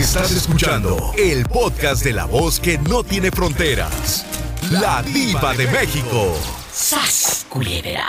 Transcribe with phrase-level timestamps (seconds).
[0.00, 4.24] Estás escuchando el podcast de la voz que no tiene fronteras.
[4.70, 6.34] La diva de México.
[6.72, 8.06] ¡Sas, culebra!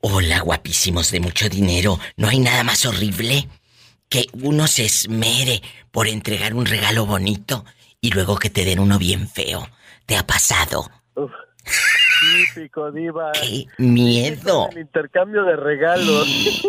[0.00, 1.98] Hola, guapísimos de mucho dinero.
[2.16, 3.48] ¿No hay nada más horrible
[4.08, 5.60] que uno se esmere
[5.90, 7.64] por entregar un regalo bonito
[8.00, 9.68] y luego que te den uno bien feo?
[10.06, 10.88] ¿Te ha pasado?
[12.20, 13.32] Típico, diva.
[13.32, 14.68] ¡Qué miedo!
[14.72, 16.28] El intercambio de regalos.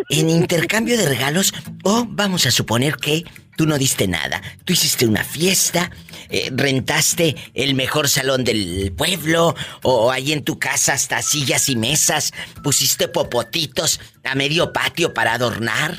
[0.09, 1.53] En intercambio de regalos,
[1.83, 3.23] o vamos a suponer que
[3.55, 4.41] tú no diste nada.
[4.65, 5.91] Tú hiciste una fiesta,
[6.29, 11.75] eh, rentaste el mejor salón del pueblo, o ahí en tu casa hasta sillas y
[11.75, 15.97] mesas, pusiste popotitos a medio patio para adornar.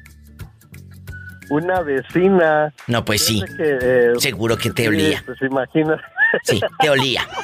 [1.50, 2.74] Una vecina.
[2.88, 3.44] No, pues sí.
[3.60, 5.22] Eh, Seguro que te olía.
[5.26, 6.02] Pues imagina.
[6.44, 7.28] Sí, te olía.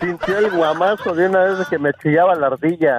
[0.00, 2.98] sintió el guamazo de una vez que me chillaba la ardilla.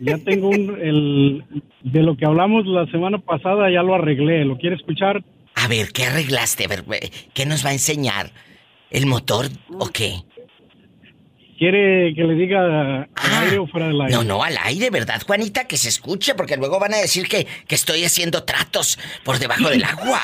[0.00, 1.44] Ya tengo un, el,
[1.82, 4.44] de lo que hablamos la semana pasada, ya lo arreglé.
[4.44, 5.24] ¿Lo quiere escuchar?
[5.54, 6.64] A ver, ¿qué arreglaste?
[6.64, 6.84] A ver,
[7.34, 8.30] ¿qué nos va a enseñar?
[8.90, 9.46] ¿El motor
[9.78, 10.22] o qué?
[11.58, 14.14] ¿Quiere que le diga al ah, aire o fuera del aire?
[14.14, 15.66] No, no, al aire, ¿verdad, Juanita?
[15.66, 19.68] Que se escuche, porque luego van a decir que, que estoy haciendo tratos por debajo
[19.68, 20.20] del agua.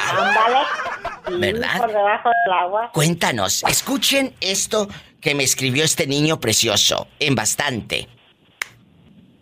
[1.26, 1.40] Ándale.
[1.40, 1.78] ¿Verdad?
[1.78, 2.90] Por debajo del agua.
[2.92, 4.86] Cuéntanos, escuchen esto
[5.20, 8.06] que me escribió este niño precioso, en bastante.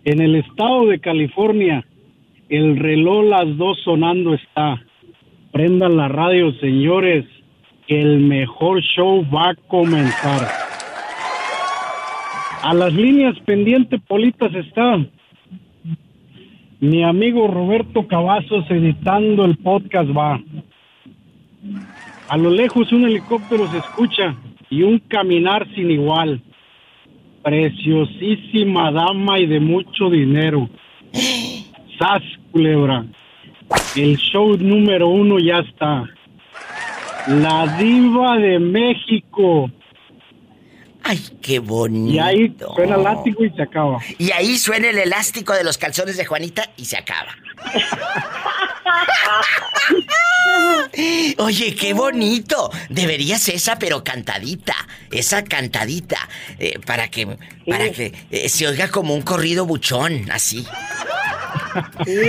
[0.05, 1.85] En el estado de California,
[2.49, 4.83] el reloj las dos sonando está.
[5.53, 7.27] Prendan la radio, señores,
[7.87, 10.62] que el mejor show va a comenzar.
[12.63, 15.05] A las líneas pendientes politas está
[16.79, 20.41] mi amigo Roberto Cavazos editando el podcast va.
[22.29, 24.37] A lo lejos un helicóptero se escucha
[24.71, 26.41] y un caminar sin igual.
[27.43, 30.69] Preciosísima dama y de mucho dinero.
[31.99, 33.05] Sas, culebra.
[33.97, 36.05] El show número uno ya está.
[37.29, 39.71] La diva de México
[41.05, 42.15] Ay, qué bonito.
[42.15, 43.99] Y ahí suena el elástico y se acaba.
[44.19, 47.35] Y ahí suena el elástico de los calzones de Juanita y se acaba.
[51.39, 52.71] Oye, qué bonito.
[52.89, 54.75] Deberías esa, pero cantadita.
[55.11, 56.29] Esa cantadita.
[56.59, 57.37] Eh, para que,
[57.67, 60.67] para que eh, se oiga como un corrido buchón, así.
[62.05, 62.21] Sí,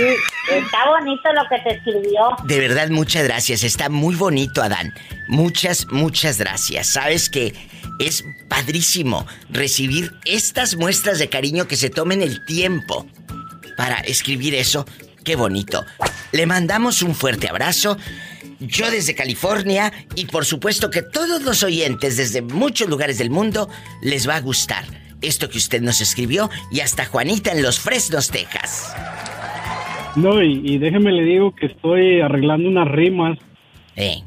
[0.50, 2.36] está bonito lo que te escribió.
[2.44, 3.62] De verdad, muchas gracias.
[3.64, 4.92] Está muy bonito, Adán.
[5.28, 6.88] Muchas, muchas gracias.
[6.88, 7.54] Sabes que
[7.98, 13.06] es padrísimo recibir estas muestras de cariño que se tomen el tiempo
[13.76, 14.86] para escribir eso.
[15.24, 15.84] Qué bonito.
[16.32, 17.96] Le mandamos un fuerte abrazo.
[18.60, 23.68] Yo desde California y por supuesto que todos los oyentes desde muchos lugares del mundo
[24.02, 24.84] les va a gustar
[25.24, 28.94] esto que usted nos escribió y hasta Juanita en Los Fresnos, Texas.
[30.16, 33.38] No, y, déjeme le digo que estoy arreglando unas rimas.
[33.96, 34.22] Eh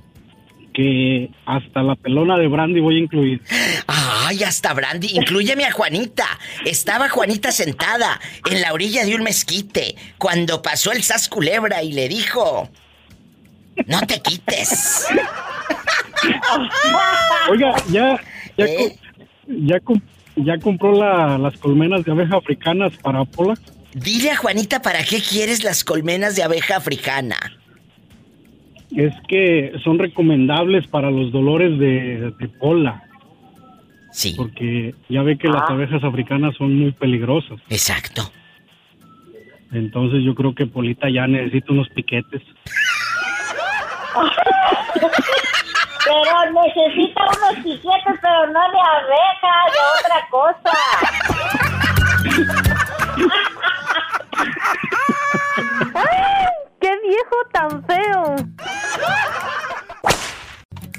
[0.78, 3.42] que hasta la pelona de Brandy voy a incluir.
[3.88, 5.08] Ay, hasta Brandy.
[5.16, 6.28] Incluyeme a Juanita.
[6.66, 11.94] Estaba Juanita sentada en la orilla de un mezquite cuando pasó el sas culebra y
[11.94, 12.70] le dijo:
[13.88, 15.08] No te quites.
[17.50, 18.22] Oiga, ya,
[18.56, 19.00] ya, ¿Eh?
[19.48, 20.92] ya, compró
[21.40, 23.56] las colmenas de abeja africanas para Pola.
[24.00, 27.36] Dile a Juanita para qué quieres las colmenas de abeja africana
[28.96, 33.04] es que son recomendables para los dolores de, de pola.
[34.12, 34.34] Sí.
[34.38, 35.74] Porque ya ve que las Ah.
[35.74, 37.60] abejas africanas son muy peligrosas.
[37.70, 38.32] Exacto.
[39.74, 42.42] Entonces yo creo que Polita ya necesita unos piquetes.
[46.06, 50.72] Pero necesita unos piquetes, pero no de abeja, de otra cosa.
[56.82, 58.36] ¡Qué viejo tan feo!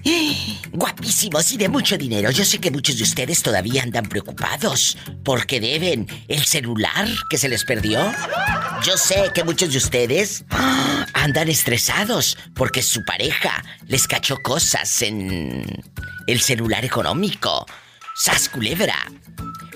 [0.72, 2.30] Guapísimos y de mucho dinero.
[2.30, 7.48] Yo sé que muchos de ustedes todavía andan preocupados porque deben el celular que se
[7.48, 8.12] les perdió.
[8.84, 10.44] Yo sé que muchos de ustedes
[11.14, 15.64] andan estresados porque su pareja les cachó cosas en
[16.26, 17.66] el celular económico.
[18.18, 18.96] ¡Sas culebra!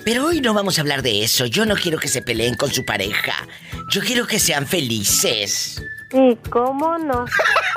[0.03, 1.45] Pero hoy no vamos a hablar de eso.
[1.45, 3.47] Yo no quiero que se peleen con su pareja.
[3.89, 5.81] Yo quiero que sean felices.
[6.11, 7.23] ¿Y cómo no?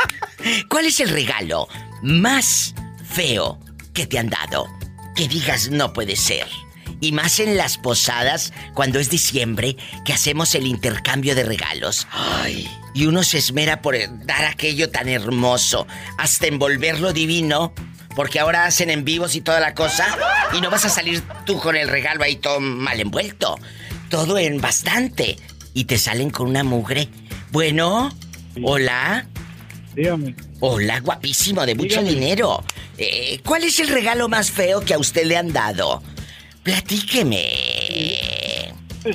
[0.69, 1.69] ¿Cuál es el regalo
[2.03, 2.75] más
[3.09, 3.61] feo
[3.95, 4.67] que te han dado?
[5.15, 6.49] Que digas no puede ser.
[7.01, 12.09] Y más en las posadas, cuando es diciembre, que hacemos el intercambio de regalos.
[12.11, 13.95] Ay, y uno se esmera por
[14.27, 15.87] dar aquello tan hermoso,
[16.19, 17.73] hasta envolverlo divino,
[18.17, 20.07] porque ahora hacen en vivos y toda la cosa,
[20.57, 23.57] y no vas a salir tú con el regalo ahí todo mal envuelto.
[24.09, 25.37] Todo en bastante.
[25.75, 27.09] Y te salen con una mugre.
[27.53, 28.11] Bueno,
[28.63, 29.27] hola.
[29.95, 30.35] Dígame.
[30.61, 32.11] Hola, guapísimo, de mucho Dígame.
[32.11, 32.65] dinero.
[32.97, 36.03] Eh, ¿Cuál es el regalo más feo que a usted le han dado?
[36.63, 37.43] Platíqueme.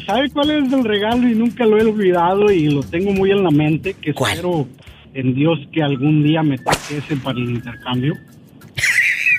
[0.06, 3.44] ¿Sabe cuál es el regalo y nunca lo he olvidado y lo tengo muy en
[3.44, 3.96] la mente?
[3.96, 4.34] Que ¿Cuál?
[4.34, 4.68] espero
[5.16, 8.14] en Dios que algún día me toque ese para el intercambio.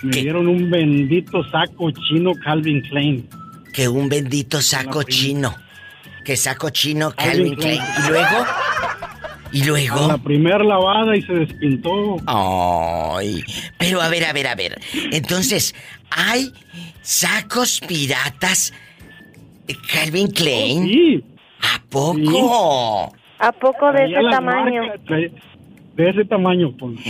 [0.02, 0.20] Me ¿Qué?
[0.22, 3.28] dieron un bendito saco chino Calvin Klein.
[3.72, 5.54] Que un bendito saco chino.
[6.24, 7.80] Que saco chino Calvin Calvin Klein.
[7.80, 8.04] Klein.
[8.04, 8.46] ¿Y luego?
[9.52, 10.08] ¿Y A luego?
[10.08, 12.16] la primer lavada y se despintó.
[12.26, 13.42] Ay,
[13.78, 14.80] pero a ver, a ver, a ver.
[15.12, 15.74] Entonces,
[16.10, 16.52] ¿hay
[17.02, 18.72] sacos piratas
[19.92, 20.84] Calvin Klein?
[20.84, 21.24] Sí.
[21.60, 23.12] ¿A poco?
[23.38, 24.82] ¿A poco de ese tamaño?
[25.96, 26.94] De ese tamaño, pues.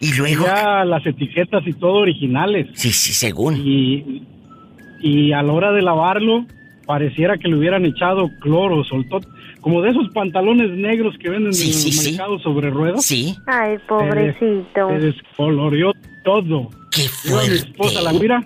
[0.00, 0.44] Y luego...
[0.46, 2.66] Ya las etiquetas y todo originales.
[2.74, 3.56] Sí, sí, según.
[3.56, 4.22] Y,
[5.00, 6.44] y a la hora de lavarlo,
[6.86, 9.20] pareciera que le hubieran echado cloro, soltó.
[9.60, 13.04] Como de esos pantalones negros que venden Sí, en sí, mercado sobre ruedas.
[13.04, 13.36] Sí.
[13.46, 14.88] Ay, Se pobrecito.
[14.88, 15.92] des- Se descoloreó
[16.24, 16.68] todo.
[16.90, 18.20] ¡Qué Yo a mi esposa la fuerte!
[18.22, 18.44] mira.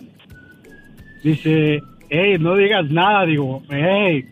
[1.24, 3.24] Dice, hey, no digas nada.
[3.24, 4.24] Digo, hey,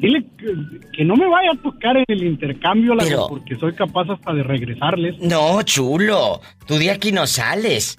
[0.00, 0.46] dile que,
[0.92, 4.32] que no me vaya a tocar en el intercambio, la Pero- porque soy capaz hasta
[4.32, 5.18] de regresarles.
[5.20, 6.40] No, chulo.
[6.66, 7.98] Tú de aquí no sales.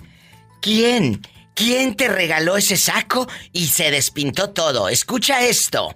[0.61, 1.21] ¿Quién?
[1.55, 4.87] ¿Quién te regaló ese saco y se despintó todo?
[4.89, 5.93] Escucha esto.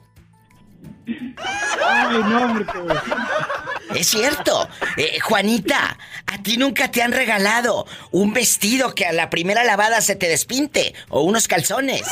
[1.85, 4.67] Ay, no, hombre, que- Es cierto.
[4.97, 5.97] Eh, Juanita,
[6.27, 10.27] a ti nunca te han regalado un vestido que a la primera lavada se te
[10.27, 12.03] despinte o unos calzones.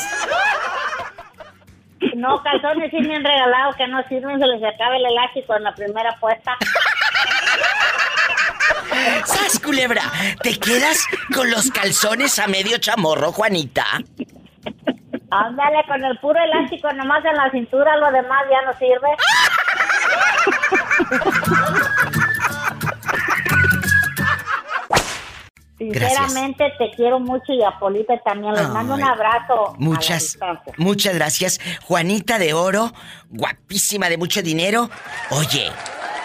[2.16, 5.64] No, calzones sí me han regalado que no sirven, se les acaba el elástico en
[5.64, 6.58] la primera puesta.
[9.26, 10.04] ¡Sas, culebra!
[10.42, 13.86] ¿Te quedas con los calzones a medio chamorro, Juanita?
[15.30, 19.08] Ándale, con el puro elástico nomás en la cintura, lo demás ya no sirve.
[25.90, 28.54] Sinceramente te quiero mucho y a Polita también.
[28.54, 29.70] Les mando un abrazo.
[29.70, 30.38] a la Muchas,
[30.78, 31.60] muchas gracias.
[31.88, 32.92] Juanita de Oro,
[33.30, 34.90] guapísima de mucho dinero.
[35.32, 35.72] Oye,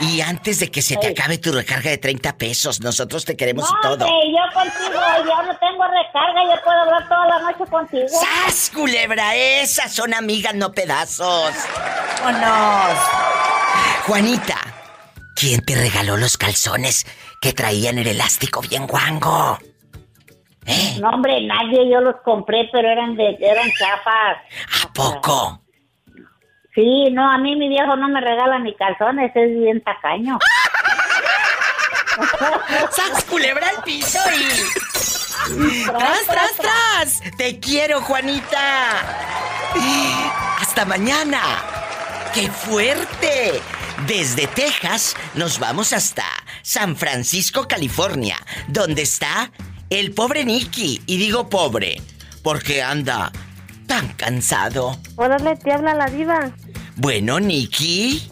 [0.00, 3.64] y antes de que se te acabe tu recarga de 30 pesos, nosotros te queremos
[3.70, 4.04] No, y todo.
[4.04, 8.06] hombre, yo contigo, yo no tengo recarga, yo puedo hablar toda la noche contigo.
[8.08, 9.34] ¡Sas, culebra!
[9.34, 11.50] Esas son amigas, no pedazos.
[12.22, 12.98] ¡Vámonos!
[14.06, 14.58] Juanita,
[15.36, 17.06] ¿quién te regaló los calzones
[17.40, 19.58] que traían el elástico bien guango?
[20.66, 20.96] ¿Eh?
[21.00, 24.38] No, hombre, nadie, yo los compré, pero eran de, eran chafas.
[24.82, 25.62] ¿A poco?
[26.74, 30.38] Sí, no, a mí mi viejo no me regala ni calzones, es bien tacaño.
[32.90, 34.48] ¡Sas, culebra al piso y...
[35.84, 37.22] ¡Tras, tras, tras!
[37.36, 38.90] ¡Te quiero, Juanita!
[40.60, 41.40] ¡Hasta mañana!
[42.34, 43.62] ¡Qué fuerte!
[44.04, 46.24] Desde Texas nos vamos hasta
[46.62, 48.36] San Francisco, California,
[48.68, 49.50] donde está
[49.88, 51.00] el pobre Nicky.
[51.06, 52.02] Y digo pobre,
[52.42, 53.32] porque anda
[53.86, 54.98] tan cansado.
[55.16, 56.50] Órale, te habla la diva.
[56.96, 58.30] Bueno, Nicky.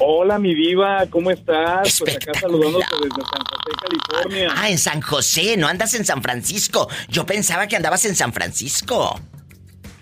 [0.00, 2.00] Hola, mi diva, ¿cómo estás?
[2.00, 2.40] Pues acá Espectacular.
[2.40, 4.54] saludándote desde San José, California.
[4.56, 6.88] Ah, en San José, no andas en San Francisco.
[7.08, 9.20] Yo pensaba que andabas en San Francisco.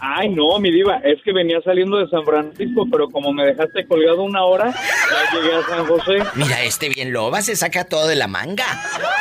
[0.00, 3.86] Ay, no, mi diva, es que venía saliendo de San Francisco, pero como me dejaste
[3.86, 6.18] colgado una hora, ya llegué a San José.
[6.34, 8.66] Mira, este bien loba se saca todo de la manga.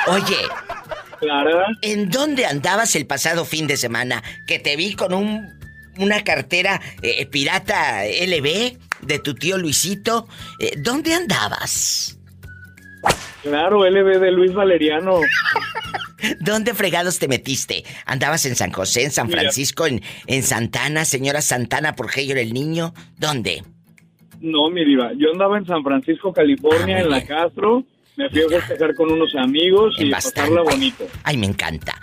[0.08, 0.38] Oye,
[1.20, 1.66] Clara.
[1.82, 4.24] ¿En dónde andabas el pasado fin de semana?
[4.46, 5.58] Que te vi con un
[6.00, 10.28] una cartera eh, pirata LB de tu tío Luisito.
[10.60, 12.20] Eh, ¿Dónde andabas?
[13.42, 15.20] Claro, LB de Luis Valeriano.
[16.40, 17.84] ¿Dónde fregados te metiste?
[18.06, 19.30] ¿Andabas en San José, en San.
[19.30, 22.94] Francisco, en, en Santana, señora Santana, por qué yo era el niño?
[23.18, 23.64] ¿Dónde?
[24.42, 25.12] No, mi diva.
[25.18, 27.26] Yo andaba en San Francisco, California, Ah, en la.
[27.26, 27.84] Castro.
[28.16, 30.40] Me fui a festejar con unos amigos En y bastante.
[30.52, 31.08] pasarla bonito.
[31.24, 31.94] Ay, me encanta.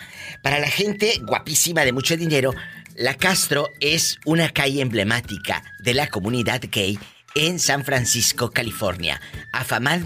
[0.43, 2.53] Para la gente guapísima de mucho dinero,
[2.97, 6.97] La Castro es una calle emblemática de la comunidad gay
[7.35, 9.21] en San Francisco, California,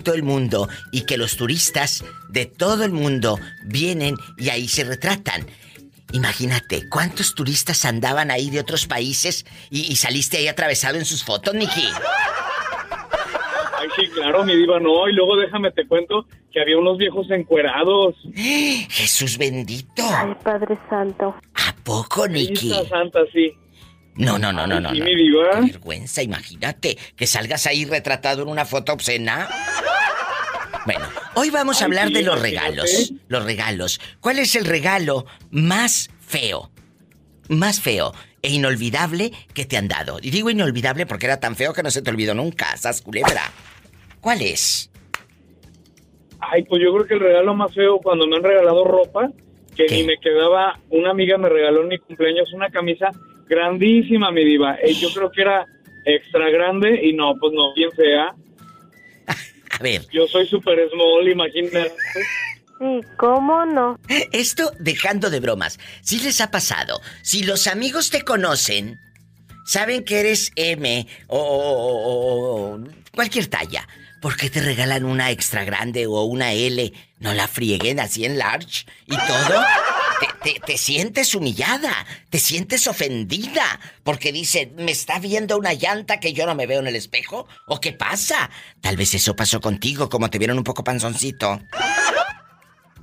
[0.03, 4.85] todo el mundo y que los turistas de todo el mundo vienen y ahí se
[4.85, 5.47] retratan.
[6.13, 11.23] Imagínate, ¿cuántos turistas andaban ahí de otros países y, y saliste ahí atravesado en sus
[11.23, 11.87] fotos, Nicky?
[13.79, 15.07] Ay, sí, claro, mi diva, no.
[15.07, 18.15] Y luego déjame te cuento que había unos viejos encuerados.
[18.35, 20.03] Jesús bendito.
[20.03, 21.35] Ay, Padre Santo.
[21.55, 22.69] ¿A poco, Nicky?
[22.69, 23.53] Lista Santa, sí.
[24.19, 24.91] No, no, no, no, no.
[24.91, 25.05] Sí, no.
[25.05, 25.51] mi diva.
[25.55, 29.49] Qué vergüenza, imagínate que salgas ahí retratado en una foto obscena.
[30.85, 33.13] Bueno, hoy vamos a hablar de los regalos.
[33.29, 34.01] Los regalos.
[34.21, 36.71] ¿Cuál es el regalo más feo?
[37.49, 40.19] Más feo e inolvidable que te han dado.
[40.21, 43.53] Y digo inolvidable porque era tan feo que no se te olvidó nunca, sas culebra.
[44.21, 44.91] ¿Cuál es?
[46.41, 49.31] Ay, pues yo creo que el regalo más feo cuando me han regalado ropa,
[49.77, 49.95] que ¿Qué?
[49.97, 53.11] ni me quedaba, una amiga me regaló en mi cumpleaños una camisa
[53.49, 54.77] grandísima, mi diva.
[54.83, 55.67] Eh, yo creo que era
[56.05, 58.35] extra grande y no, pues no, bien fea.
[59.71, 61.93] A ver, Yo soy super small, imagínate.
[62.79, 63.99] Sí, ¿cómo no?
[64.33, 65.79] Esto dejando de bromas.
[66.03, 68.99] Si les ha pasado, si los amigos te conocen,
[69.67, 72.81] saben que eres M o, o- o- o
[73.15, 73.87] cualquier talla,
[74.23, 76.93] ¿por qué te regalan una extra grande o una L?
[77.19, 79.61] No la frieguen así en large y todo.
[80.43, 81.93] Te, te- te sientes humillada,
[82.31, 86.81] te sientes ofendida, porque dice, ¿me está viendo una llanta que yo no me veo
[86.81, 87.47] en el espejo?
[87.67, 88.51] ¿O qué pasa?
[88.81, 91.61] Tal vez eso pasó contigo, como te vieron un poco panzoncito.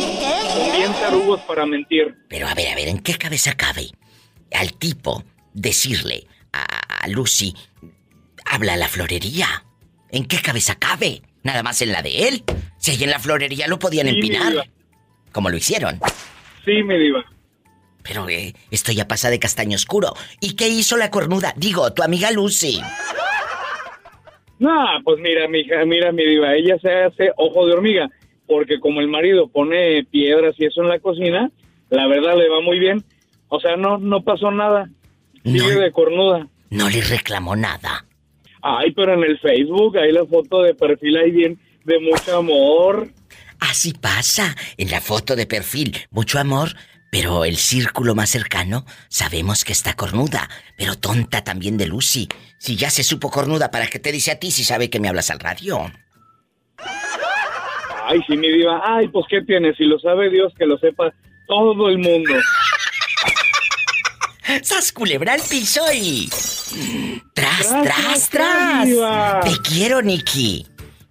[0.54, 2.14] son bien tarugos para mentir.
[2.28, 3.86] Pero a ver, a ver, ¿en qué cabeza cabe
[4.52, 7.54] al tipo decirle a, a Lucy,
[8.44, 9.64] habla a la florería?
[10.12, 11.22] ¿En qué cabeza cabe?
[11.42, 12.44] Nada más en la de él.
[12.78, 14.52] Si ahí en la florería lo podían Sí, empinar.
[15.32, 16.00] Como lo hicieron.
[16.64, 17.24] Sí, mi diva.
[18.02, 20.14] Pero eh, esto ya pasa de castaño oscuro.
[20.40, 21.52] ¿Y qué hizo la cornuda?
[21.56, 22.80] Digo, tu amiga Lucy.
[24.58, 28.10] No, pues mira, mi hija, mira, mi diva, ella se hace ojo de hormiga,
[28.46, 31.50] porque como el marido pone piedras y eso en la cocina,
[31.88, 33.02] la verdad le va muy bien.
[33.48, 34.88] O sea, no, no pasó nada.
[35.44, 35.80] Sigue No.
[35.80, 36.46] de cornuda.
[36.68, 38.04] No le reclamó nada.
[38.62, 43.08] Ay, pero en el Facebook, ahí la foto de perfil ahí bien, de mucho amor.
[43.58, 45.96] Así pasa en la foto de perfil.
[46.10, 46.70] Mucho amor,
[47.10, 50.48] pero el círculo más cercano sabemos que está cornuda.
[50.76, 52.28] Pero tonta también de Lucy.
[52.58, 55.08] Si ya se supo cornuda, ¿para qué te dice a ti si sabe que me
[55.08, 55.90] hablas al radio?
[58.06, 58.80] Ay, sí, mi diva.
[58.84, 59.76] Ay, pues ¿qué tienes?
[59.76, 61.12] Si lo sabe Dios, que lo sepa
[61.46, 62.34] todo el mundo.
[64.62, 66.28] ¡Sas culebra al piso y...
[67.34, 68.88] ¡Tras, Tras, tras.
[69.44, 70.66] Te quiero, Nicky.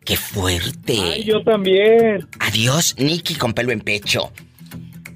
[0.06, 1.00] ¡Qué fuerte!
[1.00, 2.28] Ay, yo también.
[2.40, 4.32] Adiós, Nicky con pelo en pecho.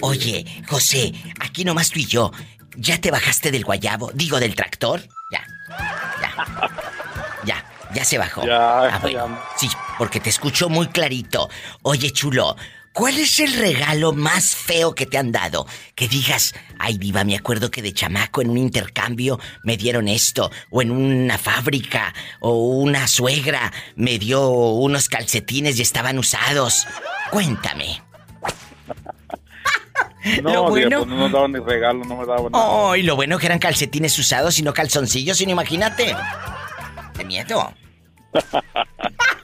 [0.00, 2.30] Oye, José, aquí nomás tú y yo.
[2.76, 4.10] ¿Ya te bajaste del guayabo?
[4.14, 5.02] Digo, del tractor.
[5.30, 5.44] Ya.
[6.22, 6.70] Ya.
[7.44, 7.64] Ya.
[7.92, 8.46] Ya se bajó.
[8.46, 9.26] Ya, Ah, bueno.
[9.28, 9.44] ya.
[9.58, 11.50] Sí, porque te escucho muy clarito.
[11.82, 12.56] Oye, chulo,
[12.92, 15.66] ¿cuál es el regalo más feo que te han dado?
[15.94, 20.50] Que digas, ay, diva, me acuerdo que de chamaco en un intercambio me dieron esto,
[20.70, 26.86] o en una fábrica, o una suegra me dio unos calcetines y estaban usados.
[27.30, 28.02] Cuéntame.
[30.42, 32.90] No, Lo bueno- pues no nos daban ni regalo, no me daban nada.
[32.92, 36.14] Ay, lo bueno que eran calcetines usados y no calzoncillos, sino imagínate.
[37.16, 37.72] De miedo.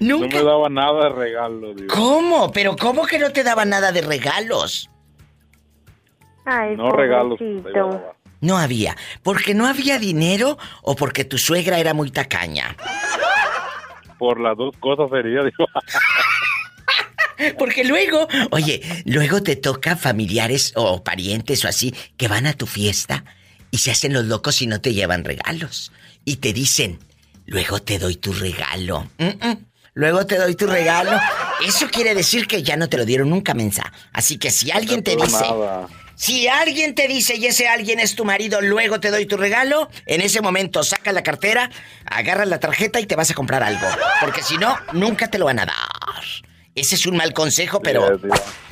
[0.00, 0.38] No Nunca.
[0.38, 1.94] me daban nada de regalo, digo.
[1.94, 2.50] ¿Cómo?
[2.52, 4.90] ¿Pero cómo que no te daban nada de regalos?
[6.44, 7.38] Ay, No regalos.
[8.40, 8.96] No había.
[9.22, 12.76] ¿Porque no había dinero o porque tu suegra era muy tacaña?
[14.18, 15.66] Por las dos cosas sería, digo.
[17.58, 22.66] Porque luego, oye, luego te toca familiares o parientes o así que van a tu
[22.66, 23.24] fiesta
[23.70, 25.92] y se hacen los locos y no te llevan regalos.
[26.24, 26.98] Y te dicen,
[27.46, 29.08] luego te doy tu regalo.
[29.18, 31.18] Mm, mm, Luego te doy tu regalo.
[31.66, 33.90] Eso quiere decir que ya no te lo dieron nunca, mensa.
[34.12, 35.46] Así que si alguien te dice,
[36.16, 39.88] si alguien te dice y ese alguien es tu marido, luego te doy tu regalo,
[40.04, 41.70] en ese momento saca la cartera,
[42.04, 43.86] agarras la tarjeta y te vas a comprar algo.
[44.20, 45.74] Porque si no, nunca te lo van a dar.
[46.74, 48.20] Ese es un mal consejo, pero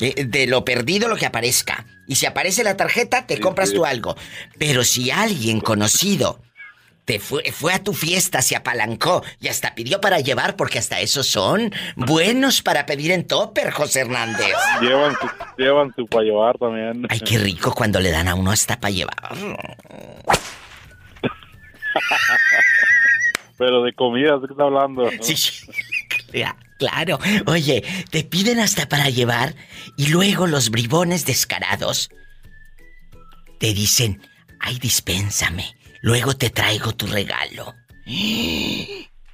[0.01, 1.87] eh, de lo perdido lo que aparezca.
[2.07, 3.77] Y si aparece la tarjeta, te Sí, compras sí.
[3.77, 4.15] tú algo.
[4.59, 6.43] Pero si alguien conocido
[7.05, 11.01] te fue, fue a tu fiesta, se apalancó y hasta pidió para llevar, porque hasta
[11.01, 14.55] esos son buenos para pedir en topper, José Hernández.
[14.81, 17.07] Llevan su, llevan su para llevar también.
[17.11, 19.35] Ay, qué rico cuando le dan a uno hasta para llevar.
[23.59, 25.11] Pero de comida, ¿de qué está hablando?
[25.21, 25.67] Sí, sí.
[26.33, 27.21] Cla- Claro.
[27.47, 29.55] Oye, te piden hasta para llevar
[29.97, 32.11] y luego los bribones descarados
[33.61, 34.21] te dicen,
[34.59, 37.75] ay, dispénsame, luego te traigo tu regalo.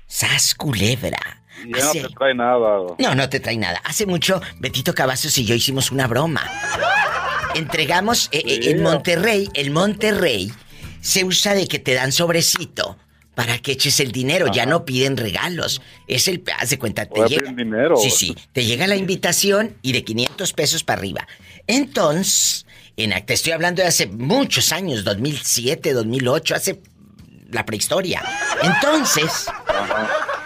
[0.07, 1.43] ¡Sas culebra!
[1.67, 2.79] No te trae nada.
[2.97, 3.83] No, no te trae nada.
[3.85, 6.49] Hace mucho, Betito Cavazos y yo hicimos una broma.
[7.57, 10.53] Entregamos eh, eh, en Monterrey, el Monterrey
[11.01, 12.97] se usa de que te dan sobrecito
[13.35, 15.83] para que eches el dinero, ya no piden regalos.
[16.07, 17.51] Es el, haz de cuenta, te llega.
[17.51, 17.97] dinero.
[17.97, 21.27] Sí, sí, te llega la invitación y de 500 pesos para arriba.
[21.67, 22.65] Entonces,
[23.05, 26.81] en, te estoy hablando de hace muchos años, 2007, 2008, hace
[27.51, 28.23] la prehistoria.
[28.63, 29.47] Entonces,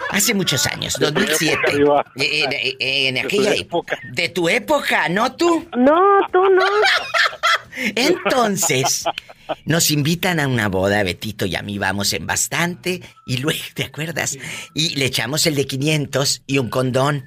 [0.09, 1.53] hace muchos años, De tu 2007.
[1.53, 2.05] época, Diva.
[2.17, 3.99] Eh, En, en- en De tu aquella época.
[4.11, 5.67] De tu época, ¿no tú?
[5.77, 6.63] No, tú no.
[7.95, 9.03] Entonces,
[9.65, 13.83] nos invitan a una boda, Betito y a mí vamos en bastante, y luego, ¿te
[13.83, 14.37] acuerdas?
[14.73, 17.25] Y le echamos el de 500 y un condón.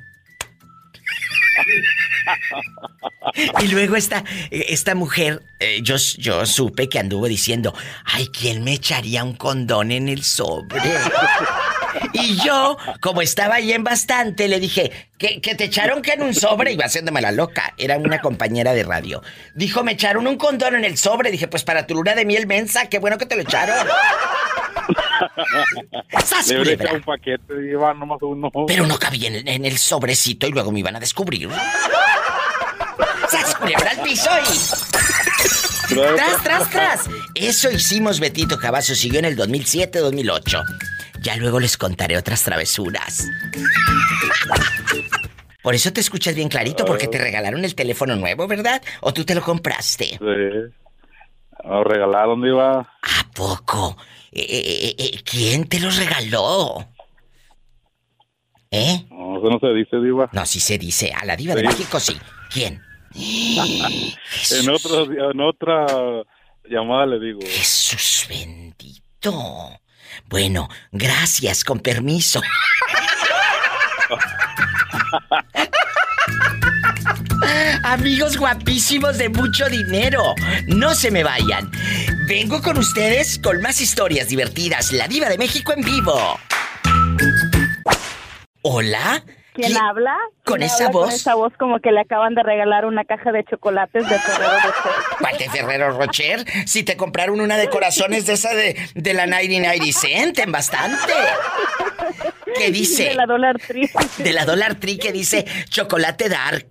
[3.61, 8.75] Y luego esta, esta mujer, eh, yo, yo supe que anduvo diciendo, ay, ¿quién me
[8.75, 10.81] echaría un condón en el sobre?
[12.13, 16.23] Y yo, como estaba ahí en bastante, le dije, que, que te echaron que en
[16.23, 19.23] un sobre, iba haciéndome la loca, era una compañera de radio.
[19.55, 22.47] Dijo, me echaron un condón en el sobre, dije, pues para tu luna de miel
[22.47, 23.87] mensa, qué bueno que te lo echaron.
[26.25, 26.95] ¡Sas, culebra!
[26.95, 28.51] un paquete, Diva, nomás uno.
[28.67, 31.49] Pero no cabía en, en el sobrecito y luego me iban a descubrir.
[33.31, 35.95] ¡Sas, culebra al piso y...
[35.95, 37.11] Tras, tras, tras.
[37.35, 40.65] Eso hicimos Betito Cavazos y yo en el 2007-2008.
[41.21, 43.27] Ya luego les contaré otras travesuras.
[45.63, 48.83] Por eso te escuchas bien clarito, porque te regalaron el teléfono nuevo, ¿verdad?
[49.01, 50.19] ¿O tú te lo compraste?
[50.19, 50.75] Sí.
[51.65, 52.81] Lo regalaron, Diva.
[52.81, 53.97] ¿A poco?
[54.31, 56.87] Eh, eh, eh, ¿Quién te lo regaló?
[58.71, 59.07] ¿Eh?
[59.11, 60.29] No, eso no se dice, Diva.
[60.33, 61.13] No, sí se dice.
[61.13, 61.65] A la diva de.
[61.65, 62.17] México sí.
[62.51, 62.81] ¿Quién?
[64.51, 64.69] En,
[65.41, 65.87] otra
[66.69, 67.41] llamada le digo.
[67.43, 69.81] Jesús bendito.
[70.27, 72.41] Bueno, gracias, con permiso.
[77.85, 80.35] Amigos guapísimos de mucho dinero,
[80.67, 81.71] no se me vayan.
[82.27, 84.93] Vengo con ustedes con más historias divertidas.
[84.93, 86.39] La diva de México en vivo.
[88.63, 89.23] Hola.
[89.59, 90.17] ¿Quién habla?
[90.45, 91.07] ¿Con ¿Quién esa voz?
[91.07, 94.53] Con esa voz como que le acaban de regalar una caja de chocolates de Ferrero
[94.53, 94.93] Rocher.
[95.19, 96.45] ¿Cuál de Ferrero Rocher?
[96.67, 101.13] Si te compraron una de corazones de esa de, de la 99 cent, en bastante.
[102.57, 103.05] ¿Qué dice?
[103.05, 103.91] De la Dollar Tree.
[104.19, 106.69] De la Dollar Tree que dice chocolate dark,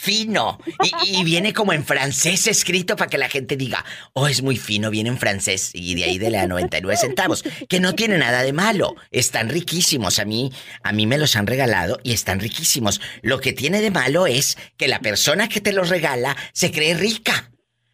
[0.00, 0.58] fino.
[1.04, 3.84] Y, viene como en francés escrito para que la gente diga,
[4.14, 5.70] oh, es muy fino, viene en francés.
[5.74, 7.44] Y de ahí de la 99 centavos.
[7.68, 8.94] Que no tiene nada de malo.
[9.10, 10.18] Están riquísimos.
[10.18, 13.00] A mí, a mí me los han regalado y están riquísimos.
[13.20, 16.94] Lo que tiene de malo es que la persona que te los regala se cree
[16.94, 17.50] rica.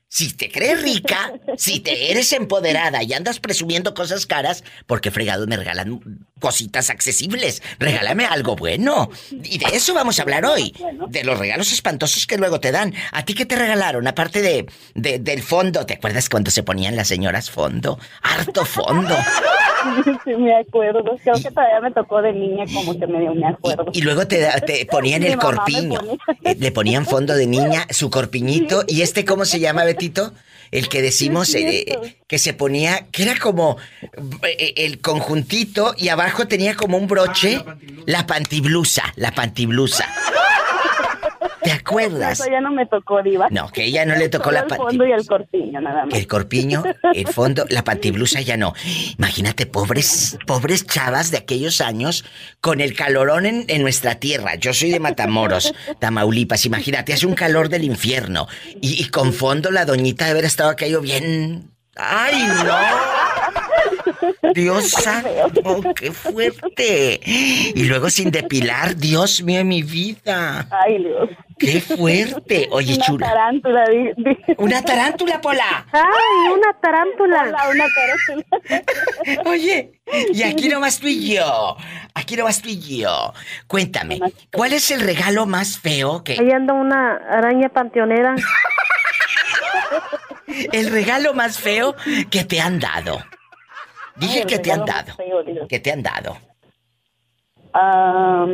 [0.08, 5.48] Si te crees rica, si te eres empoderada y andas presumiendo cosas caras, porque fregados
[5.48, 6.00] me regalan
[6.40, 7.62] cositas accesibles.
[7.78, 9.10] Regálame algo bueno.
[9.30, 10.74] Y de eso vamos a hablar hoy.
[11.08, 12.94] De los regalos espantosos que luego te dan.
[13.12, 14.06] ¿A ti qué te regalaron?
[14.06, 15.86] Aparte de, de- del fondo.
[15.86, 17.98] ¿Te acuerdas cuando se ponían las señoras fondo?
[18.22, 19.16] Harto fondo.
[20.24, 21.16] Sí, me acuerdo.
[21.22, 23.86] Creo que todavía me tocó de niña como que medio me acuerdo.
[23.92, 24.48] Y luego te,
[24.90, 26.00] ponían el corpiño.
[26.00, 26.16] ponía.
[26.42, 28.82] Eh, Le ponían fondo de niña, su corpiñito.
[28.88, 30.32] ¿Y este cómo se llama, Betito?
[30.70, 33.76] El que decimos eh, que se ponía, que era como
[34.42, 37.62] eh, el conjuntito y abajo tenía como un broche.
[38.06, 40.08] la pantiblusa, la pantiblusa.
[41.66, 42.38] ¿Te acuerdas?
[42.38, 43.48] Eso ya no me tocó, Diva.
[43.50, 46.14] No, que ella no le tocó Solo la el fondo y el corpiño, nada más.
[46.14, 48.72] el corpiño, el fondo, la pantiblusa ya no.
[49.18, 52.24] Imagínate, pobres, pobres chavas de aquellos años
[52.60, 54.54] con el calorón en, en nuestra tierra.
[54.54, 56.66] Yo soy de Matamoros, Tamaulipas.
[56.66, 58.46] Imagínate, hace un calor del infierno.
[58.80, 61.72] Y, y con fondo la doñita de haber estado aquello bien.
[61.96, 63.25] ¡Ay, no!
[64.54, 67.20] Dios santo, qué fuerte.
[67.24, 70.66] Y luego sin depilar, Dios mío, mi vida.
[70.70, 71.30] Ay, Dios.
[71.58, 72.68] Qué fuerte.
[72.70, 73.26] Oye, Una chula.
[73.28, 73.84] tarántula.
[73.88, 75.86] di- di- Una tarántula, Pola.
[75.90, 77.42] ¡Ay, una tarántula!
[77.42, 79.50] Hola, una tarántula.
[79.50, 79.92] Oye,
[80.34, 81.76] y aquí nomás tú y yo.
[82.14, 83.32] Aquí nomás tú y yo.
[83.66, 84.20] Cuéntame,
[84.52, 86.32] ¿cuál es el regalo más feo que...
[86.32, 88.34] Ahí anda una araña panteonera.
[90.72, 91.94] El regalo más feo
[92.30, 93.18] que te han dado?
[94.16, 95.12] Dije Ay, que te han dado.
[95.68, 96.36] Que te han dado.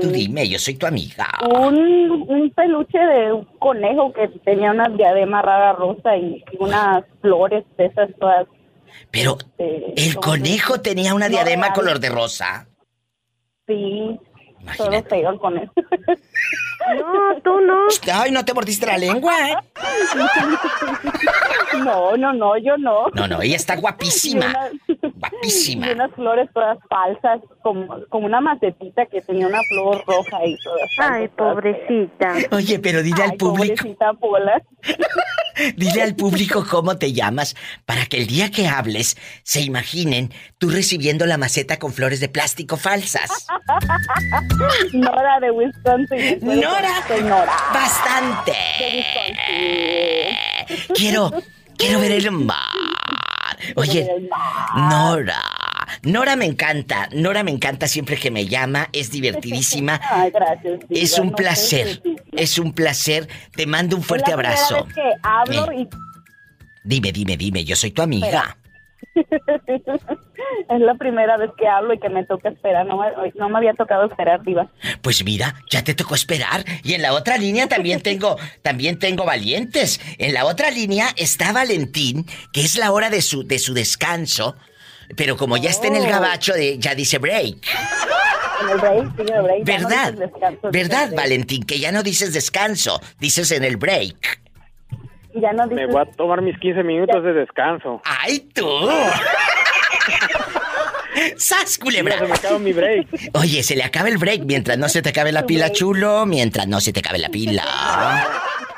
[0.00, 1.28] Tú dime, yo soy tu amiga.
[1.48, 7.64] un, un peluche de un conejo que tenía una diadema rara rosa y unas flores
[7.76, 8.46] de esas todas.
[9.10, 12.66] Pero eh, el conejo tenía una diadema color de rosa.
[13.66, 14.18] Sí,
[14.76, 15.08] todo Imagínate.
[15.08, 15.72] feo el conejo.
[15.76, 17.78] no, tú no.
[18.12, 19.56] Ay, no te mordiste la lengua, ¿eh?
[21.84, 23.06] No, no, no, yo no.
[23.14, 24.52] No, no, ella está guapísima.
[25.14, 25.88] Guapísima.
[25.88, 30.56] Y unas flores todas falsas, como, como una macetita que tenía una flor roja y
[30.58, 30.90] todas.
[30.98, 32.34] Ay, pobrecita.
[32.52, 34.62] Oye, pero dile al Ay, público, pobrecita Pola.
[35.76, 40.70] dile al público cómo te llamas para que el día que hables se imaginen tú
[40.70, 43.46] recibiendo la maceta con flores de plástico falsas.
[44.92, 46.38] Nora de Wisconsin.
[46.60, 47.06] Nora.
[47.08, 47.52] Soy Nora.
[47.72, 48.52] Bastante.
[48.78, 48.86] De
[50.68, 50.94] Wisconsin.
[50.94, 51.30] Quiero,
[51.76, 52.58] quiero ver el mar.
[53.76, 54.90] Oye, el mar.
[54.90, 55.42] Nora.
[56.02, 57.08] Nora me encanta.
[57.12, 58.88] Nora me encanta siempre que me llama.
[58.92, 60.00] Es divertidísima.
[60.10, 60.80] Ay, gracias.
[60.90, 62.02] Es un no sé placer.
[62.32, 63.28] Es un placer.
[63.54, 64.84] Te mando un fuerte la abrazo.
[64.86, 65.82] vez que hablo Eh.
[65.82, 65.88] y
[66.84, 67.64] Dime, dime, dime.
[67.64, 68.56] Yo soy tu amiga.
[69.14, 72.86] es la primera vez que hablo y que me toca esperar.
[72.86, 74.68] No, me- no me había tocado esperar, Diva.
[75.02, 76.64] Pues mira, ya te tocó esperar.
[76.82, 80.00] Y en la otra línea también tengo, también tengo valientes.
[80.18, 84.56] En la otra línea está Valentín, que es la hora de su, de su descanso.
[85.16, 86.08] Pero como ya está en el Oh.
[86.10, 87.56] gabacho, de, ya dice break.
[88.62, 89.64] En el break, sí, en el break.
[89.64, 90.14] ya no ¿Verdad?
[90.72, 91.12] ¿Verdad.
[91.14, 91.64] Valentín?
[91.64, 94.40] Que ya no dices descanso, dices en el break.
[95.34, 98.02] Ya no Me voy a tomar mis 15 minutos de descanso.
[98.04, 98.66] ¡Ay, tú!
[101.36, 102.14] ¡Sas, culebra!
[102.14, 103.06] Ya se me acaba mi break.
[103.34, 106.26] Oye, se le acaba el break mientras no se te acabe la pila, chulo.
[106.26, 107.64] Mientras no se te acabe la pila.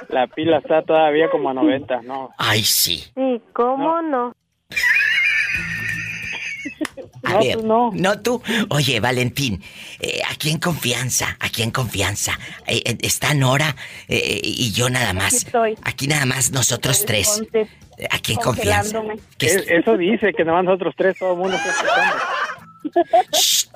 [0.09, 2.31] la pila está todavía como a 90, ¿no?
[2.39, 3.05] Ay, sí.
[3.15, 4.35] Sí, ¿cómo no?
[7.25, 7.91] A No, ver, tú no.
[7.95, 8.43] no tú.
[8.71, 9.63] Oye, Valentín,
[10.01, 12.39] eh, aquí en confianza, aquí en confianza.
[12.67, 13.75] Eh, eh, está Nora
[14.09, 15.35] eh, y yo nada más.
[15.35, 15.75] Aquí estoy.
[15.83, 17.43] Aquí nada más nosotros tres.
[17.53, 17.67] Eh,
[18.11, 19.01] Aquí en confianza.
[19.39, 22.17] es- eso dice que nada más nosotros tres, todo el mundo está escuchando.
[23.33, 23.67] Shh.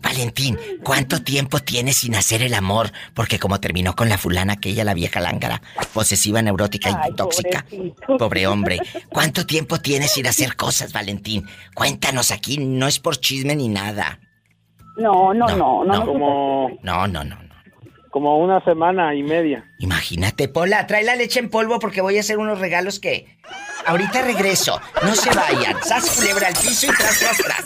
[0.00, 2.92] Valentín, ¿cuánto tiempo tienes sin hacer el amor?
[3.14, 5.60] Porque como terminó con la fulana aquella, la vieja lángara,
[5.92, 7.64] posesiva, neurótica y Ay, tóxica.
[7.68, 8.16] pobrecito.
[8.16, 8.78] Pobre hombre.
[9.08, 11.44] ¿Cuánto tiempo tienes sin hacer cosas, Valentín?
[11.74, 14.20] Cuéntanos aquí, no es por chisme ni nada.
[14.96, 15.84] No, no, No, no, no.
[15.84, 15.98] no.
[15.98, 16.06] no.
[16.06, 17.47] Como, No, no, no, no.
[18.18, 19.64] Como una semana y media.
[19.78, 23.38] Imagínate, Pola, trae la leche en polvo porque voy a hacer unos regalos que...
[23.86, 24.80] Ahorita regreso.
[25.04, 25.76] No se vayan.
[25.84, 27.64] Sas culebra al piso y tras, tras, tras.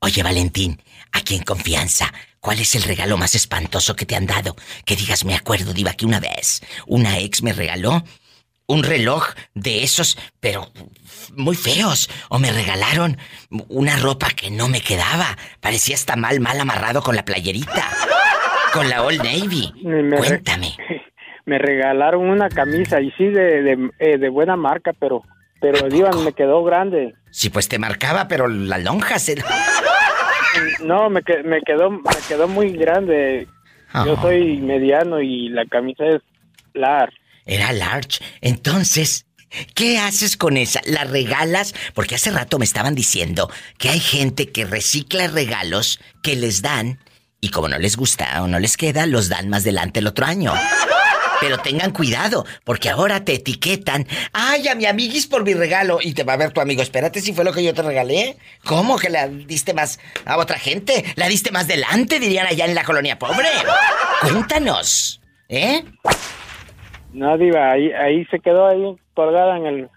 [0.00, 0.82] Oye, Valentín,
[1.12, 4.56] aquí en confianza, ¿cuál es el regalo más espantoso que te han dado?
[4.84, 8.02] Que digas, me acuerdo, Diva, que una vez una ex me regaló
[8.72, 10.68] un reloj de esos, pero
[11.36, 12.08] muy feos.
[12.28, 13.16] O me regalaron
[13.68, 15.36] una ropa que no me quedaba.
[15.60, 17.84] Parecía hasta mal, mal amarrado con la playerita.
[18.72, 19.72] Con la Old Navy.
[19.84, 20.76] Me- re- Cuéntame.
[21.44, 25.22] Me regalaron una camisa y sí de, de, eh, de buena marca, pero
[25.60, 27.14] pero diva, me quedó grande.
[27.32, 29.34] Sí, pues te marcaba, pero la lonja se...
[30.84, 33.48] No, me, que- me quedó me quedó muy grande.
[34.06, 34.22] Yo Ah.
[34.22, 36.22] soy mediano y la camisa es
[36.74, 37.16] large.
[37.44, 38.20] Era large.
[38.40, 39.26] Entonces,
[39.74, 40.80] ¿qué haces con esa?
[40.84, 41.74] ¿La regalas?
[41.94, 47.00] Porque hace rato me estaban diciendo que hay gente que recicla regalos que les dan
[47.44, 50.24] y como no les gusta o no les queda, los dan más adelante el otro
[50.24, 50.54] año.
[51.40, 54.06] Pero tengan cuidado, porque ahora te etiquetan.
[54.32, 55.98] ¡Ay, a mi amiguis por mi regalo!
[56.00, 56.82] Y te va a ver tu amigo.
[56.82, 58.36] Espérate si fue lo que yo te regalé.
[58.64, 61.04] ¿Cómo que la diste más a otra gente?
[61.16, 62.20] ¿La diste más delante?
[62.20, 63.48] Dirían allá en la colonia pobre.
[64.20, 65.20] Cuéntanos.
[65.48, 65.82] ¿Eh?
[67.12, 69.88] No, diva, ahí, ahí se quedó ahí colgada en el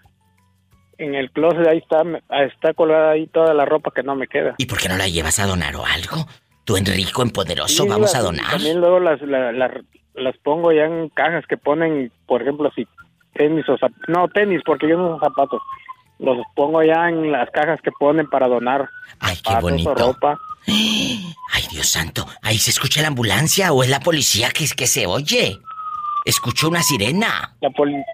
[0.98, 2.02] en el closet, ahí está,
[2.46, 4.54] está colgada ahí toda la ropa que no me queda.
[4.56, 6.26] ¿Y por qué no la llevas a donar o algo?
[6.64, 8.50] Tú en rico, en poderoso, Sí, vamos diva, a donar.
[8.52, 9.80] También luego las, la- la-
[10.14, 12.86] las pongo ya en cajas que ponen, por ejemplo, si
[13.34, 15.60] tenis o zap- no tenis, porque yo no uso zapatos.
[16.18, 18.88] Los pongo ya en las cajas que ponen para donar.
[19.20, 19.94] Ay, qué zapatos bonito.
[19.94, 20.38] ropa.
[20.66, 22.26] Ay, Dios santo.
[22.42, 25.58] Ahí se escucha la ambulancia o es la policía que, que se oye.
[26.26, 27.54] Escucho una sirena.
[27.60, 28.04] La, poli-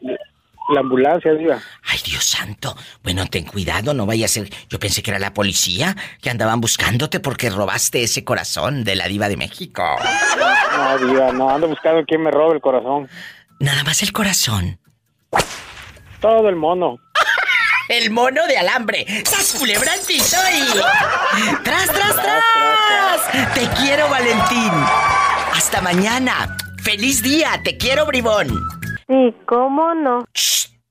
[0.68, 1.58] la ambulancia, diva.
[1.88, 2.76] Ay, Dios santo.
[3.02, 4.48] Bueno, ten cuidado, no vaya a ser.
[4.68, 9.08] Yo pensé que era la policía que andaban buscándote porque robaste ese corazón de la
[9.08, 9.82] diva de México.
[10.76, 13.08] No, diva, no, ando buscando quién me robe el corazón.
[13.58, 14.78] Nada más el corazón.
[16.20, 16.98] Todo el mono.
[17.88, 19.04] El mono de alambre.
[19.24, 21.62] ¡Sas culebra al piso y...
[21.64, 23.54] ¡Tras, tras, tras!
[23.54, 24.70] Te quiero, Valentín.
[25.52, 26.56] Hasta mañana.
[26.82, 27.60] ¡Feliz día!
[27.62, 28.48] Te quiero, bribón.
[29.06, 30.24] Sí, ¿cómo no?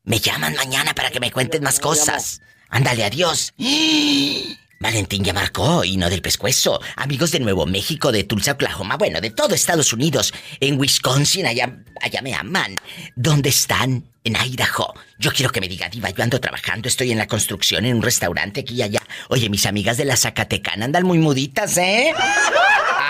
[0.04, 2.42] Me llaman mañana para que me cuenten más cosas.
[2.70, 3.54] Ándale, adiós.
[4.80, 6.80] Valentín ya marcó y no del pescuezo.
[6.96, 10.34] Amigos de Nuevo México, de Tulsa, Oklahoma, bueno, de todo Estados Unidos.
[10.62, 12.78] En Wisconsin, allá, allá me aman.
[13.16, 14.11] ¿Dónde están?
[14.24, 14.94] En Idaho.
[15.18, 18.04] Yo quiero que me diga, Diva, yo ando trabajando, estoy en la construcción, en un
[18.04, 19.02] restaurante aquí y allá.
[19.30, 22.14] Oye, mis amigas de la Zacatecana andan muy muditas, ¿eh?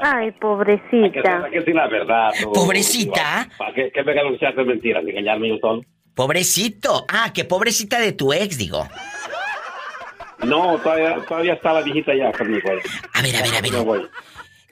[0.02, 1.44] Ay, que pobrecita.
[1.44, 2.30] hay que decir la verdad.
[2.42, 3.48] tú, Pobrecita.
[3.56, 5.02] ¿Para qué, qué me ganan si haces mentiras?
[5.06, 5.82] ¿Engañarme yo solo?
[6.14, 7.04] Pobrecito.
[7.08, 8.86] Ah, qué pobrecita de tu ex, digo.
[10.44, 12.68] No, todavía, todavía está la viejita ya conmigo.
[13.14, 14.10] A ver, a ver, a ver.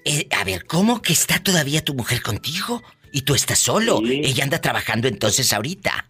[0.05, 2.83] Eh, a ver, ¿cómo que está todavía tu mujer contigo?
[3.13, 4.01] Y tú estás solo.
[4.05, 6.07] Ella anda trabajando entonces ahorita.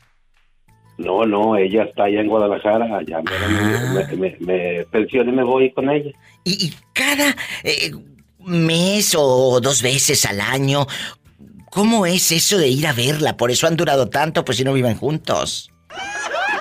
[0.98, 3.00] No, no, ella está allá en Guadalajara.
[3.06, 4.06] Ya me, Ah.
[4.10, 6.10] me, me, me pensioné y me voy con ella.
[6.44, 7.90] Y, y cada eh,
[8.38, 10.86] mes o dos veces al año,
[11.70, 13.36] ¿cómo es eso de ir a verla?
[13.36, 15.70] Por eso han durado tanto, pues si no viven juntos.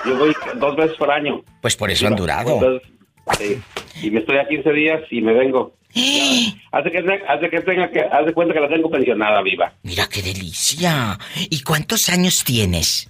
[0.04, 1.44] Yo voy dos veces por año.
[1.60, 2.54] Pues por eso han durado.
[2.54, 2.88] Entonces,
[3.38, 3.62] sí.
[4.06, 5.76] Y me estoy a 15 días y me vengo.
[5.94, 9.72] Hace que, hace que tenga que, hace cuenta que la tengo pensionada viva.
[9.82, 11.18] Mira qué delicia.
[11.50, 13.08] ¿Y cuántos años tienes?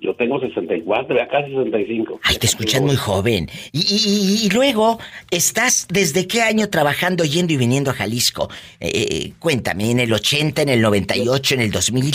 [0.00, 2.20] Yo tengo 64, ya casi 65.
[2.24, 3.48] Ay, te escuchas muy joven.
[3.72, 4.98] Y, y- y- y luego,
[5.30, 8.50] ¿estás desde qué año trabajando, yendo y viniendo a Jalisco?
[8.80, 12.14] Eh, eh, cuéntame, ¿en el 80, en el 98, en el 2000?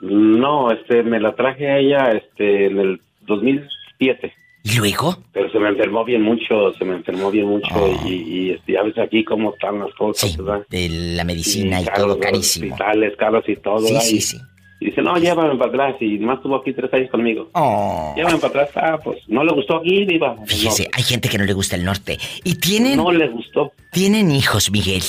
[0.00, 4.32] No, este, me la traje a ella, este, en el 2007.
[4.68, 5.16] ¿Y luego?
[5.32, 8.04] Pero se me enfermó bien mucho, se me enfermó bien mucho Ah.
[8.04, 10.66] y, y este, ya ves aquí cómo están las cosas, ¿verdad?
[10.68, 12.74] De la medicina y, caros, todo carísimo.
[12.74, 13.78] Hospitales, caros y todo.
[13.78, 14.00] Sí, ¿verdad?
[14.06, 14.36] sí, Y- sí.
[14.78, 15.96] Y dice, no, llévame para atrás.
[16.02, 17.48] Y más estuvo aquí tres años conmigo.
[17.54, 18.12] Oh.
[18.14, 18.70] Llévame para atrás.
[18.76, 20.36] Ah, pues no le gustó aquí, viva.
[20.44, 22.18] Fíjese, hay gente que no le gusta el norte.
[22.44, 22.98] ¿Y tienen...?
[22.98, 23.72] No le gustó.
[23.92, 25.02] ¿Tienen hijos, Miguel?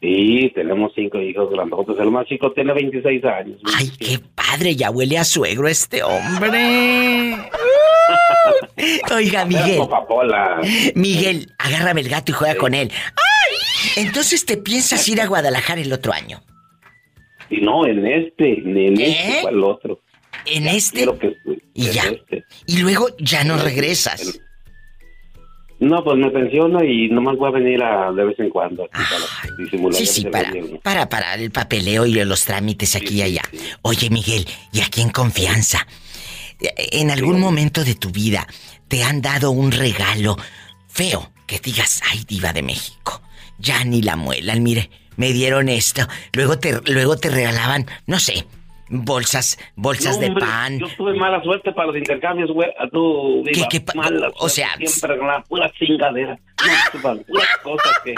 [0.00, 1.98] Sí, tenemos cinco hijos grandotes.
[1.98, 3.60] El más chico tiene 26 años.
[3.76, 7.36] Ay, qué padre, ya huele a suegro este hombre.
[9.14, 9.80] Oiga, Miguel.
[10.94, 12.90] Miguel, agárrame el gato y juega con él.
[12.92, 14.04] ¡Ay!
[14.04, 16.40] Entonces te piensas ir a Guadalajara el otro año.
[17.50, 19.40] Y no, en este, en ¿Eh?
[19.42, 20.00] este otro.
[20.46, 21.06] En este.
[21.74, 22.02] Y ya.
[22.04, 22.44] este.
[22.66, 24.40] Y luego ya no regresas.
[25.80, 28.84] No, pues me pensiono y nomás voy a venir a, de vez en cuando.
[28.84, 33.22] aquí para disimular Sí, sí, para, para, para el papeleo y los trámites aquí y
[33.22, 33.42] allá.
[33.82, 35.86] Oye, Miguel, y aquí en confianza,
[36.60, 38.46] ¿en algún momento de tu vida
[38.88, 40.36] te han dado un regalo
[40.88, 43.22] feo que digas, ay, diva de México,
[43.58, 48.46] ya ni la muelan, mire, me dieron esto, luego te, luego te regalaban, no sé,
[48.88, 50.78] bolsas, bolsas No, de pan.
[50.78, 52.68] Yo tuve mala suerte para los intercambios, güey.
[52.78, 56.38] A tu viva, ¿Qué- qué mala o sea, Siempre con la pura chingadera.
[56.96, 58.14] Puras cosas que,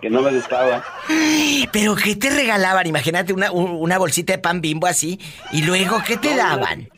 [0.00, 0.84] que no me gustaba.
[1.72, 2.86] Pero ¿qué te regalaban?
[2.86, 5.18] Imagínate una, un- una bolsita de pan bimbo así,
[5.52, 6.88] y luego, ¿qué te daban?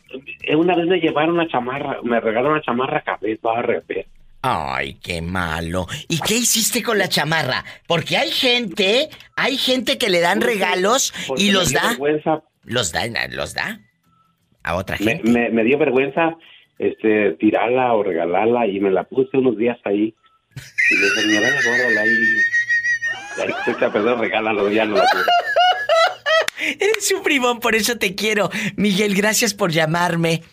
[0.55, 4.03] Una vez me llevaron una chamarra, me regalaron una chamarra café toda re fea.
[4.45, 5.87] Ay, qué malo.
[6.09, 7.63] ¿Y qué hiciste con la chamarra?
[7.87, 11.87] Porque hay gente, hay gente que le dan regalos Porque y los da.
[11.89, 13.79] vergüenza, Los da, los da
[14.63, 15.29] a otra me, gente.
[15.29, 16.37] me, me dio vergüenza
[16.79, 20.13] este, tirarla o regalarla y me la puse unos días ahí.
[20.89, 22.09] Y le dije, mira, guárdala ahí.
[23.41, 25.25] Ahí se echa a perder, regálalo, ya no la quiero.
[26.79, 28.49] Eres un bribón, por eso te quiero.
[28.75, 30.43] Miguel, gracias por llamarme.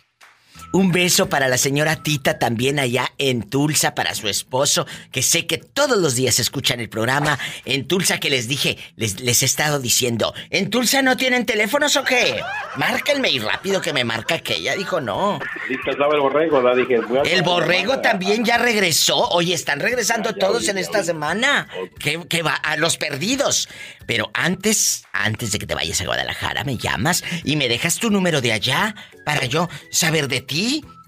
[0.73, 5.47] Un beso para la señora Tita también allá en Tulsa, para su esposo, que sé
[5.47, 7.39] que todos los días escuchan el programa.
[7.65, 11.97] En Tulsa que les dije, les, les he estado diciendo, ¿en Tulsa no tienen teléfonos
[11.97, 12.41] o qué?
[12.77, 15.41] Márquenme y rápido que me marca que ella dijo no.
[15.69, 16.77] El borrego, ¿verdad?
[16.77, 19.29] Dije, El borrego también ya regresó.
[19.31, 21.69] Oye, están regresando todos en esta semana.
[21.99, 23.69] Que, que va a los perdidos.
[24.07, 28.11] Pero antes, antes de que te vayas a Guadalajara, me llamas y me dejas tu
[28.11, 30.60] número de allá para yo saber de ti.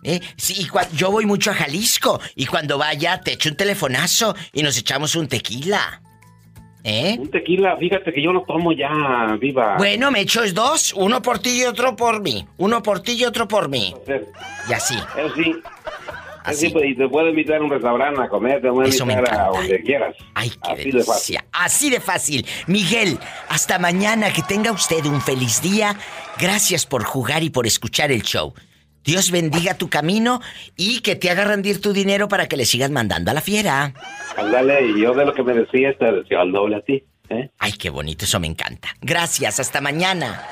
[0.02, 0.20] ¿Eh?
[0.36, 4.34] Sí, y cua- yo voy mucho a Jalisco y cuando vaya te echo un telefonazo
[4.52, 6.00] y nos echamos un tequila.
[6.84, 7.16] ¿Eh?
[7.16, 8.90] Un tequila, fíjate que yo no tomo ya,
[9.40, 9.76] viva.
[9.76, 12.44] Bueno, me echo dos, uno por ti y otro por mí.
[12.56, 13.94] Uno por ti y otro por mí.
[14.68, 14.96] Y así.
[15.16, 15.54] Eso sí.
[16.44, 19.04] Eso sí, pues, y te puedo invitar a un restaurante a comer, te puedo Eso
[19.04, 20.16] invitar a donde quieras.
[20.34, 21.38] Ay, qué Así de fácil.
[21.52, 22.46] Así de fácil.
[22.66, 23.16] Miguel,
[23.48, 24.32] hasta mañana.
[24.32, 25.94] Que tenga usted un feliz día.
[26.40, 28.54] Gracias por jugar y por escuchar el show.
[29.04, 30.40] Dios bendiga tu camino
[30.76, 33.92] y que te haga rendir tu dinero para que le sigas mandando a la fiera.
[34.36, 37.04] Ándale, y yo de lo que me decías te decía al doble a ti.
[37.28, 37.50] ¿eh?
[37.58, 38.88] Ay, qué bonito, eso me encanta.
[39.00, 40.48] Gracias, hasta mañana.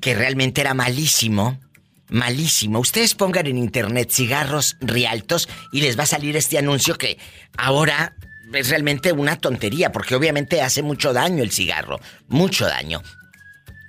[0.01, 1.61] que realmente era malísimo.
[2.09, 2.79] Malísimo.
[2.79, 7.19] Ustedes pongan en internet cigarros Rialtos y les va a salir este anuncio que
[7.57, 8.15] ahora
[8.53, 13.03] es realmente una tontería, porque obviamente hace mucho daño el cigarro, mucho daño.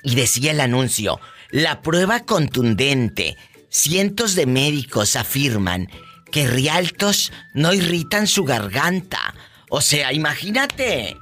[0.04, 1.20] Y decía el anuncio,
[1.52, 3.38] la prueba contundente,
[3.70, 5.90] cientos de médicos afirman
[6.32, 9.36] que Rialtos no irritan su garganta.
[9.70, 11.18] O sea, imagínate.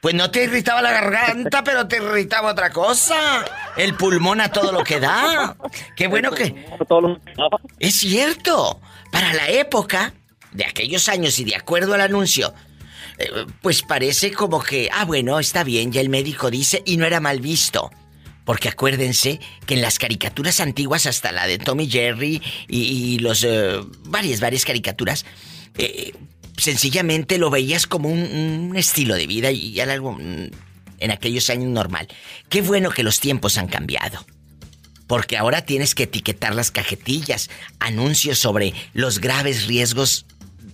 [0.00, 3.44] Pues no te irritaba la garganta, pero te irritaba otra cosa.
[3.76, 5.56] El pulmón a todo lo que da.
[5.96, 6.66] Qué bueno que...
[7.78, 8.80] Es cierto.
[9.10, 10.14] Para la época
[10.52, 12.54] de aquellos años y de acuerdo al anuncio,
[13.18, 13.30] eh,
[13.62, 17.20] pues parece como que, ah, bueno, está bien, ya el médico dice y no era
[17.20, 17.90] mal visto.
[18.44, 23.42] Porque acuérdense que en las caricaturas antiguas, hasta la de Tommy Jerry y, y los
[23.42, 25.24] eh, varias, varias caricaturas,
[25.78, 26.12] eh,
[26.56, 30.50] sencillamente lo veías como un, estilo de vida y algo mm,
[30.98, 32.08] en aquellos años normal.
[32.48, 34.24] Qué bueno que los tiempos han cambiado.
[35.06, 37.48] Porque ahora tienes que etiquetar las cajetillas,
[37.78, 40.26] anuncios sobre los graves riesgos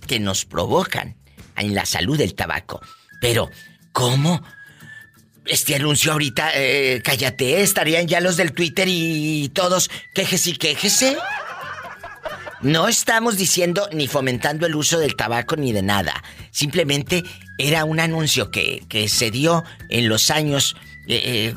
[0.07, 1.15] que nos provocan
[1.55, 2.81] en la salud del tabaco.
[3.21, 3.51] Pero,
[3.91, 4.43] ¿cómo?
[5.45, 11.17] Este anuncio ahorita, eh, cállate, estarían ya los del Twitter y todos, quejese y quejese.
[12.63, 16.23] No estamos diciendo ni fomentando el uso del tabaco ni de nada.
[16.51, 17.23] Simplemente
[17.57, 20.77] era un anuncio que, que se dio en los años
[21.09, 21.55] eh,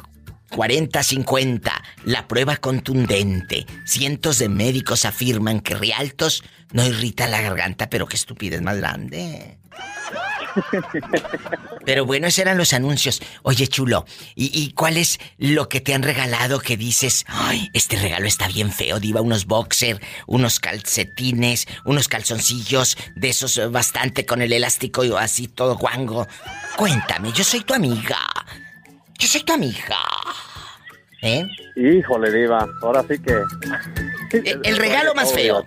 [0.51, 1.83] 40, 50.
[2.05, 3.67] La prueba contundente.
[3.85, 6.43] Cientos de médicos afirman que Rialtos
[6.73, 9.59] no irrita la garganta, pero qué estupidez más grande.
[11.85, 13.23] Pero bueno, esos eran los anuncios.
[13.43, 17.97] Oye, chulo, ¿y, y cuál es lo que te han regalado que dices, ay, este
[17.97, 19.21] regalo está bien feo, diva?
[19.21, 25.49] Unos boxer, unos calcetines, unos calzoncillos, de esos eh, bastante con el elástico y así
[25.49, 26.27] todo guango.
[26.77, 28.19] Cuéntame, yo soy tu amiga.
[29.19, 29.99] Yo soy tu amiga.
[31.23, 31.47] ¿Eh?
[31.77, 33.33] Híjole, Diva, ahora sí que.
[34.33, 35.65] El, el regalo más feo.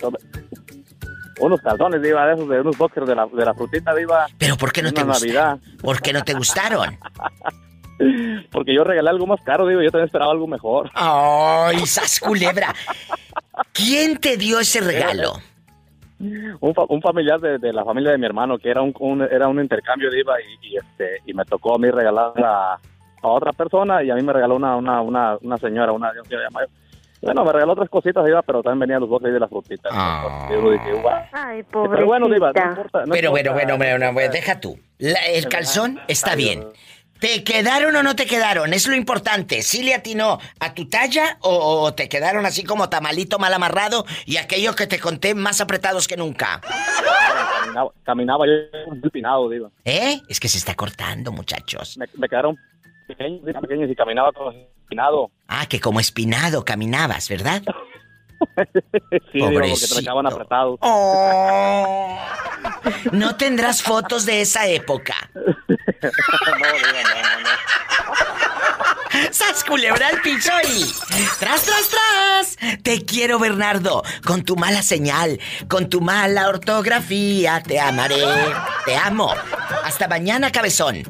[1.39, 4.27] Unos calzones, Diva, de esos, de unos boxers de la, de la frutita, Diva.
[4.37, 5.61] ¿Pero por qué no te Una gustaron?
[5.81, 6.97] ¿Por qué no te gustaron?
[8.51, 10.89] Porque yo regalé algo más caro, Diva, yo también esperaba algo mejor.
[10.93, 12.73] ¡Ay, sas culebra!
[13.73, 15.33] ¿Quién te dio ese regalo?
[16.19, 19.21] Un, fa- un familiar de, de la familia de mi hermano, que era un, un-
[19.21, 22.73] era un intercambio, Diva, y, y, este, y me tocó a mí regalar a,
[23.21, 26.11] a otra persona, y a mí me regaló una, una, una, una señora, una
[26.51, 26.69] mayor.
[27.21, 29.91] Bueno, me regaló otras cositas, Diva, pero también venían los boxers de las frutitas.
[30.49, 31.21] Yo dije, "Guau".
[31.33, 32.69] Ay, Pero bueno, Diva, no pobrecita.
[32.69, 33.05] importa.
[33.05, 33.65] no Pero bueno, importa.
[33.75, 34.79] bueno, bueno, bueno, deja tú.
[34.97, 36.65] La- el calzón está bien.
[37.19, 38.73] ¿Te quedaron o no te quedaron?
[38.73, 39.61] Es lo importante.
[39.61, 44.05] ¿Sí le atinó a tu talla o, o te quedaron así como tamalito mal amarrado
[44.25, 46.61] y aquello que te conté más apretados que nunca?
[47.61, 48.53] Caminaba, caminaba yo
[48.87, 49.69] muy empinado, Diva.
[49.83, 50.21] ¿Eh?
[50.29, 51.97] Es que se está cortando, muchachos.
[51.97, 52.57] Me, me quedaron
[53.05, 54.53] pequeños, pequeños y caminaba todo
[55.47, 57.61] Ah, que como espinado caminabas, ¿verdad?
[59.33, 59.95] Sí, porque Pobrecito.
[59.95, 60.79] trancaban apretados.
[60.81, 62.17] Oh.
[63.11, 65.13] No tendrás fotos de esa época.
[65.35, 65.53] no, no,
[67.03, 67.49] no, no.
[69.31, 70.51] ¡Sas culebra al piso.
[71.39, 72.57] ¡Tras, tras, tras!
[72.81, 74.03] Te quiero, Bernardo.
[74.25, 78.23] Con tu mala señal, con tu mala ortografía, te amaré.
[78.85, 79.33] Te amo.
[79.83, 81.03] Hasta mañana, cabezón.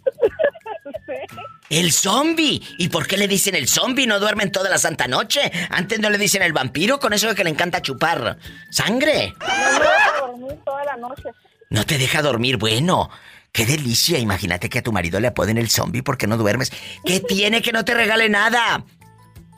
[1.70, 2.62] El zombie.
[2.78, 4.06] ¿Y por qué le dicen el zombie?
[4.06, 5.52] No duermen toda la santa noche.
[5.70, 8.38] Antes no le dicen el vampiro con eso de que le encanta chupar
[8.70, 9.34] sangre.
[9.40, 11.30] No me deja dormir toda la noche.
[11.70, 13.10] No te deja dormir, bueno.
[13.52, 16.72] Qué delicia, imagínate que a tu marido le apoden el zombie porque no duermes.
[17.06, 18.84] ¿Qué tiene que no te regale nada?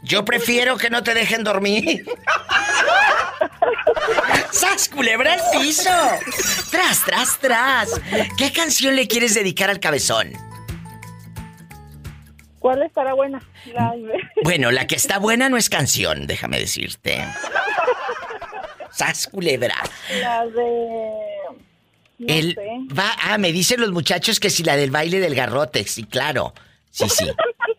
[0.06, 2.06] Yo prefiero que no te dejen dormir.
[4.52, 5.90] ¡Sas, culebra al piso!
[6.72, 7.90] ¡Tras, tras, tras!
[8.38, 10.32] ¿Qué canción le quieres dedicar al cabezón?
[12.60, 13.42] ¿Cuál estará buena?
[13.74, 13.94] La-
[14.44, 17.24] Bueno, la que está buena no es canción, déjame decirte.
[18.92, 19.76] ¡Sas, culebra!
[20.22, 21.10] La de...
[22.18, 22.62] No El sé.
[22.98, 26.54] va, ah, me dicen los muchachos que si la del baile del garrote, sí, claro.
[26.96, 27.26] Sí, sí.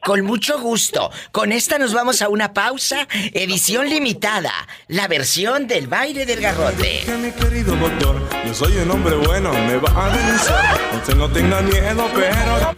[0.05, 1.11] Con mucho gusto.
[1.33, 3.09] Con esta nos vamos a una pausa.
[3.33, 4.53] Edición limitada.
[4.89, 7.01] La versión del baile del garrote.
[7.07, 10.97] Que mi querido doctor, yo soy un hombre bueno, me va a.
[10.97, 12.77] Usted no tenga miedo, pero.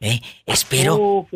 [0.00, 0.20] ¿Eh?
[0.46, 0.96] Espero.
[1.00, 1.28] Oh.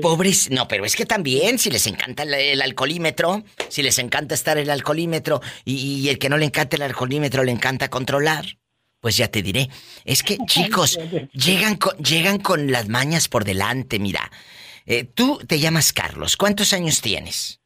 [0.00, 4.34] Pobres, no, pero es que también, si les encanta el, el alcoholímetro, si les encanta
[4.34, 8.58] estar el alcoholímetro y, y el que no le encanta el alcoholímetro le encanta controlar,
[9.00, 9.68] pues ya te diré.
[10.04, 10.98] Es que, chicos,
[11.32, 14.30] llegan con, llegan con las mañas por delante, mira.
[14.86, 17.59] Eh, tú te llamas Carlos, ¿cuántos años tienes?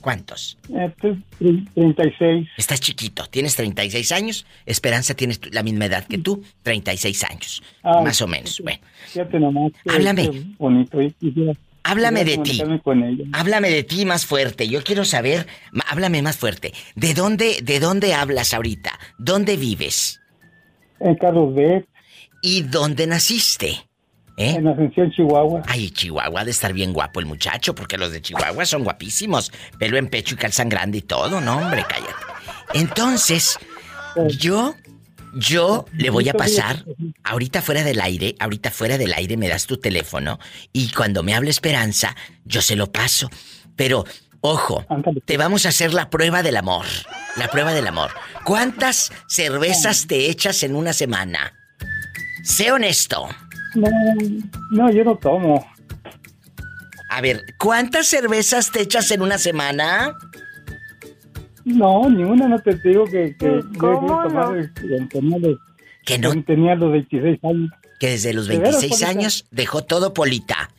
[0.00, 0.58] ¿Cuántos?
[0.70, 2.48] Eh, pues, tre- 36.
[2.56, 4.46] Estás chiquito, tienes 36 años.
[4.66, 7.62] Esperanza tienes la misma edad que tú, 36 años.
[7.84, 8.60] Ah, más o menos.
[8.62, 9.72] Bueno, Fíjate nomás.
[9.84, 10.30] qué- Háblame.
[10.30, 11.00] qué bonito.
[11.00, 11.12] y
[11.84, 12.62] háblame de ti.
[13.32, 14.68] Háblame de ti más fuerte.
[14.68, 15.46] Yo quiero saber,
[15.88, 16.72] háblame más fuerte.
[16.96, 18.98] ¿De dónde, de dónde hablas ahorita?
[19.18, 20.20] ¿Dónde vives?
[21.00, 21.84] En Carlos B.
[22.42, 23.86] ¿Y dónde naciste?
[24.42, 24.54] ¿Eh?
[24.56, 25.62] En Ascensión, Chihuahua.
[25.66, 29.52] Ay, Chihuahua ha de estar bien guapo el muchacho, porque los de Chihuahua son guapísimos.
[29.78, 32.12] Pelo en pecho y calzan grande y todo, no, hombre, cállate.
[32.74, 33.58] Entonces,
[34.38, 34.74] yo,
[35.34, 36.84] yo le voy a pasar,
[37.22, 40.38] ahorita fuera del aire, ahorita fuera del aire me das tu teléfono
[40.72, 43.30] y cuando me hable Esperanza, yo se lo paso.
[43.76, 44.04] Pero,
[44.40, 44.84] ojo,
[45.24, 46.86] te vamos a hacer la prueba del amor.
[47.36, 48.10] La prueba del amor.
[48.44, 51.52] ¿Cuántas cervezas te echas en una semana?
[52.42, 53.28] Sé honesto.
[53.74, 53.88] No,
[54.72, 55.66] no, yo no tomo.
[57.08, 60.12] A ver, ¿cuántas cervezas te echas en una semana?
[61.64, 63.36] No, ninguna no te digo que...
[63.38, 65.08] que ¿Cómo yo tomar, no?
[65.10, 65.58] tenía los,
[66.04, 66.42] Que no.
[66.42, 67.70] Tenía los 26 años.
[68.00, 69.18] Que desde los ¿De veras, 26 Polita?
[69.20, 70.70] años dejó todo Polita.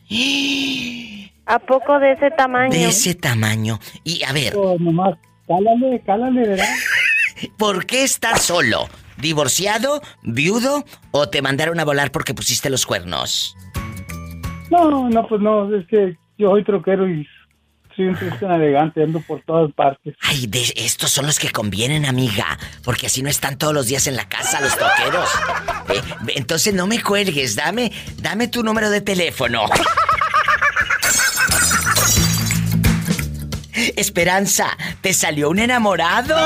[1.46, 2.72] ¿A poco de ese tamaño?
[2.72, 3.78] De ese tamaño.
[4.02, 5.16] Y a ver, Oh, nomás,
[5.46, 6.66] cálale, cálale, ¿verdad?
[7.58, 8.88] ¿por qué estás solo?
[9.18, 10.02] ¿Divorciado?
[10.22, 10.84] ¿Viudo?
[11.10, 13.56] ¿O te mandaron a volar porque pusiste los cuernos?
[14.70, 17.26] No, no, pues no, es que yo soy troquero y
[17.94, 20.16] soy un triste navegante, ando por todas partes.
[20.20, 22.58] Ay, de estos son los que convienen, amiga.
[22.82, 25.28] Porque así no están todos los días en la casa los toqueros.
[25.90, 26.00] Eh,
[26.34, 29.66] entonces no me cuelgues, dame, dame tu número de teléfono.
[33.96, 36.36] Esperanza, te salió un enamorado.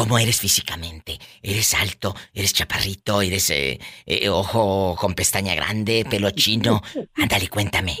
[0.00, 1.18] ¿Cómo eres físicamente?
[1.42, 2.14] ¿Eres alto?
[2.32, 3.20] ¿Eres chaparrito?
[3.20, 6.80] ¿Eres eh, eh, ojo con pestaña grande, pelo chino?
[7.16, 7.98] Ándale, cuéntame.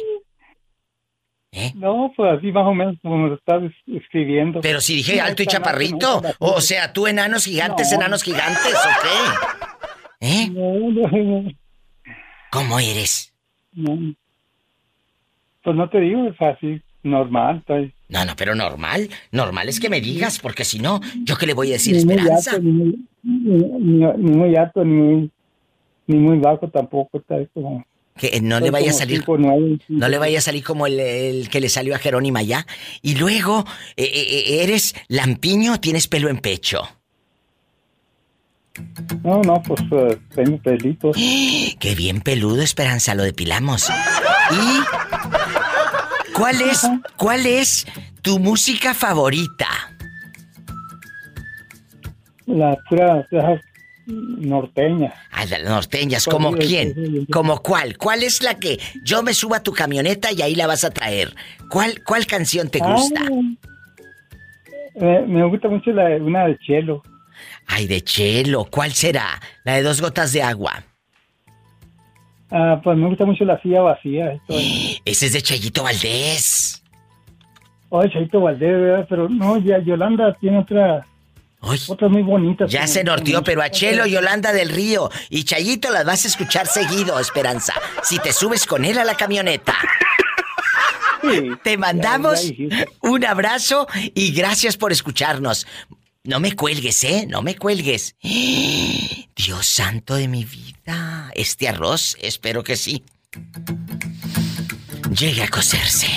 [1.52, 1.72] ¿Eh?
[1.74, 4.62] No, pues así más o menos como lo estás es- escribiendo.
[4.62, 7.96] Pero si dije alto y chaparrito, o sea, tú enanos gigantes, No.
[7.98, 10.26] enanos gigantes, ¿o qué?
[10.26, 10.48] ¿Eh?
[10.50, 11.06] no, no,
[11.42, 11.50] no,
[12.50, 13.34] ¿Cómo eres?
[13.74, 17.58] Pues no te digo, es así, normal.
[17.58, 19.08] Estoy, No, no, pero normal.
[19.32, 22.04] Normal es que me digas, porque si no, ¿yo qué le voy a decir, ni
[22.04, 22.50] muy Esperanza?
[22.52, 25.30] alto, ni muy, ni, ni- ni muy alto, ni muy,
[26.06, 27.18] ni muy bajo tampoco.
[27.18, 27.84] Está como
[28.18, 29.18] Que eh, no le vaya a salir.
[29.18, 32.42] cinco, nueve, No le vaya a salir como el, el que le salió a Jerónima
[32.42, 32.66] ya.
[33.02, 33.64] Y luego,
[33.96, 36.82] eh, eh, ¿eres lampiño o tienes pelo en pecho?
[39.24, 41.16] No, no, pues eh, tengo pelitos.
[41.80, 43.88] Qué bien peludo, Esperanza, lo depilamos.
[43.90, 45.09] ¿Y
[46.40, 47.86] cuál es, cuál es
[48.22, 49.68] tu música favorita?
[52.46, 53.60] La pura, pura
[54.06, 55.12] norteña.
[55.30, 57.26] Ah, las norteñas, ¿como quién?
[57.30, 57.96] ¿Como cuál?
[57.96, 60.90] ¿Cuál es la que yo me subo a tu camioneta y ahí la vas a
[60.90, 61.34] traer?
[61.68, 63.20] ¿Cuál, cuál canción te gusta?
[64.96, 67.02] Eh, me gusta mucho la, una de Chelo.
[67.66, 69.40] Ay, de Chelo, ¿cuál será?
[69.64, 70.82] La de dos gotas de agua.
[72.50, 74.40] Ah, pues me gusta mucho la silla vacía.
[75.04, 76.82] Ese es de Chayito Valdés.
[77.88, 79.06] Oh, Chaito Valdés, ¿verdad?
[79.08, 81.06] Pero no, ya Yolanda tiene otra.
[81.88, 82.64] Otra muy bonita.
[82.66, 86.66] Ya se norteó, pero a Chelo, Yolanda del Río y Chayito las vas a escuchar
[86.66, 87.74] seguido, Esperanza.
[88.02, 89.74] Si te subes con él a la camioneta.
[91.62, 95.66] Te mandamos ya un abrazo y gracias por escucharnos.
[96.22, 97.26] No me cuelgues, ¿eh?
[97.26, 98.14] No me cuelgues.
[98.22, 101.30] Dios santo de mi vida.
[101.34, 103.02] Este arroz, espero que sí.
[105.18, 106.08] Llegue a cocerse.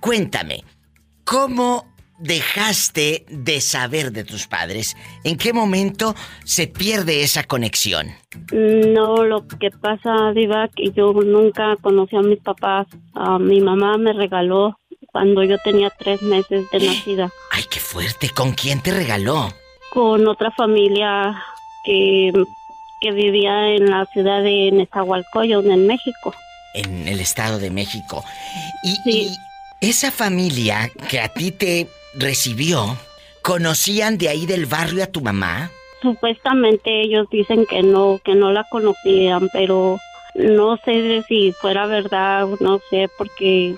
[0.00, 0.62] Cuéntame,
[1.24, 4.96] ¿cómo dejaste de saber de tus padres?
[5.24, 8.06] ¿En qué momento se pierde esa conexión?
[8.52, 12.86] No, lo que pasa, Diva, que yo nunca conocí a mis papás.
[13.40, 14.78] Mi mamá me regaló
[15.16, 18.28] cuando yo tenía tres meses de nacida Ay, qué fuerte.
[18.28, 19.48] ¿Con quién te regaló?
[19.88, 21.42] con otra familia
[21.82, 22.30] que,
[23.00, 26.34] que vivía en la ciudad de Nezahualcóyotl, en México.
[26.74, 28.22] En el Estado de México.
[28.82, 29.36] Y, y
[29.80, 32.98] esa familia que a ti te recibió,
[33.40, 35.70] ¿conocían de ahí del barrio a tu mamá?
[36.02, 39.98] Supuestamente ellos dicen que no, que no la conocían, pero
[40.34, 43.76] no sé si fuera verdad, no sé, porque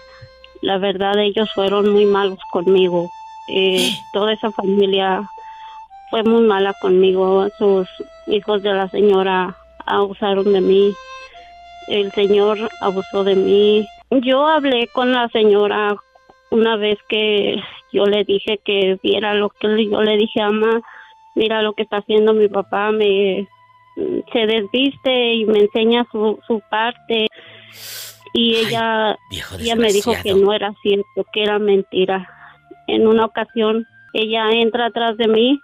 [0.63, 3.09] la verdad ellos fueron muy malos conmigo.
[3.49, 5.29] Eh, toda esa familia
[6.11, 7.49] fue muy mala conmigo.
[7.59, 7.89] Sus
[8.27, 9.57] hijos de la señora
[9.87, 10.93] abusaron de mí.
[11.89, 13.87] El señor abusó de mí.
[14.11, 15.97] Yo hablé con la señora
[16.51, 17.57] una vez que
[17.93, 20.83] yo le dije que viera lo que yo le dije a mamá
[21.39, 23.47] mira lo que está haciendo mi papá, me
[24.33, 27.27] se desviste y me enseña su, su parte
[28.39, 29.19] y ella
[29.65, 32.29] ella me dijo que no era cierto, que era mentira.
[32.87, 35.61] En una ocasión ella entra atrás de mí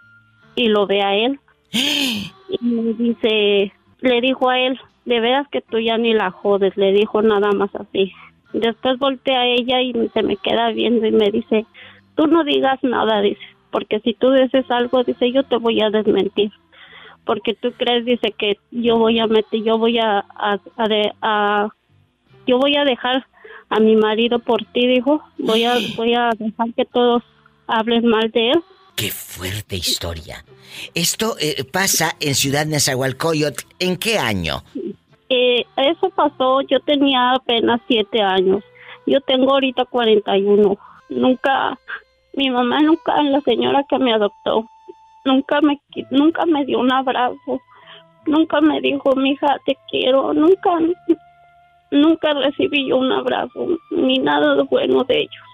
[0.57, 1.39] y lo ve a él
[1.73, 6.77] y me dice, le dijo a él, de veras que tú ya ni la jodes,
[6.77, 8.13] le dijo nada más así.
[8.53, 11.67] Después voltea a ella y se me queda viendo y me dice,
[12.17, 15.91] tú no digas nada, dice, porque si tú dices algo, dice, yo te voy a
[15.91, 16.51] desmentir.
[17.25, 20.87] Porque tú crees, dice, que yo voy a meter, yo voy a, a, a
[21.23, 21.69] a-
[22.47, 23.27] yo voy a dejar
[23.71, 27.23] a mi marido por ti, dijo, voy a, voy a dejar que todos
[27.67, 28.63] hablen mal de él.
[28.97, 30.45] Qué fuerte historia.
[30.95, 33.65] Esto eh, pasa en Ciudad Nezahualcóyotl.
[33.79, 34.63] ¿En qué año?
[35.29, 38.63] Eh, eso pasó, yo tenía apenas siete años.
[39.07, 40.79] Yo tengo ahorita 41.
[41.09, 41.79] Nunca,
[42.35, 44.69] mi mamá nunca, la señora que me adoptó,
[45.25, 45.81] nunca me,
[46.11, 47.61] nunca me dio un abrazo.
[48.27, 50.33] Nunca me dijo, mija, te quiero.
[50.33, 50.79] Nunca,
[51.95, 55.45] nunca recibí yo un abrazo, ni nada de bueno de ellos.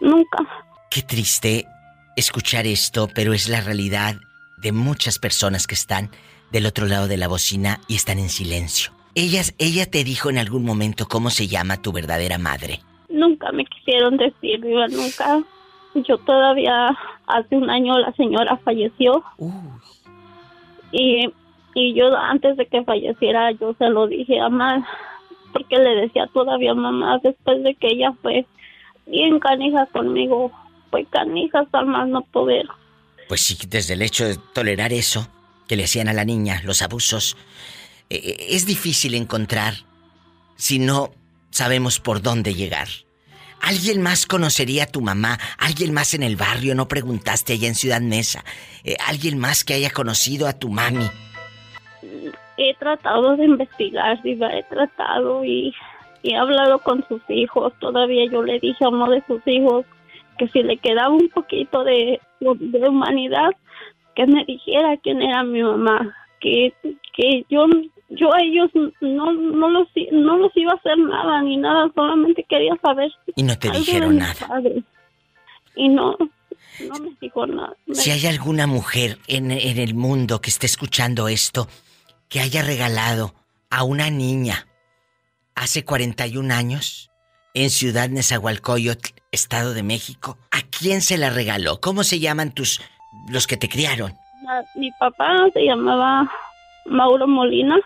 [0.00, 0.38] Nunca.
[0.90, 1.66] Qué triste
[2.16, 4.16] escuchar esto, pero es la realidad
[4.56, 6.10] de muchas personas que están
[6.50, 8.92] del otro lado de la bocina y están en silencio.
[9.14, 12.80] Ellas, ella te dijo en algún momento cómo se llama tu verdadera madre.
[13.08, 15.42] Nunca me quisieron decir, Diva, nunca.
[15.94, 16.96] Yo todavía,
[17.26, 19.24] hace un año la señora falleció.
[20.92, 21.30] Y,
[21.74, 24.86] y yo antes de que falleciera, yo se lo dije a mamá,
[25.52, 28.46] porque le decía todavía mamá, después de que ella fue
[29.06, 30.52] bien canija conmigo,
[30.90, 32.66] fue canija hasta más no poder.
[33.28, 35.28] Pues sí, desde el hecho de tolerar eso
[35.66, 37.36] que le hacían a la niña, los abusos,
[38.08, 39.74] eh, eh, es difícil encontrar
[40.56, 41.12] si no
[41.50, 42.88] sabemos por dónde llegar.
[43.60, 45.38] ¿Alguien más conocería a tu mamá?
[45.58, 46.74] ¿Alguien más en el barrio?
[46.74, 48.44] ¿No preguntaste allá en Ciudad Mesa?
[48.84, 51.08] Eh, ¿Alguien más que haya conocido a tu mami?
[52.58, 55.74] He tratado de investigar, Diva, he tratado y,
[56.22, 57.72] y he hablado con sus hijos.
[57.80, 59.84] Todavía yo le dije a uno de sus hijos
[60.38, 63.50] que si le quedaba un poquito de, de humanidad,
[64.14, 66.72] que me dijera quién era mi mamá, que,
[67.14, 67.66] que yo
[68.08, 72.44] yo a ellos no no los no los iba a hacer nada ni nada, solamente
[72.48, 74.34] quería saber Y no te dijeron nada.
[74.46, 74.84] padres.
[75.74, 76.16] Y no
[76.88, 77.74] no me dijo nada.
[77.92, 81.66] Si hay alguna mujer en, en el mundo que esté escuchando esto,
[82.28, 83.34] que haya regalado
[83.70, 84.66] a una niña
[85.54, 87.10] hace 41 años
[87.54, 90.38] en Ciudad Nezahualcóyotl, Estado de México.
[90.50, 91.80] ¿A quién se la regaló?
[91.80, 92.80] ¿Cómo se llaman tus
[93.28, 94.14] los que te criaron?
[94.76, 96.30] Mi papá se llamaba
[96.84, 97.76] Mauro Molina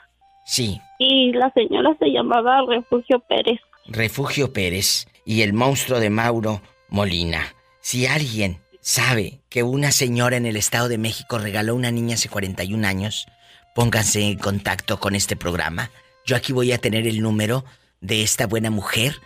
[0.51, 3.61] Sí, y la señora se llamaba Refugio Pérez.
[3.87, 7.55] Refugio Pérez y el monstruo de Mauro Molina.
[7.81, 12.15] Si alguien sabe que una señora en el Estado de México regaló a una niña
[12.15, 13.29] hace 41 años,
[13.75, 15.91] pónganse en contacto con este programa.
[16.27, 17.65] Yo aquí voy a tener el número
[18.01, 19.17] de esta buena mujer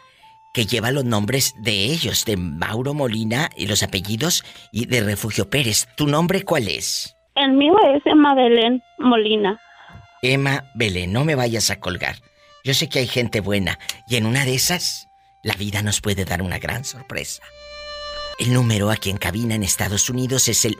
[0.52, 5.50] que lleva los nombres de ellos, de Mauro Molina y los apellidos y de Refugio
[5.50, 5.88] Pérez.
[5.96, 7.16] ¿Tu nombre cuál es?
[7.34, 9.60] El mío es Emma Belén Molina.
[10.22, 12.16] Emma Belén, no me vayas a colgar.
[12.62, 13.78] Yo sé que hay gente buena
[14.08, 15.08] y en una de esas
[15.42, 17.42] la vida nos puede dar una gran sorpresa.
[18.38, 20.78] El número aquí en cabina en Estados Unidos es el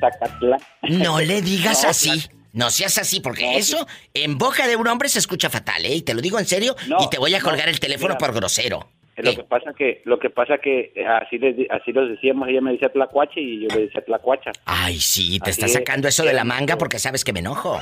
[0.83, 2.29] No le digas No, así.
[2.53, 5.95] No seas así, porque eso en boca de un hombre se escucha fatal, ¿eh?
[5.95, 8.13] Y te lo digo en serio No, y te voy a no, colgar el teléfono
[8.13, 8.19] mira.
[8.19, 8.87] por grosero.
[9.17, 12.61] Lo que pasa que, lo que pasa que eh, así les, así los decíamos, ella
[12.61, 14.51] me decía tlacuache y yo le decía tlacuacha.
[14.65, 17.39] Ay, sí, te Así estás es, sacando eso de la manga porque sabes que me
[17.39, 17.79] enojo.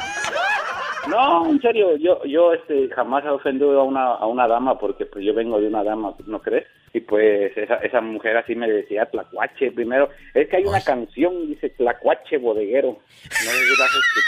[1.07, 5.05] No, en serio, yo, yo este, jamás he ofendido a una, a una dama porque
[5.05, 6.67] pues yo vengo de una dama, ¿no crees?
[6.93, 10.09] Y pues esa, esa mujer así me decía tlacuache primero.
[10.33, 12.99] Es que hay una canción, dice tlacuache bodeguero.
[13.23, 14.21] No sé si.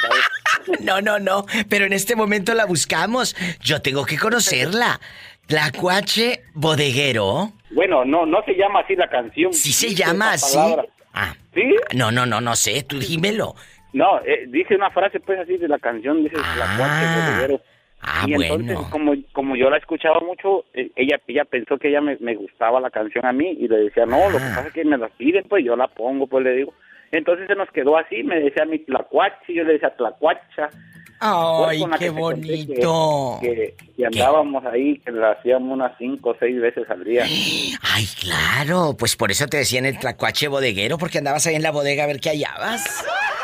[0.79, 3.35] No, no, no, pero en este momento la buscamos.
[3.59, 4.99] Yo tengo que conocerla.
[5.47, 7.51] Tlacuache bodeguero.
[7.71, 9.53] Bueno, no, no se llama así la canción.
[9.53, 10.57] Sí se llama así.
[10.57, 10.85] palabra.
[11.13, 11.33] Ah.
[11.53, 11.61] ¿Sí?
[11.95, 13.53] No, no, no, no sé, tú dímelo.
[13.93, 17.61] No, eh, dice una frase pues así de la canción, dice tlacuache bodeguero.
[18.05, 18.89] Ah, y entonces, bueno.
[18.91, 22.81] como, como yo la escuchaba mucho, eh, ella ella pensó que ella me, me gustaba
[22.81, 24.53] la canción a mí y le decía, no, lo que Ah.
[24.55, 26.73] pasa es que me la piden, pues yo la pongo, pues le digo.
[27.13, 30.69] Entonces se nos quedó así, me decía mi tlacuache, y yo le decía tlacuacha.
[31.25, 33.37] Ay, qué que- bonito.
[33.39, 37.23] Que, que andábamos ahí, que la hacíamos unas cinco o seis veces al día.
[37.81, 41.71] Ay, claro, pues por eso te decían el tlacuache bodeguero, porque andabas ahí en la
[41.71, 42.83] bodega a ver qué hallabas.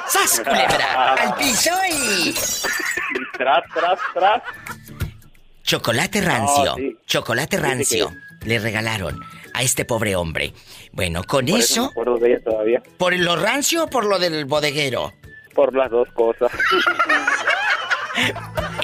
[0.07, 1.13] ¡Sas, culebra!
[1.19, 2.29] ¡Al piso y...
[2.29, 4.41] Y tras, tras, tras.
[5.63, 6.97] Chocolate rancio, No, sí.
[7.05, 8.11] chocolate rancio.
[8.45, 9.19] Le regalaron
[9.53, 10.53] a este pobre hombre.
[10.91, 12.83] Bueno, con Por eso me acuerdo de ella todavía.
[12.97, 15.13] ¿por lo rancio o por lo del bodeguero?
[15.53, 16.51] Por las dos cosas.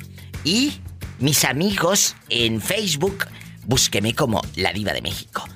[0.44, 0.72] Y
[1.18, 3.26] mis amigos en Facebook,
[3.64, 5.46] búsqueme como la diva de México.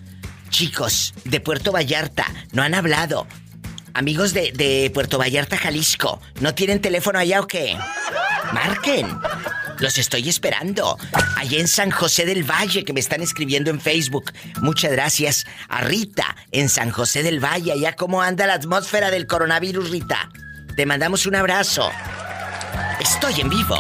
[0.51, 3.27] chicos de Puerto Vallarta, no han hablado.
[3.95, 7.77] Amigos de, de Puerto Vallarta, Jalisco, ¿no tienen teléfono allá o qué?
[8.53, 9.07] Marquen.
[9.81, 10.99] Los estoy esperando.
[11.37, 14.31] Allá en San José del Valle, que me están escribiendo en Facebook.
[14.61, 17.73] Muchas gracias a Rita, en San José del Valle.
[17.73, 20.31] Allá cómo anda la atmósfera del coronavirus, Rita.
[20.77, 21.91] Te mandamos un abrazo.
[23.01, 23.77] Estoy en vivo.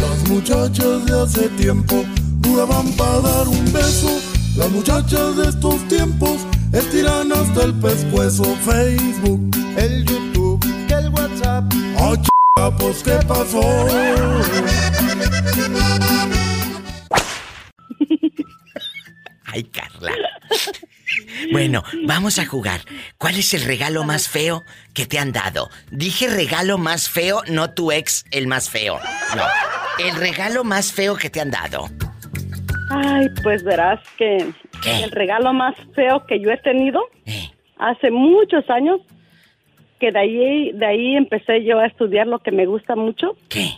[0.00, 2.04] Las muchachas de hace tiempo
[2.38, 4.20] duraban para dar un beso.
[4.56, 8.44] Las muchachas de estos tiempos estiran hasta el pescuezo.
[8.64, 11.64] Facebook, el YouTube, el WhatsApp.
[12.78, 13.60] Pues qué pasó.
[19.46, 20.12] Ay, Carla.
[21.50, 22.80] Bueno, vamos a jugar.
[23.18, 24.62] ¿Cuál es el regalo más feo
[24.94, 25.68] que te han dado?
[25.90, 28.98] Dije regalo más feo, no tu ex el más feo.
[29.36, 29.42] No.
[29.98, 31.88] El regalo más feo que te han dado.
[32.90, 37.00] Ay, pues verás que el regalo más feo que yo he tenido
[37.78, 39.00] hace muchos años,
[40.02, 43.36] que de ahí, de ahí empecé yo a estudiar lo que me gusta mucho.
[43.48, 43.68] ¿Qué?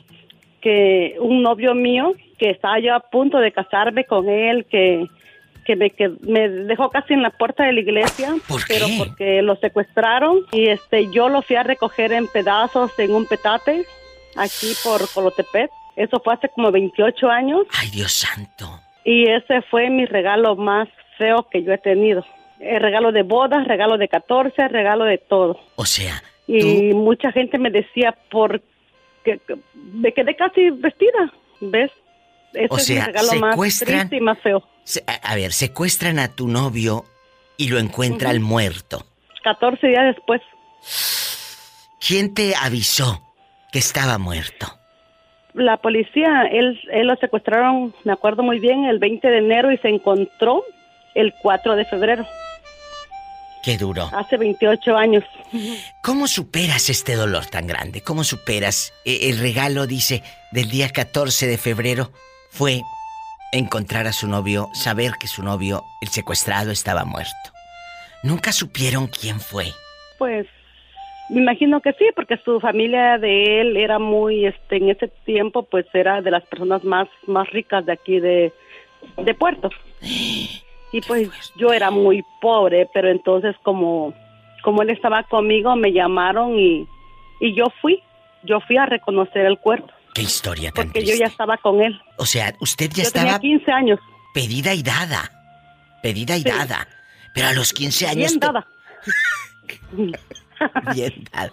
[0.63, 5.07] Que un novio mío, que estaba yo a punto de casarme con él, que,
[5.67, 8.35] que me, que me dejó casi en la puerta de la iglesia,
[8.67, 13.27] pero porque lo secuestraron y este yo lo fui a recoger en pedazos en un
[13.27, 13.85] petate
[14.35, 15.71] aquí por Colotepet.
[15.95, 17.67] Eso fue hace como 28 años.
[17.79, 18.81] Ay, Dios santo.
[19.05, 22.25] Y ese fue mi regalo más feo que yo he tenido.
[22.65, 25.59] El regalo de bodas, regalo de 14, regalo de todo.
[25.77, 28.61] O sea, Y mucha gente me decía, por
[29.25, 31.91] que que me quedé casi vestida, ¿ves?
[32.53, 34.63] Ese O es sea, mi regalo más secuestran- triste y más feo.
[34.85, 37.05] se- a, a ver, secuestran a tu novio
[37.57, 38.47] y lo encuentran Ujú.
[38.47, 39.05] muerto.
[39.43, 40.41] 14 días después.
[42.07, 43.23] ¿Quién te avisó
[43.73, 44.67] que estaba muerto?
[45.55, 49.79] La policía, él, él lo secuestraron, me acuerdo muy bien, el 20 de enero y
[49.79, 50.65] se encontró
[51.15, 52.27] el 4 de febrero,
[53.65, 54.11] Qué duro.
[54.13, 55.25] hace 28 años.
[56.03, 58.03] ¿Cómo superas este dolor tan grande?
[58.03, 58.93] ¿Cómo superas?
[59.07, 62.11] Eh, el regalo, dice, del día 14 de febrero
[62.51, 62.83] fue
[63.53, 67.33] encontrar a su novio, saber que su novio, el secuestrado, estaba muerto.
[68.23, 69.67] Nunca supieron quién fue.
[70.19, 70.47] Pues
[71.31, 75.63] me imagino que sí, porque su familia de él era muy, este, en ese tiempo,
[75.63, 78.53] pues era de las personas más, más ricas de aquí de,
[79.17, 79.71] de Puerto.
[80.95, 84.15] Y pues yo era muy pobre, pero entonces como,
[84.63, 86.87] como él estaba conmigo, me llamaron y,
[87.41, 88.01] y yo fui,
[88.45, 92.01] yo fui a reconocer el cuerpo, Qué historia tan porque yo ya estaba con él.
[92.19, 93.99] O sea, usted ya yo estaba tenía 15 años.
[94.33, 95.33] pedida y dada.
[96.01, 96.49] Pedida y Sí.
[96.49, 96.87] dada.
[97.35, 98.31] Pero a los 15 años...
[98.31, 98.65] Bien dada.
[100.95, 101.53] Bien dada.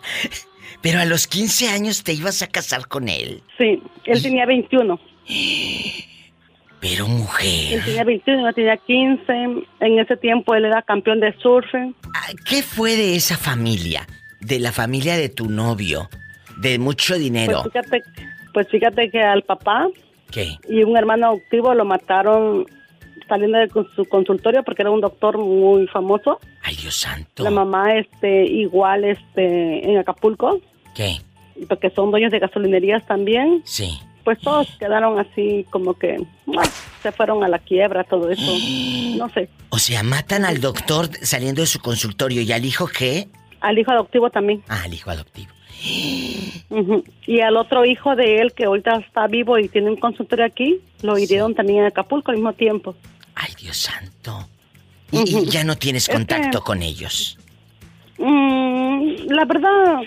[0.81, 3.41] Pero a los 15 años te ibas a casar con él.
[3.57, 4.99] Sí, él tenía 21.
[6.81, 7.85] Pero Él mujer...
[7.85, 9.23] tenía 21, yo tenía 15.
[9.79, 11.67] En ese tiempo él era campeón de surf.
[12.45, 14.07] ¿Qué fue de esa familia?
[14.39, 16.09] De la familia de tu novio.
[16.57, 17.61] De mucho dinero.
[17.61, 18.03] Pues fíjate,
[18.53, 19.87] pues fíjate que al papá
[20.31, 20.57] ¿Qué?
[20.67, 22.65] y un hermano adoptivo lo mataron
[23.27, 26.39] saliendo de su consultorio porque era un doctor muy famoso.
[26.63, 27.43] Ay, Dios santo.
[27.43, 30.59] La mamá, este, igual, este, en Acapulco,
[30.95, 31.17] ¿Qué?
[31.69, 33.61] porque son dueños de gasolinerías también.
[33.65, 33.99] Sí.
[34.23, 36.69] Pues todos quedaron así como que bueno,
[37.01, 38.41] se fueron a la quiebra, todo eso.
[39.17, 39.49] No sé.
[39.69, 43.27] O sea, matan al doctor saliendo de su consultorio y al hijo qué?
[43.59, 44.63] Al hijo adoptivo también.
[44.67, 45.51] Ah, al hijo adoptivo.
[47.27, 50.79] Y al otro hijo de él que ahorita está vivo y tiene un consultorio aquí,
[51.01, 52.95] lo hirieron también en Acapulco al mismo tiempo.
[53.35, 54.47] Ay, Dios santo.
[55.11, 57.37] Y, y ya no tienes Es que- contacto con ellos.
[58.17, 60.01] Mm, la verdad,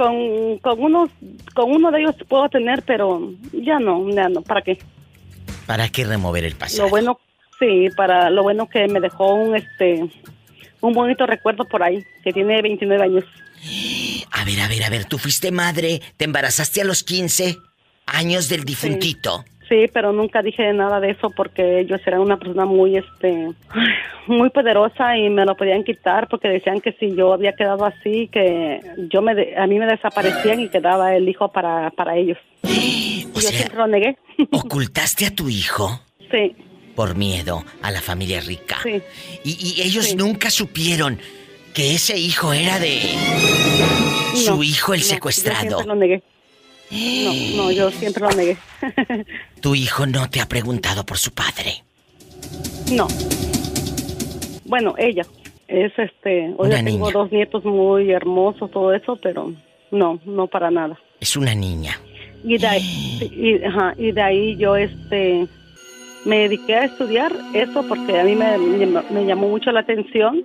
[0.00, 1.10] con, con, unos,
[1.54, 4.78] con uno de ellos puedo tener, pero ya no, ya no, ¿para qué?
[5.66, 6.84] ¿Para qué remover el pasado?
[6.84, 7.20] Lo bueno,
[7.58, 10.08] sí, para lo bueno que me dejó un, este,
[10.80, 13.24] un bonito recuerdo por ahí, que tiene 29 años.
[14.30, 17.58] A ver, a ver, a ver, tú fuiste madre, te embarazaste a los 15
[18.06, 19.44] años del difuntito.
[19.44, 19.59] Sí,
[19.92, 23.48] pero nunca dije nada de eso porque ellos eran una persona muy, este,
[24.26, 28.28] muy poderosa y me lo podían quitar porque decían que si yo había quedado así,
[28.32, 32.38] que yo me, de- a mí me desaparecían y quedaba el hijo para, para ellos.
[33.32, 34.16] Y yo siempre lo negué.
[34.52, 36.00] ¿Ocultaste a tu hijo?
[36.30, 36.54] Sí,
[36.94, 38.78] Por miedo a la familia rica.
[38.82, 39.00] sí.
[39.44, 41.18] Y, y ellos nunca supieron
[41.72, 43.00] que ese hijo era de
[44.34, 45.60] su hijo el no, Yo secuestrado.
[45.60, 46.22] siempre lo negué.
[46.90, 48.56] No, no, yo siempre lo negué.
[49.60, 51.84] Tu hijo no te ha preguntado por su padre.
[52.92, 53.06] no.
[54.64, 55.24] Bueno, ella.
[55.66, 56.52] Es este.
[56.56, 57.10] Hoy tengo niña.
[57.12, 59.52] dos nietos muy hermosos, todo eso, pero
[59.90, 60.98] no, no para nada.
[61.20, 61.98] Es una niña.
[62.44, 65.46] Y de ahí, y, ajá, y de ahí yo, este.
[66.24, 68.56] me dediqué a estudiar eso porque a mí me,
[69.10, 70.44] me llamó mucho la atención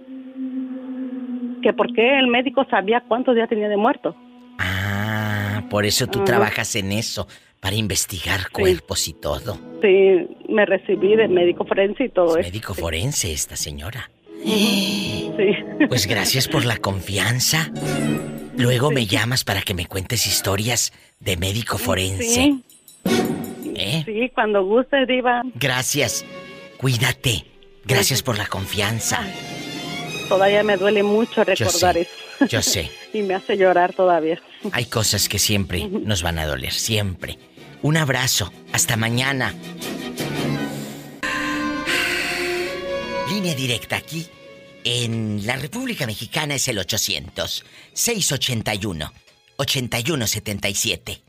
[1.63, 4.15] que por qué el médico sabía cuántos días tenía de muerto.
[4.59, 7.27] Ah, por eso tú trabajas en eso,
[7.59, 9.57] para investigar cuerpos y todo.
[9.81, 12.47] Sí, me recibí de médico forense y todo eso.
[12.47, 14.09] Médico forense esta señora.
[14.43, 15.31] Sí.
[15.87, 17.71] Pues gracias por la confianza.
[18.57, 22.23] Luego me llamas para que me cuentes historias de médico forense.
[22.23, 22.63] Sí.
[23.75, 24.03] ¿Eh?
[24.05, 25.41] Sí, cuando guste, Diva.
[25.55, 26.25] Gracias.
[26.77, 27.45] Cuídate.
[27.83, 29.19] Gracias por la confianza.
[30.29, 32.45] Todavía me duele mucho recordar sé, eso.
[32.47, 32.89] Yo sé.
[33.13, 34.41] y me hace llorar todavía.
[34.71, 37.37] Hay cosas que siempre nos van a doler, siempre.
[37.81, 38.51] Un abrazo.
[38.71, 39.53] Hasta mañana.
[43.29, 44.27] Línea directa aquí.
[44.83, 49.11] En la República Mexicana es el 800 681
[49.57, 51.21] 8177.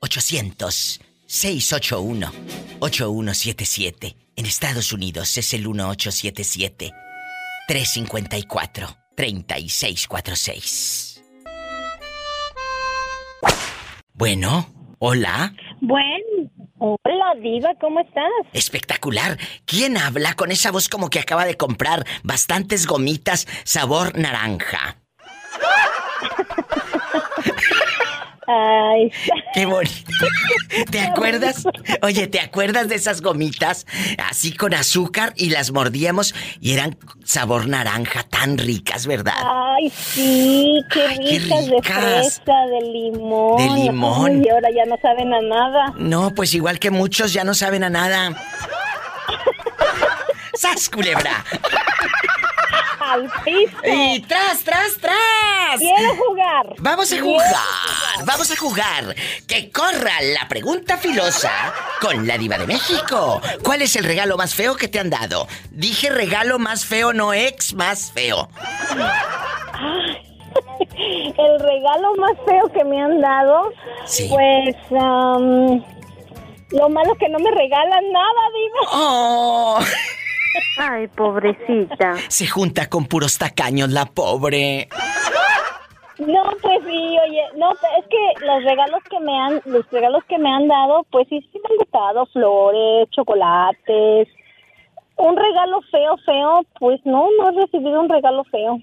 [0.00, 2.32] 800 681
[2.80, 4.16] 8177.
[4.36, 6.92] En Estados Unidos es el 1877
[7.66, 11.07] 354 3646.
[14.18, 14.66] Bueno,
[14.98, 15.54] hola.
[15.80, 18.24] Bueno, hola Diva, ¿cómo estás?
[18.52, 19.38] Espectacular.
[19.64, 24.96] ¿Quién habla con esa voz como que acaba de comprar bastantes gomitas sabor naranja?
[28.50, 29.12] Ay,
[29.52, 30.10] Qué bonito.
[30.90, 31.64] ¿Te acuerdas?
[32.00, 33.86] Oye, ¿te acuerdas de esas gomitas
[34.26, 39.34] así con azúcar y las mordíamos y eran sabor naranja tan ricas, verdad?
[39.44, 43.56] ay, sí, qué Ay, qué ricas de fresa, de limón.
[43.58, 44.40] De limón.
[44.42, 45.92] Ay, ahora ya no saben a nada.
[45.98, 48.30] No, pues igual que muchos ya no saben a nada.
[50.54, 51.44] ¡Sas, culebra!
[53.10, 53.76] Al piso.
[53.84, 55.78] Y tras, tras, tras.
[55.78, 56.66] Quiero jugar.
[56.78, 59.14] Vamos a jugar, vamos a jugar.
[59.46, 61.50] Que corra la pregunta filosa
[62.00, 63.40] con la diva de México.
[63.62, 65.46] ¿Cuál es el regalo más feo que te han dado?
[65.70, 68.48] Dije regalo más feo, no ex más feo.
[71.38, 73.72] El regalo más feo que me han dado,
[74.04, 74.28] Sí.
[74.28, 75.82] pues, am,
[76.70, 78.80] lo malo que no me regalan nada, Diva.
[78.92, 79.78] Oh.
[80.78, 82.14] Ay, pobrecita.
[82.28, 84.88] Se junta con puros tacaños la pobre.
[86.18, 90.36] No, pues sí, oye, no, es que los regalos que me han, los regalos que
[90.38, 94.28] me han dado, pues sí, sí me han gustado, flores, chocolates.
[95.16, 98.80] Un regalo feo, feo, pues no, no he recibido un regalo feo.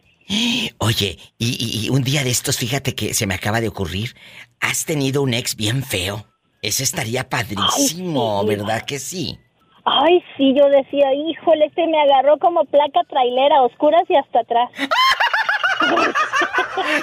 [0.80, 4.16] Oye, y, y- y un día de estos, fíjate que se me acaba de ocurrir.
[4.62, 6.26] Has tenido un ex bien feo.
[6.62, 8.56] Ese estaría padrísimo, Ay, sí.
[8.56, 9.40] ¿verdad que sí?
[9.86, 14.72] Ay, sí, yo decía, híjole, este me agarró como placa trailera, oscuras y hasta atrás.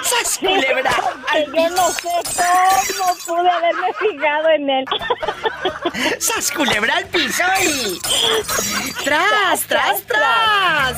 [0.01, 0.91] ¡Sas, culebra!
[1.55, 2.09] Yo no sé
[2.97, 4.85] cómo pude haberme fijado en él.
[6.19, 7.99] ¡Sas, culebra al piso y...
[9.03, 10.97] ¡Tras, tras, tras!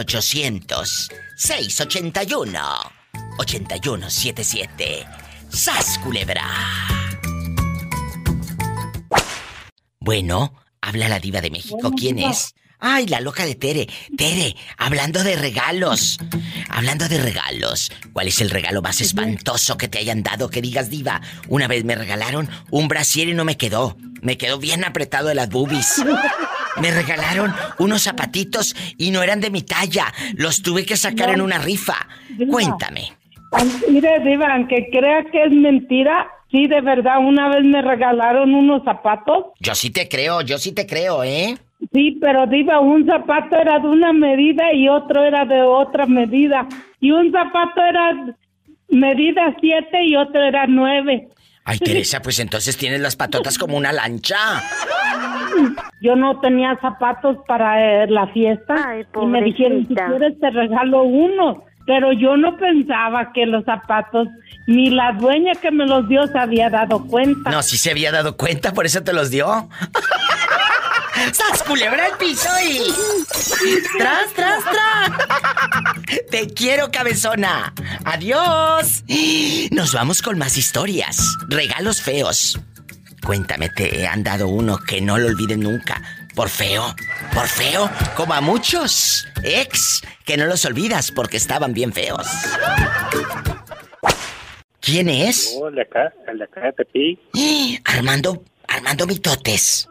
[3.38, 5.06] 800-681-8177.
[5.50, 6.44] ¡Sas, culebra!
[10.00, 11.92] Bueno, habla la diva de México.
[11.96, 12.54] ¿Quién es?
[12.86, 13.88] Ay, la loca de Tere.
[14.18, 16.18] Tere, hablando de regalos.
[16.70, 17.90] Hablando de regalos.
[18.12, 20.50] ¿Cuál es el regalo más espantoso que te hayan dado?
[20.50, 21.22] Que digas, diva.
[21.48, 23.96] Una vez me regalaron un brasier y no me quedó.
[24.22, 26.04] Me quedó bien apretado de las boobies.
[26.82, 30.12] Me regalaron unos zapatitos y no eran de mi talla.
[30.34, 32.08] Los tuve que sacar en una rifa.
[32.50, 33.14] Cuéntame.
[33.90, 38.84] Mire, Diva, aunque crea que es mentira, sí, de verdad, una vez me regalaron unos
[38.84, 39.46] zapatos.
[39.60, 41.58] Yo sí te creo, yo sí te creo, ¿eh?
[41.92, 46.68] Sí, pero Diva, un zapato era de una medida y otro era de otra medida.
[47.00, 48.36] Y un zapato era
[48.90, 51.30] medida 7 y otro era 9.
[51.66, 54.38] Ay, Teresa, pues entonces tienes las patotas como una lancha.
[56.02, 61.04] Yo no tenía zapatos para eh, la fiesta y me dijeron, si quieres te regalo
[61.04, 61.64] uno.
[61.86, 64.28] Pero yo no pensaba que los zapatos,
[64.68, 67.52] ni la dueña que me los dio se había dado cuenta.
[67.52, 69.70] No, sí se había dado cuenta, por eso te los dio.
[71.32, 72.80] ¡Sas, culebra el piso y...
[73.98, 75.12] ¡Tras, tras, tras!
[76.30, 77.74] Te quiero, cabezona.
[78.04, 79.04] Adiós.
[79.72, 81.18] Nos vamos con más historias.
[81.48, 82.60] Regalos feos.
[83.24, 86.02] Cuéntame, ¿te han dado uno que no lo olviden nunca?
[86.36, 86.84] ¿Por feo?
[87.34, 92.28] Por feo, como a muchos ex, que no los olvidas porque estaban bien feos.
[94.80, 95.56] ¿Quién es?
[95.74, 97.20] De acá, el de acá de.
[97.86, 99.88] Armando, Armando Mitotes.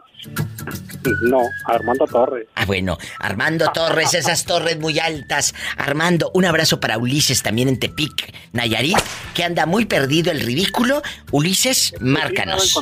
[1.23, 2.47] No, Armando Torres.
[2.55, 5.53] Ah, bueno, Armando Torres, esas torres muy altas.
[5.77, 8.97] Armando, un abrazo para Ulises también en Tepic, Nayarit,
[9.33, 11.01] que anda muy perdido el ridículo.
[11.31, 12.79] Ulises, márcanos.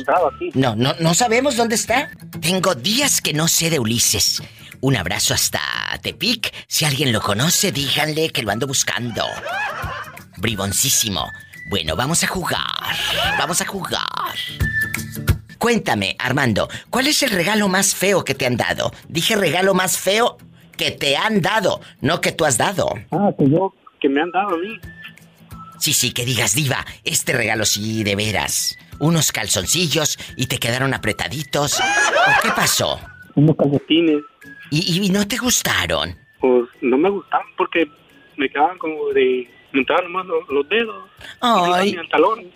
[0.54, 2.10] No, no, no sabemos dónde está.
[2.40, 4.42] Tengo días que no sé de Ulises.
[4.80, 5.60] Un abrazo hasta
[6.00, 6.52] Tepic.
[6.68, 9.24] Si alguien lo conoce, díganle que lo ando buscando.
[10.38, 11.30] Briboncísimo.
[11.70, 12.96] Bueno, vamos a jugar.
[13.38, 14.34] Vamos a jugar.
[15.62, 18.90] Cuéntame, Armando, ¿cuál es el regalo más feo que te han dado?
[19.08, 20.36] Dije regalo más feo
[20.76, 22.88] que te han dado, no que tú has dado.
[23.12, 24.80] Ah, que yo, que me han dado a mí.
[25.78, 28.76] Sí, sí, que digas, diva, este regalo sí, de veras.
[28.98, 31.78] Unos calzoncillos y te quedaron apretaditos.
[31.78, 32.98] ¿O qué pasó?
[33.36, 34.20] Unos calcetines.
[34.72, 36.18] ¿Y, y no te gustaron?
[36.40, 37.88] Pues no me gustaban porque
[38.36, 39.48] me quedaban como de...
[39.72, 41.10] Me entraban nomás los, los dedos.
[41.40, 41.90] Ay.
[41.90, 42.50] Y el talón.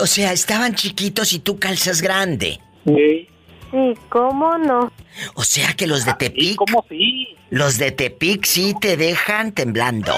[0.00, 2.60] O sea, estaban chiquitos y tú calzas grande.
[2.86, 3.28] Sí.
[3.70, 4.92] Sí, ¿cómo no?
[5.34, 6.56] O sea que los de Tepic.
[6.56, 7.36] ¿Cómo sí?
[7.50, 10.12] Los de Tepic sí te dejan temblando.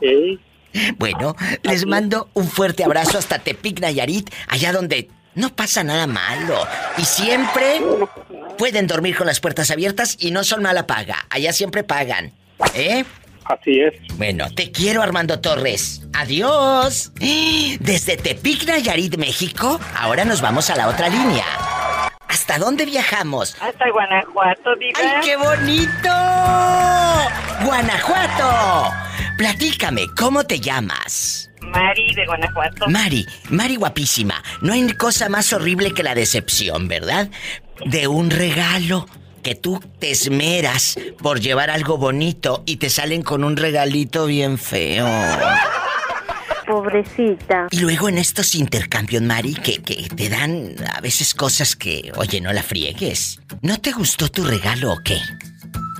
[0.00, 0.38] Sí.
[0.98, 6.58] Bueno, les mando un fuerte abrazo hasta Tepic Nayarit, allá donde no pasa nada malo.
[6.96, 7.80] Y siempre
[8.56, 11.26] pueden dormir con las puertas abiertas y no son mala paga.
[11.30, 12.32] Allá siempre pagan.
[12.74, 13.04] ¿Eh?
[13.44, 13.94] Así es.
[14.16, 16.02] Bueno, te quiero Armando Torres.
[16.14, 17.12] Adiós.
[17.80, 21.44] Desde Tepic Nayarit, México, ahora nos vamos a la otra línea.
[22.28, 23.56] ¿Hasta dónde viajamos?
[23.60, 24.98] Hasta Guanajuato, diva.
[24.98, 26.08] ¡Ay, qué bonito!
[27.66, 28.92] ¡Guanajuato!
[29.36, 31.50] Platícame, ¿cómo te llamas?
[31.60, 32.88] Mari de Guanajuato.
[32.88, 34.42] Mari, Mari guapísima.
[34.60, 37.28] No hay cosa más horrible que la decepción, ¿verdad?
[37.86, 39.06] De un regalo
[39.42, 44.58] que tú te esmeras por llevar algo bonito y te salen con un regalito bien
[44.58, 45.06] feo.
[46.66, 47.66] Pobrecita.
[47.70, 52.40] Y luego en estos intercambios, Mari, que, que te dan a veces cosas que, oye,
[52.40, 53.40] no la friegues.
[53.62, 55.18] ¿No te gustó tu regalo o qué?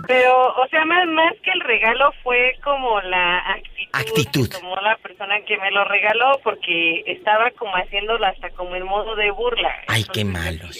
[0.06, 4.48] Pero, o sea, más, más que el regalo fue como la actitud, Actitud.
[4.48, 8.84] que tomó la persona que me lo regaló porque estaba como haciéndolo hasta como en
[8.84, 9.70] modo de burla.
[9.86, 10.78] Ay, qué malos.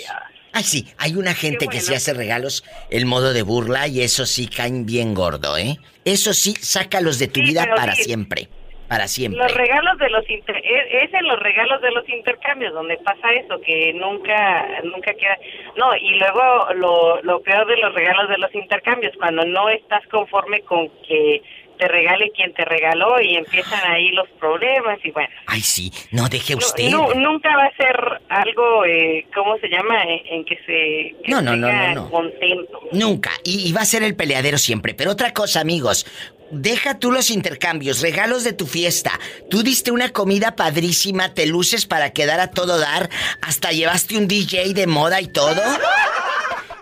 [0.52, 4.26] Ay, sí, hay una gente que se hace regalos el modo de burla y eso
[4.26, 5.78] sí caen bien gordo, ¿eh?
[6.04, 8.04] Eso sí, sácalos de tu Sí, vida para sí.
[8.04, 8.48] siempre.
[8.88, 9.40] Para siempre.
[9.40, 13.58] Los regalos de los inter es en los regalos de los intercambios donde pasa eso
[13.64, 15.38] que nunca nunca queda
[15.78, 20.06] no y luego lo, lo peor de los regalos de los intercambios cuando no estás
[20.08, 21.40] conforme con que
[21.82, 26.28] te regale quien te regaló y empiezan ahí los problemas y bueno Ay, sí, no
[26.28, 26.90] deje usted.
[26.90, 27.96] nu- nunca va a ser
[28.28, 32.10] algo eh, cómo se llama en, en que se que No, no, no, no, no.
[32.10, 33.30] contento Nunca.
[33.44, 34.94] Y, y va a ser el peleadero siempre.
[34.94, 36.06] Pero otra cosa, amigos.
[36.50, 39.12] Deja tú los intercambios, regalos de tu fiesta.
[39.50, 43.08] Tú diste una comida padrísima, te luces para quedar a todo dar,
[43.40, 45.62] hasta llevaste un DJ de moda y todo.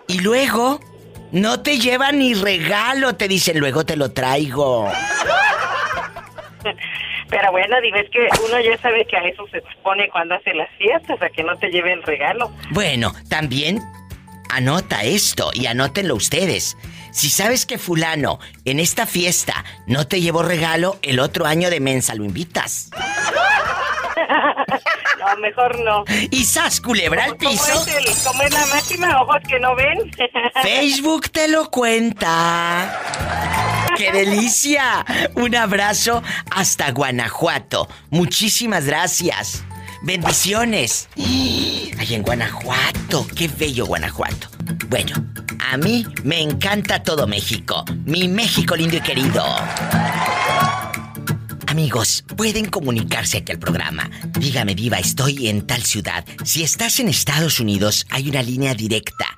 [0.09, 0.81] Y luego,
[1.33, 4.91] no te llevan ni regalo, te dicen, luego te lo traigo.
[7.29, 10.53] pero bueno digo es que uno ya sabe que a eso se expone cuando hace
[10.53, 13.81] las fiestas a que no te lleve el regalo Bueno, también
[14.51, 16.77] anota esto y anótenlo ustedes.
[17.13, 21.81] Si sabes que fulano en esta fiesta no te llevó regalo, el otro año de
[21.81, 22.91] mensa lo invitas.
[25.19, 26.05] no, mejor no.
[26.31, 27.73] Y sas, culebra al ¿Cómo piso.
[27.73, 29.23] es, el, cómo es la máxima?
[29.23, 30.11] Ojos que no ven.
[30.63, 32.99] Facebook te lo cuenta.
[33.97, 35.05] ¡Qué delicia!
[35.35, 37.89] Un abrazo hasta Guanajuato.
[38.11, 39.65] Muchísimas gracias.
[40.03, 41.09] Bendiciones.
[41.17, 43.27] Ay, en Guanajuato.
[43.37, 44.49] Qué bello Guanajuato.
[44.89, 45.15] Bueno,
[45.71, 47.85] a mí me encanta todo México.
[48.05, 49.45] Mi México lindo y querido.
[51.71, 54.11] Amigos, pueden comunicarse aquí al programa.
[54.41, 56.25] Dígame, Diva, estoy en tal ciudad.
[56.45, 59.37] Si estás en Estados Unidos, hay una línea directa.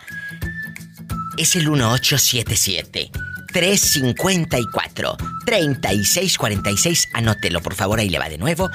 [1.36, 3.10] Es el 1877
[3.52, 7.08] 354 3646.
[7.12, 8.70] Anótelo, por favor, ahí le va de nuevo.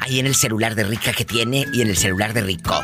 [0.00, 2.82] Ahí en el celular de Rica que tiene y en el celular de Rico.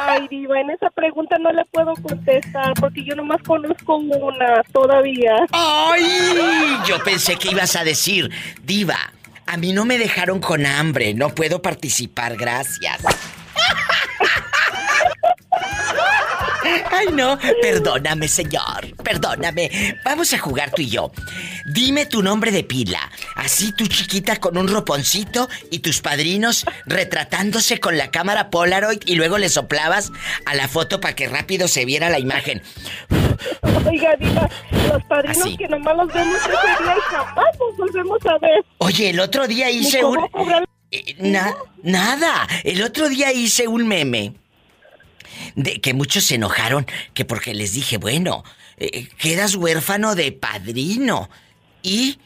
[0.00, 5.34] Ay, Diva, en esa pregunta no le puedo contestar porque yo nomás conozco una todavía.
[5.52, 6.78] ¡Ay!
[6.86, 8.30] Yo pensé que ibas a decir,
[8.62, 9.12] Diva,
[9.48, 13.00] a mí no me dejaron con hambre, no puedo participar, gracias.
[16.90, 19.96] Ay, no, perdóname, señor, perdóname.
[20.04, 21.10] Vamos a jugar tú y yo.
[21.66, 23.10] Dime tu nombre de pila.
[23.36, 29.14] Así tu chiquita con un roponcito y tus padrinos retratándose con la cámara Polaroid y
[29.14, 30.10] luego le soplabas
[30.46, 32.62] a la foto para que rápido se viera la imagen.
[33.86, 34.48] Oiga, Diva,
[34.92, 35.56] los padrinos Así.
[35.56, 38.64] que nomás los vemos ese día y jamás nos volvemos a ver.
[38.78, 40.18] Oye, el otro día hice un...
[40.90, 42.46] Eh, na- nada.
[42.64, 44.34] El otro día hice un meme
[45.54, 48.44] de que muchos se enojaron que porque les dije, bueno,
[48.76, 51.28] eh, quedas huérfano de padrino.
[51.82, 52.18] Y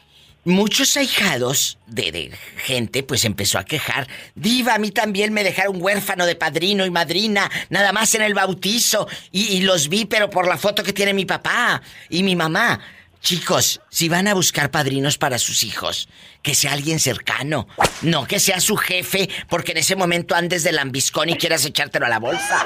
[0.45, 4.07] muchos ahijados de, de gente pues empezó a quejar.
[4.35, 8.33] Diva, a mí también me dejaron huérfano de padrino y madrina, nada más en el
[8.33, 9.07] bautizo.
[9.31, 12.79] Y, y los vi, pero por la foto que tiene mi papá y mi mamá.
[13.23, 16.09] Chicos, si van a buscar padrinos para sus hijos,
[16.41, 17.69] que sea alguien cercano,
[18.01, 22.05] no que sea su jefe, porque en ese momento andes de lambiscón y quieras echártelo
[22.05, 22.65] a la bolsa.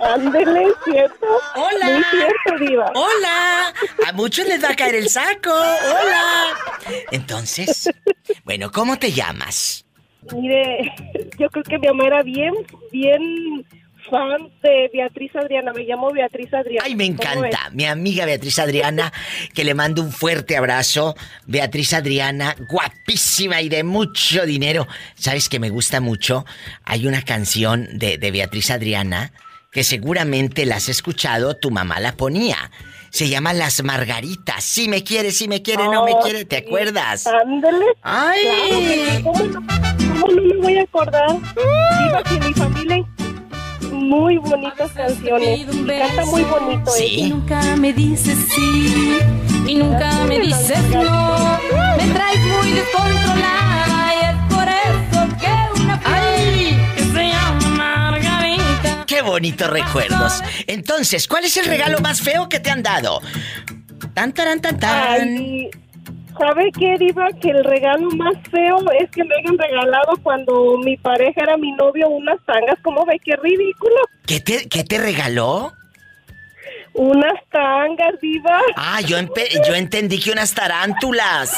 [0.00, 1.26] Ándele, ¿cierto?
[1.56, 1.86] Hola.
[1.86, 2.92] Muy cierto, Diva.
[2.94, 3.74] Hola.
[4.06, 5.50] A muchos les va a caer el saco.
[5.50, 6.56] Hola.
[7.10, 7.90] Entonces,
[8.44, 9.84] bueno, ¿cómo te llamas?
[10.32, 10.94] Mire,
[11.40, 12.54] yo creo que mi mamá era bien,
[12.92, 13.66] bien
[14.10, 15.72] fan de Beatriz Adriana.
[15.72, 16.84] Me llamo Beatriz Adriana.
[16.84, 17.70] Ay, me encanta.
[17.72, 19.12] Mi amiga Beatriz Adriana,
[19.54, 21.14] que le mando un fuerte abrazo.
[21.46, 24.86] Beatriz Adriana, guapísima y de mucho dinero.
[25.14, 26.44] ¿Sabes que me gusta mucho?
[26.84, 29.32] Hay una canción de, de Beatriz Adriana
[29.72, 32.56] que seguramente la has escuchado, tu mamá la ponía.
[33.10, 34.62] Se llama Las Margaritas.
[34.64, 36.64] Si me quiere, si me quiere, no me quiere, ¿te sí.
[36.66, 37.26] acuerdas?
[37.26, 37.86] Ándele.
[38.02, 38.40] Ay.
[38.42, 39.22] Claro sí.
[39.22, 39.66] ¿Cómo no,
[40.20, 41.28] cómo no me voy a acordar?
[41.28, 42.96] Diva, que mi familia
[44.00, 45.60] muy bonitas canciones.
[45.60, 47.28] Y canta muy bonito Sí.
[47.30, 49.18] Nunca me dices sí
[49.66, 51.58] y nunca me dices no.
[51.96, 59.04] Me traes muy descontrolada y es por eso que una flor que se llama Margarita.
[59.06, 60.42] Qué bonitos recuerdos.
[60.66, 63.20] Entonces, ¿cuál es el regalo más feo que te han dado?
[64.14, 64.92] Tan, taran, tan, tan.
[64.92, 65.70] Ay,
[66.40, 67.28] ¿sabe qué, Diva?
[67.40, 71.70] Que el regalo más feo es que me hayan regalado cuando mi pareja era mi
[71.72, 72.78] novio unas tangas.
[72.82, 73.20] ¿Cómo ve?
[73.22, 73.96] ¡Qué ridículo!
[74.26, 75.72] ¿Qué te, qué te regaló?
[76.94, 78.60] Unas tangas, Diva.
[78.76, 81.52] Ah, yo, empe- yo entendí que unas tarántulas.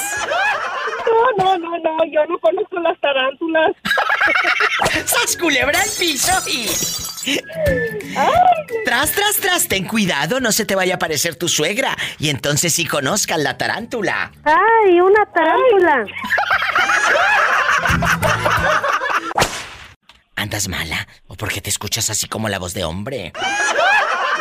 [1.06, 3.72] No, no, no, no, yo no conozco las tarántulas.
[5.04, 6.66] ¡Sas culebra al piso y...
[8.84, 11.96] Tras, tras, tras, ten cuidado, no se te vaya a aparecer tu suegra.
[12.18, 14.32] Y entonces sí conozcan la tarántula.
[14.44, 16.06] ¡Ay, una tarántula!
[20.36, 21.06] ¿Andas mala?
[21.28, 23.32] ¿O porque te escuchas así como la voz de hombre?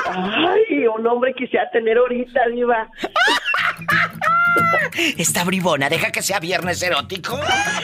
[0.07, 2.87] Ay, un hombre quisiera tener ahorita, Diva.
[5.17, 7.39] Esta bribona, deja que sea viernes erótico.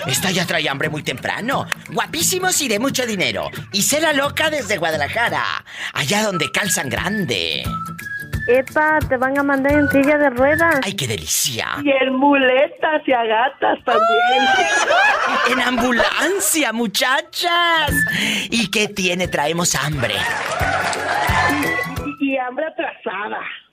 [0.05, 1.65] Esta ya trae hambre muy temprano.
[1.89, 3.49] Guapísimos y de mucho dinero.
[3.71, 5.43] Y sé la loca desde Guadalajara.
[5.93, 7.63] Allá donde calzan grande.
[8.47, 10.79] Epa, te van a mandar en silla de ruedas.
[10.83, 11.67] ¡Ay, qué delicia!
[11.83, 14.47] Y en muletas y a gatas también.
[15.51, 17.91] En ambulancia, muchachas.
[18.49, 19.27] ¿Y qué tiene?
[19.27, 20.15] Traemos hambre.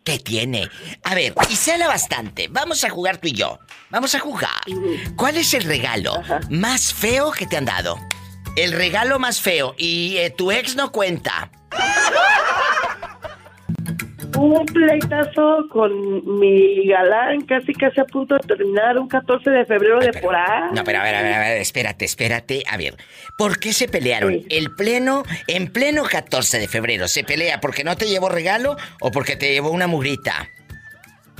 [0.05, 0.69] ¿Qué tiene?
[1.03, 2.49] A ver, y séla bastante.
[2.49, 3.59] Vamos a jugar tú y yo.
[3.89, 4.51] Vamos a jugar.
[5.17, 7.99] ¿Cuál es el regalo más feo que te han dado?
[8.55, 9.75] El regalo más feo.
[9.79, 11.51] Y eh, tu ex no cuenta.
[14.36, 20.01] Un pleitazo con mi galán, casi casi a punto de terminar, un 14 de febrero
[20.01, 20.70] de por ahí.
[20.74, 22.62] No, pero a ver, a ver, a ver, espérate, espérate.
[22.69, 22.94] A ver,
[23.36, 24.40] ¿por qué se pelearon?
[24.48, 29.11] El pleno, en pleno 14 de febrero, ¿se pelea porque no te llevó regalo o
[29.12, 30.48] porque te llevó una mugrita?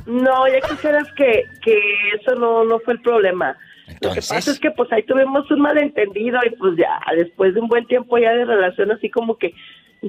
[0.07, 1.79] No, ya quisieras que, que
[2.21, 3.57] eso no, no fue el problema.
[4.01, 7.61] Lo que pasa es que pues ahí tuvimos un malentendido y pues ya después de
[7.61, 9.53] un buen tiempo ya de relación así como que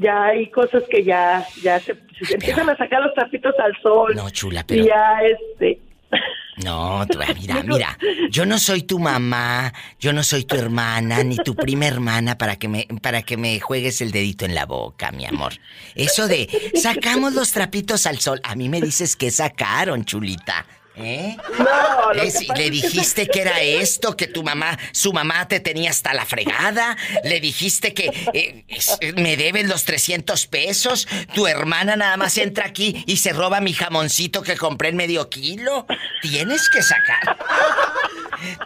[0.02, 4.16] ya hay cosas que ya ya se, se empiezan a sacar los trapitos al sol.
[4.16, 5.80] No, chula, Y pero ya este
[6.64, 7.98] No, tú, mira, mira,
[8.30, 12.56] yo no soy tu mamá, yo no soy tu hermana, ni tu prima hermana para
[12.56, 15.54] que me, para que me juegues el dedito en la boca, mi amor.
[15.96, 20.66] Eso de sacamos los trapitos al sol, a mí me dices que sacaron, chulita.
[20.98, 21.36] ¿Eh?
[21.60, 25.90] No, le es que dijiste que era esto, que tu mamá, su mamá te tenía
[25.90, 26.96] hasta la fregada,
[27.26, 32.66] le dijiste que eh, es- me deben los 300 pesos, tu hermana nada más entra
[32.66, 35.86] aquí y se roba mi jamoncito que compré en medio kilo.
[36.22, 37.38] Tienes que sacar.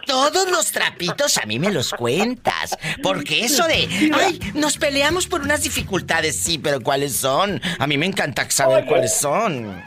[0.06, 2.76] Todos los trapitos a mí me los cuentas.
[3.02, 7.60] Porque eso de, ay, nos peleamos por unas dificultades, sí, pero ¿cuáles son?
[7.78, 8.86] A mí me encanta saber Oye.
[8.86, 9.82] cuáles son.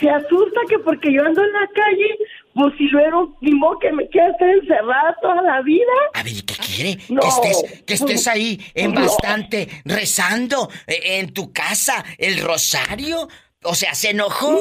[0.00, 2.18] Se asusta que porque yo ando en la calle,
[2.54, 5.92] pues si luego, ni modo que me quiera estar encerrada toda la vida.
[6.14, 6.98] A ver, ¿y qué quiere?
[7.08, 7.20] No.
[7.20, 9.00] Que estés, que estés ahí en No.
[9.02, 13.28] bastante rezando eh, en tu casa el rosario.
[13.62, 14.60] O sea, ¿se enojó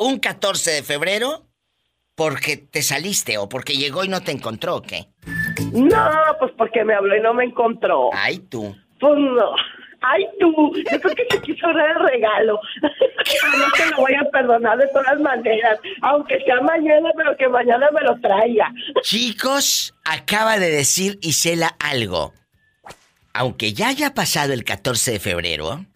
[0.00, 1.44] un 14 de febrero
[2.14, 5.06] porque te saliste o porque llegó y no te encontró o qué?
[5.72, 8.10] No, pues porque me habló y no me encontró.
[8.12, 8.74] Ay, tú.
[9.00, 9.50] Pues no.
[10.02, 10.72] Ay, tú.
[10.90, 12.60] Yo creo que se quiso dar el regalo.
[13.58, 15.78] No te lo voy a perdonar de todas maneras.
[16.02, 18.72] Aunque sea mañana, pero que mañana me lo traiga.
[19.02, 22.34] Chicos, acaba de decir Isela algo.
[23.32, 25.86] Aunque ya haya pasado el 14 de febrero,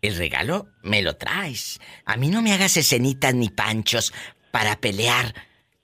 [0.00, 1.80] el regalo me lo traes.
[2.04, 4.12] A mí no me hagas escenitas ni panchos
[4.50, 5.34] para pelear,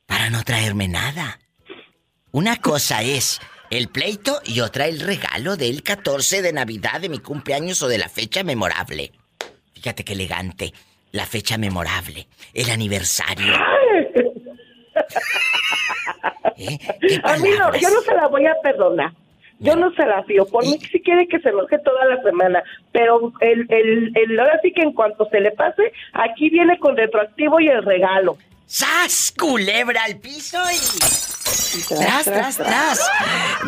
[0.07, 1.41] para no traerme nada.
[2.31, 7.19] Una cosa es el pleito y otra el regalo del 14 de Navidad de mi
[7.19, 9.12] cumpleaños o de la fecha memorable.
[9.74, 10.73] Fíjate qué elegante.
[11.12, 13.55] La fecha memorable, el aniversario.
[16.57, 16.78] ¿Eh?
[17.01, 19.12] ¿Qué A mí no, yo no se la voy a perdonar.
[19.61, 20.47] Yo no se la fío.
[20.47, 22.62] Por mí si quiere que se enoje toda la semana.
[22.93, 26.97] Pero el, el, el, ahora sí que en cuanto se le pase, aquí viene con
[26.97, 28.39] retroactivo y el regalo.
[28.70, 29.32] ¡Sas!
[29.35, 31.89] Culebra al piso y.
[31.89, 33.11] Tras, tras, tras.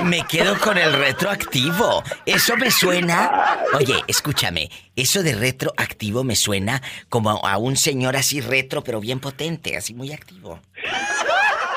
[0.05, 2.03] Me quedo con el retroactivo.
[2.27, 3.65] Eso me suena.
[3.79, 4.69] Oye, escúchame.
[4.95, 9.95] Eso de retroactivo me suena como a un señor así retro, pero bien potente, así
[9.95, 10.61] muy activo.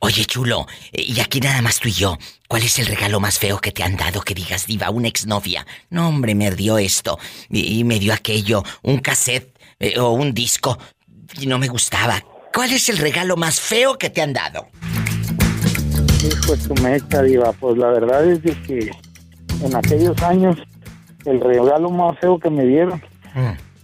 [0.00, 2.18] Oye, chulo, y aquí nada más tú y yo.
[2.48, 5.66] ¿Cuál es el regalo más feo que te han dado que digas, diva, una exnovia?
[5.90, 10.34] No, hombre, me dio esto y, y me dio aquello, un cassette eh, o un
[10.34, 10.78] disco
[11.38, 12.24] y no me gustaba.
[12.52, 14.68] ¿Cuál es el regalo más feo que te han dado?
[16.22, 17.52] Hijo de tu mecha, diva.
[17.52, 18.90] Pues la verdad es de que
[19.64, 20.56] en aquellos años
[21.24, 23.02] el regalo más feo que me dieron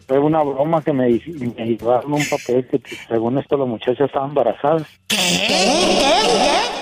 [0.06, 4.26] fue una broma que me, me llevaron un papel que según esto la muchacha estaba
[4.26, 4.86] embarazada.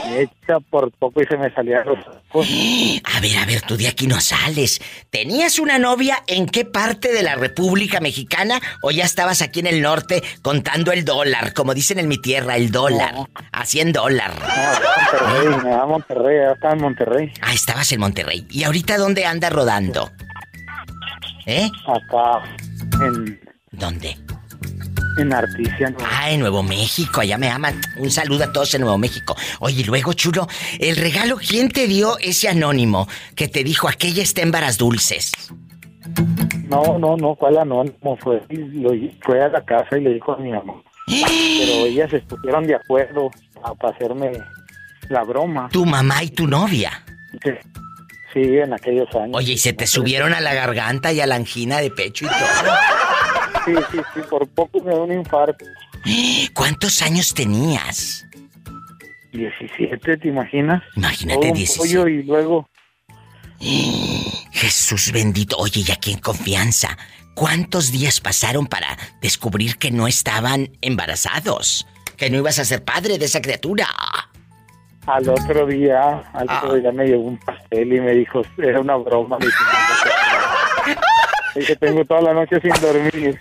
[0.06, 2.48] Hecha por poco y se me salían los ojos.
[3.16, 4.80] A ver, a ver, tú de aquí no sales.
[5.10, 9.66] ¿Tenías una novia en qué parte de la República Mexicana o ya estabas aquí en
[9.66, 13.14] el norte contando el dólar, como dicen en mi tierra, el dólar?
[13.52, 14.32] Así en dólar.
[14.34, 17.32] Monterrey, me da Monterrey, ya estaba en Monterrey.
[17.40, 18.46] Ah, estabas en Monterrey.
[18.50, 20.10] ¿Y ahorita dónde andas rodando?
[21.46, 21.68] ¿Eh?
[21.86, 22.42] Acá,
[23.00, 23.40] en...
[23.70, 24.16] ¿Dónde?
[25.18, 25.94] En Articia.
[26.04, 27.80] Ah, en Nuevo México, allá me aman.
[27.98, 29.36] Un saludo a todos en Nuevo México.
[29.60, 30.48] Oye, y luego, chulo,
[30.80, 35.32] el regalo, ¿quién te dio ese anónimo que te dijo aquella está en varas dulces?
[36.68, 38.42] No, no, no, ¿cuál anónimo fue?
[38.48, 38.90] Lo,
[39.24, 40.74] fue a la casa y le dijo a mi mamá.
[41.06, 43.30] Pero ellas se pusieron de acuerdo
[43.62, 44.32] a- para hacerme
[45.08, 45.68] la broma.
[45.70, 47.04] Tu mamá y tu novia.
[47.42, 47.50] Sí,
[48.32, 49.36] sí, en aquellos años.
[49.36, 52.28] Oye, y se te subieron a la garganta y a la angina de pecho y
[52.28, 52.38] todo.
[53.64, 55.64] Sí, sí, sí, por poco me da un infarto.
[56.54, 58.24] ¿Cuántos años tenías?
[59.32, 60.82] 17, ¿te imaginas?
[60.96, 61.88] Imagínate, Todo un 17.
[61.88, 62.68] pollo y luego
[64.52, 65.56] Jesús bendito.
[65.58, 66.96] Oye, y aquí en confianza,
[67.34, 71.86] ¿cuántos días pasaron para descubrir que no estaban embarazados?
[72.16, 73.86] Que no ibas a ser padre de esa criatura.
[75.06, 76.60] al otro día, al Ah.
[76.64, 79.36] otro día me llevó un pastel y me dijo, era una broma.
[81.54, 83.38] Me dijo, "No, Dije, tengo toda la noche sin dormir.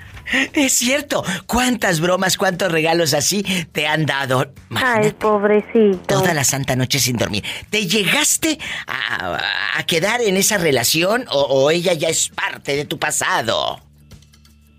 [0.53, 1.23] Es cierto.
[1.48, 4.52] ¿Cuántas bromas, cuántos regalos así te han dado?
[4.76, 5.98] Ay, pobrecito.
[6.07, 7.44] Toda la santa noche sin dormir.
[7.69, 8.57] ¿Te llegaste
[8.88, 9.40] a,
[9.77, 13.80] a quedar en esa relación o, o ella ya es parte de tu pasado?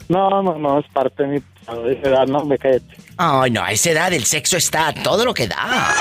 [0.09, 1.83] No, no, no, es parte de mi pasado.
[1.85, 2.97] De esa edad, no, me cállate.
[3.17, 5.95] Ay, no, a esa edad el sexo está a todo lo que da.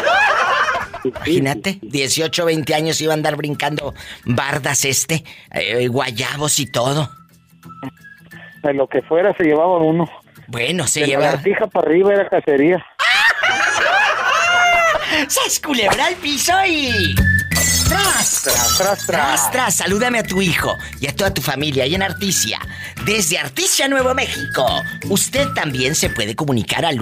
[1.04, 3.94] Imagínate, 18, 20 años iba a andar brincando
[4.26, 7.10] bardas este, eh, guayabos y todo.
[8.64, 10.10] De lo que fuera se llevaba uno.
[10.48, 12.78] Bueno, se de lleva- la lagartija para arriba era cacería.
[15.28, 17.16] ¡Sas culebra al piso y...
[17.88, 18.42] ¡Tras!
[18.44, 19.52] Tras, tras, tras.
[19.52, 22.60] Tras, Salúdame a tu hijo y a toda tu familia ahí en Articia.
[23.06, 24.66] Desde Articia, Nuevo México.
[25.10, 27.00] Usted también se puede comunicar al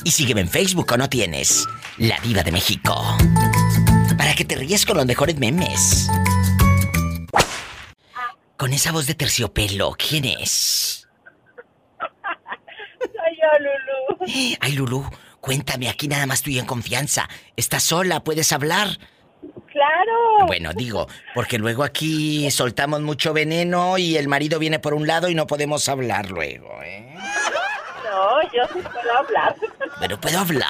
[0.05, 1.65] Y sígueme en Facebook o no tienes.
[1.97, 2.95] La Diva de México.
[4.17, 6.09] Para que te ríes con los mejores memes.
[8.57, 11.07] Con esa voz de terciopelo, ¿quién es?
[12.99, 14.57] Soy yo, Lulu.
[14.59, 15.05] Ay, Lulú,
[15.39, 17.29] cuéntame aquí nada más tú y en confianza.
[17.55, 18.23] ¿Estás sola?
[18.23, 18.87] ¿Puedes hablar?
[19.71, 20.47] Claro.
[20.47, 25.29] Bueno, digo, porque luego aquí soltamos mucho veneno y el marido viene por un lado
[25.29, 27.15] y no podemos hablar luego, ¿eh?
[28.51, 29.55] Yo sí puedo hablar.
[29.99, 30.69] Pero puedo hablar.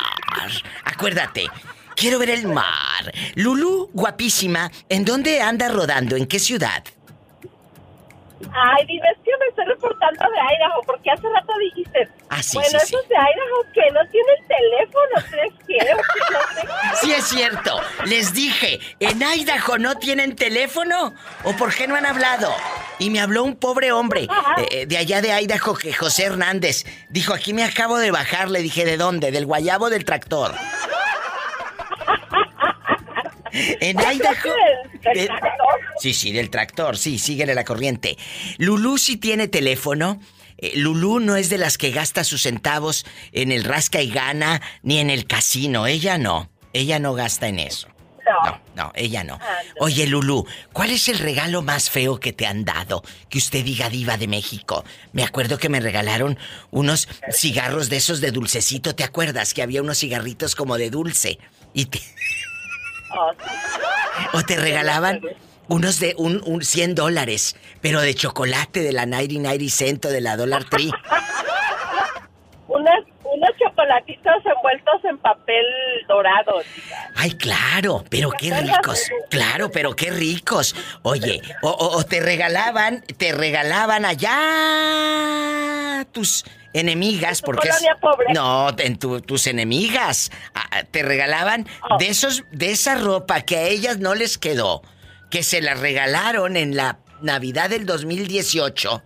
[0.84, 1.48] Acuérdate,
[1.96, 3.12] quiero ver el mar.
[3.36, 6.16] Lulú, guapísima, ¿en dónde anda rodando?
[6.16, 6.84] ¿En qué ciudad?
[8.52, 12.08] Ay, dime, es que me estoy reportando de Idaho, porque hace rato dijiste.
[12.30, 15.94] Ah, sí, bueno, sí, esos de Idaho que no tienen teléfono, ¿crees que?
[15.94, 16.98] O que no qué.
[16.98, 17.80] Sí es cierto.
[18.06, 21.14] Les dije, ¿en Idaho no tienen teléfono?
[21.46, 22.54] ¿O por qué no han hablado?
[23.00, 24.24] Y me habló un pobre hombre
[24.58, 26.86] eh, eh, de allá de Idaho, que José Hernández.
[27.10, 28.50] Dijo, aquí me acabo de bajar.
[28.52, 29.32] Le dije, ¿de dónde?
[29.32, 30.54] ¿Del guayabo del tractor?
[33.56, 34.50] En Idaho...
[35.04, 35.30] ¿Del de-
[36.00, 38.18] Sí, sí, del tractor, sí, síguele la corriente.
[38.58, 40.20] Lulú sí tiene teléfono.
[40.58, 44.62] Eh, Lulú no es de las que gasta sus centavos en el rasca y gana
[44.82, 45.88] ni en el casino.
[45.88, 46.50] Ella no.
[46.74, 47.88] Ella no gasta en eso.
[48.26, 49.38] No, no, ella no.
[49.80, 53.04] Oye, Lulú, ¿cuál es el regalo más feo que te han dado?
[53.30, 54.86] Que usted diga diva de México.
[55.12, 56.40] Me acuerdo que me regalaron
[56.72, 58.96] unos cigarros de esos de dulcecito.
[58.96, 61.38] ¿Te acuerdas que había unos cigarritos como de dulce?
[61.74, 62.02] Y te...
[64.34, 65.22] O te regalaban
[65.68, 70.38] unos de un, un 100 dólares, pero de chocolate de la 99 cento de la
[70.38, 70.92] Dollar Tree.
[72.68, 75.64] Unas, unos chocolatitos envueltos en papel
[76.08, 76.54] dorado.
[77.16, 79.02] Ay, claro, pero qué ricos.
[79.30, 80.76] Claro, pero qué ricos.
[81.04, 88.34] Oye, o, o- o te regalaban, te regalaban allá tus enemigas, porque es- pobre.
[88.34, 90.32] no, en tu- tus enemigas
[90.90, 91.68] te regalaban
[92.00, 94.82] de esos, de esa ropa que a ellas no les quedó,
[95.34, 99.04] que se la regalaron en la Navidad del 2018.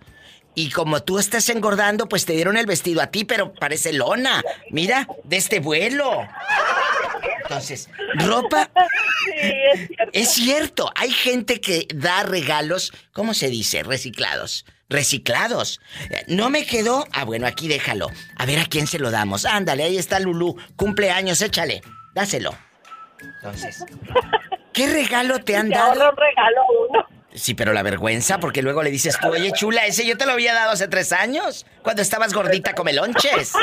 [0.54, 4.42] Y como tú estás engordando, pues te dieron el vestido a ti, pero parece lona.
[4.70, 6.28] Mira, de este vuelo.
[7.44, 8.70] Entonces, ropa.
[10.12, 10.92] es cierto.
[10.96, 13.82] Hay gente que da regalos, ¿cómo se dice?
[13.82, 14.66] Reciclados.
[14.90, 15.80] Reciclados.
[16.26, 17.06] No me quedó.
[17.12, 18.10] Ah, bueno, aquí déjalo.
[18.36, 19.46] A ver a quién se lo damos.
[19.46, 20.58] Ándale, ahí está Lulú.
[20.76, 21.80] Cumpleaños, échale.
[22.12, 22.54] Dáselo.
[23.18, 23.82] Entonces.
[24.72, 25.92] ¿Qué regalo te han Te dado?
[25.92, 27.06] ahorro un regalo uno.
[27.34, 30.32] Sí, pero la vergüenza, porque luego le dices tú, oye, chula, ese yo te lo
[30.32, 33.52] había dado hace tres años, cuando estabas gordita come lonches.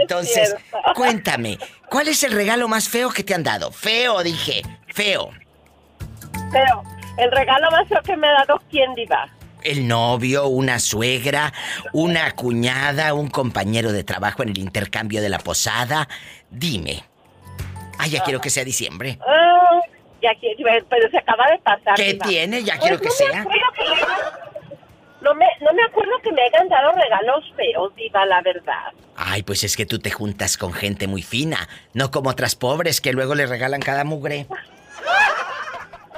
[0.00, 0.56] Entonces,
[0.94, 3.70] cuéntame, ¿cuál es el regalo más feo que te han dado?
[3.70, 5.30] Feo, dije, feo.
[6.50, 6.82] Pero
[7.18, 9.28] el regalo más feo que me ha dado, ¿quién diva?
[9.62, 11.52] El novio, una suegra,
[11.92, 16.08] una cuñada, un compañero de trabajo en el intercambio de la posada.
[16.50, 17.04] Dime.
[17.98, 19.18] Ay, ya quiero que sea diciembre.
[19.26, 19.80] Ah,
[20.22, 21.94] ya quiero, pero se acaba de pasar.
[21.96, 22.62] ¿Qué tiene?
[22.64, 23.44] Ya quiero Pues que no sea.
[25.20, 28.92] no me, no me acuerdo que me hayan dado regalos feos, diva, la verdad.
[29.16, 33.00] Ay, pues es que tú te juntas con gente muy fina, no como otras pobres
[33.00, 34.46] que luego le regalan cada mugre.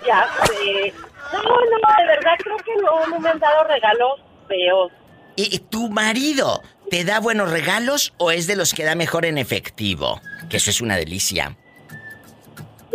[0.07, 0.93] Ya sé.
[1.33, 4.93] No, no, de verdad creo que no, no me han dado regalos feos.
[5.35, 9.27] ¿Y y tu marido te da buenos regalos o es de los que da mejor
[9.27, 10.21] en efectivo?
[10.49, 11.57] Que eso es una delicia.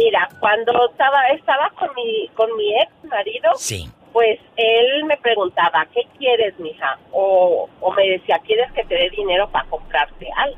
[0.03, 3.90] Mira, cuando estaba estaba con mi con mi ex marido, Sí.
[4.14, 6.98] pues él me preguntaba, ¿qué quieres, mija?
[7.11, 10.57] O, o me decía, ¿quieres que te dé dinero para comprarte algo?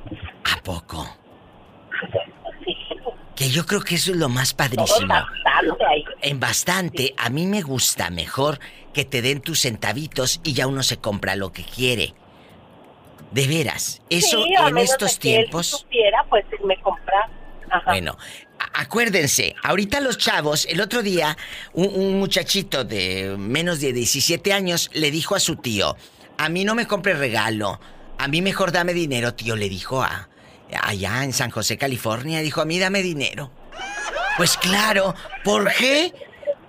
[0.57, 1.05] ¿A poco?
[3.35, 5.07] Que yo creo que eso es lo más padrísimo.
[5.11, 6.05] bastante ahí.
[6.21, 8.59] En bastante, a mí me gusta mejor
[8.93, 12.13] que te den tus centavitos y ya uno se compra lo que quiere.
[13.31, 15.65] De veras, eso Sí, en estos tiempos.
[15.65, 17.27] supiera, pues me compra.
[17.71, 17.89] Ajá.
[17.89, 18.17] Bueno,
[18.73, 21.37] acuérdense, ahorita los chavos, el otro día,
[21.73, 25.95] un, un muchachito de menos de 17 años le dijo a su tío,
[26.37, 27.79] a mí no me compre regalo,
[28.17, 30.29] a mí mejor dame dinero, tío, le dijo a
[30.81, 33.51] allá en San José, California, dijo, a mí dame dinero.
[34.37, 36.13] Pues claro, ¿por qué?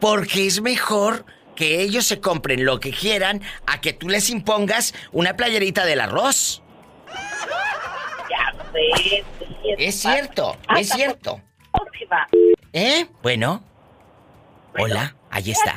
[0.01, 1.25] Porque es mejor
[1.57, 6.01] que ellos se compren lo que quieran a que tú les impongas una playerita del
[6.01, 6.63] arroz.
[8.29, 9.25] Ya sé.
[9.39, 11.41] sí, Es cierto, es cierto.
[12.73, 13.07] ¿Eh?
[13.23, 13.63] Bueno.
[14.77, 15.77] Hola, ahí está.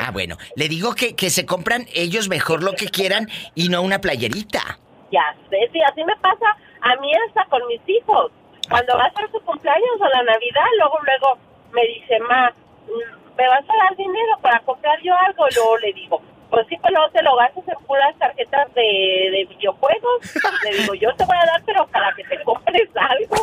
[0.00, 0.36] Ah, bueno.
[0.56, 4.78] Le digo que, que se compran ellos mejor lo que quieran y no una playerita.
[5.12, 8.32] Ya sé, sí, así me pasa a mí hasta con mis hijos.
[8.70, 11.38] Cuando va a ser su cumpleaños o la Navidad, luego, luego
[11.72, 12.50] me dice, ma,
[12.86, 15.46] mm, ¿me vas a dar dinero para comprar yo algo?
[15.50, 19.28] Y luego le digo, pues sí, pero luego te lo gastas en puras tarjetas de,
[19.32, 20.34] de videojuegos.
[20.64, 23.36] le digo, yo te voy a dar, pero para que te compres algo.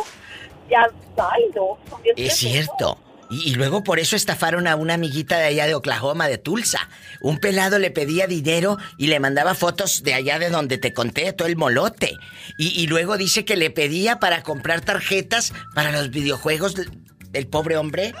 [0.70, 0.86] Ya,
[1.16, 1.78] ay, no.
[1.88, 2.98] son bien Es cierto.
[3.30, 6.88] Y, y luego por eso estafaron a una amiguita de allá de Oklahoma, de Tulsa.
[7.20, 11.32] Un pelado le pedía dinero y le mandaba fotos de allá de donde te conté,
[11.32, 12.16] todo el molote.
[12.56, 16.90] Y, y luego dice que le pedía para comprar tarjetas para los videojuegos del,
[17.30, 18.14] del pobre hombre.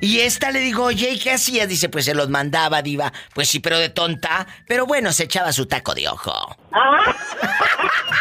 [0.00, 1.68] Y esta le digo, oye, ¿y qué hacías?
[1.68, 3.12] Dice, pues se los mandaba, diva.
[3.34, 4.46] Pues sí, pero de tonta.
[4.66, 6.32] Pero bueno, se echaba su taco de ojo.
[6.72, 7.14] Ah,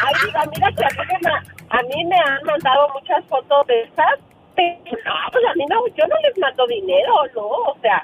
[0.04, 1.32] ay, diva, mira que a mí, me,
[1.70, 4.20] a mí me han mandado muchas fotos de esas,
[4.56, 8.04] pero no, pues a mí no, yo no les mando dinero, no, o sea,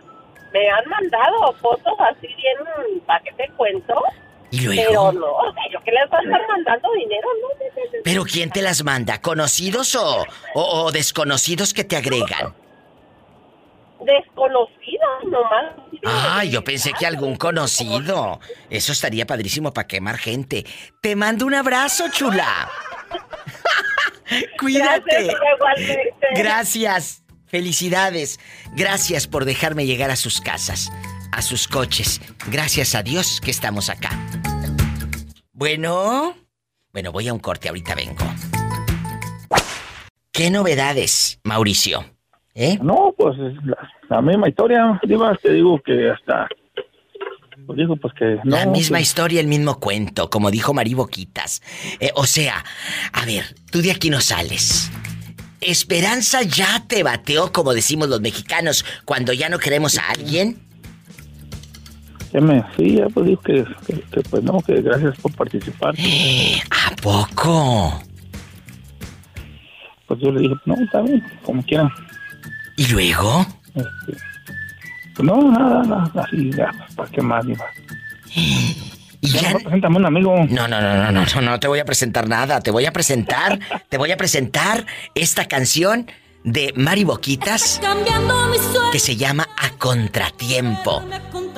[0.54, 4.02] me han mandado fotos así bien, ¿para qué te cuento?
[4.52, 4.84] ¿Y luego?
[4.88, 7.84] Pero no, o sea, yo que les voy a estar mandando dinero, no, no, no,
[7.86, 8.00] no.
[8.04, 9.20] ¿Pero quién te las manda?
[9.20, 12.54] ¿Conocidos o, o, o desconocidos que te agregan?
[14.06, 15.76] Desconocidos nomás.
[16.06, 18.40] Ah, yo pensé que algún conocido.
[18.70, 20.66] Eso estaría padrísimo para quemar gente.
[21.02, 22.70] Te mando un abrazo, chula.
[24.60, 25.28] Cuídate.
[25.66, 26.08] Gracias.
[26.36, 27.24] Gracias.
[27.48, 28.40] Felicidades.
[28.76, 30.92] Gracias por dejarme llegar a sus casas,
[31.32, 32.20] a sus coches.
[32.48, 34.10] Gracias a Dios que estamos acá.
[35.52, 36.36] Bueno.
[36.92, 38.26] Bueno, voy a un corte, ahorita vengo.
[40.32, 42.13] ¿Qué novedades, Mauricio?
[42.56, 42.78] ¿Eh?
[42.82, 43.78] No, pues es la,
[44.10, 46.48] la misma historia, Diva, te digo que hasta...
[47.66, 48.40] Pues digo, pues que...
[48.44, 51.62] No, La misma que- historia, el mismo cuento, como dijo Mari Boquitas.
[52.00, 52.64] Eh, o sea,
[53.14, 54.92] a ver, tú de aquí no sales.
[55.62, 60.60] ¿Esperanza ya te bateó, como decimos los mexicanos, cuando ya no queremos a alguien?
[62.76, 65.96] sí, ya pues digo que, que- que, pues no, que gracias por participar.
[66.70, 68.02] ¿A poco?
[70.08, 71.90] Pues yo le dije, no, está bien, como quieran.
[72.78, 73.46] ¿Y luego?
[73.76, 77.66] Este, no, nada, nada, así, ya, ¿para qué más, Diva?
[78.36, 79.54] ¿Y ya?
[79.54, 80.36] Preséntame un amigo.
[80.50, 82.60] No, no, no, no, no, no, no te voy a presentar nada.
[82.62, 83.60] Te voy a presentar,
[83.90, 84.86] te voy a presentar
[85.16, 86.08] esta canción
[86.44, 88.90] de Mari Boquitas Cambiando mi suerte.
[88.92, 91.04] que se llama A Contratiempo.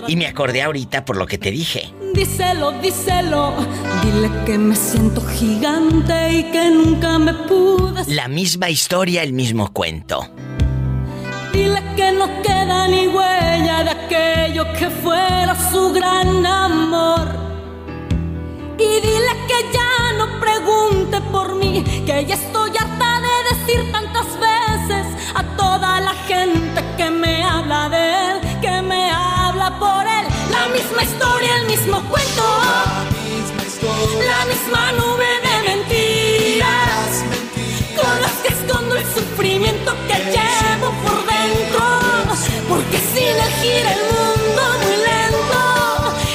[0.08, 1.92] Y me acordé ahorita por lo que te dije.
[2.14, 3.56] Díselo, díselo.
[4.04, 8.04] Dile que me siento gigante y que nunca me pude.
[8.14, 10.30] La misma historia, el mismo cuento.
[11.96, 17.28] Que no queda ni huella de aquello que fuera su gran amor.
[18.78, 24.28] Y dile que ya no pregunte por mí, que ya estoy harta de decir tantas
[24.38, 25.06] veces
[25.36, 30.26] a toda la gente que me habla de él, que me habla por él.
[30.52, 32.44] La misma historia, el mismo cuento.
[34.28, 37.24] La misma nube de mentiras
[37.96, 41.25] con las que escondo el sufrimiento que llevo por
[42.68, 45.62] Porque si le gira el mundo muy lento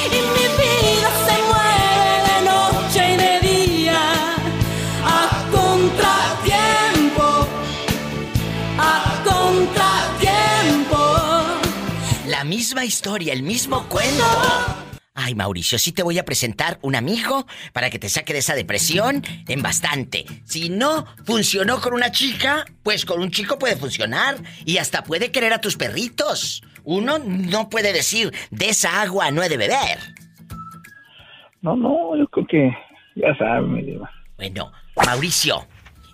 [0.07, 4.01] y mi vida se mueve de noche y de día
[5.05, 5.17] a
[5.51, 7.27] contratiempo,
[8.79, 8.89] a
[9.23, 10.99] contratiempo.
[12.27, 14.90] La misma historia, el mismo cuento.
[15.23, 18.55] Ay, Mauricio, sí te voy a presentar un amigo para que te saque de esa
[18.55, 20.25] depresión en bastante.
[20.45, 25.31] Si no funcionó con una chica, pues con un chico puede funcionar y hasta puede
[25.31, 26.63] querer a tus perritos.
[26.83, 29.99] Uno no puede decir, de esa agua no he de beber.
[31.61, 32.71] No, no, yo creo que
[33.15, 34.09] ya sabes, mi diva.
[34.37, 34.71] Bueno,
[35.05, 35.67] Mauricio,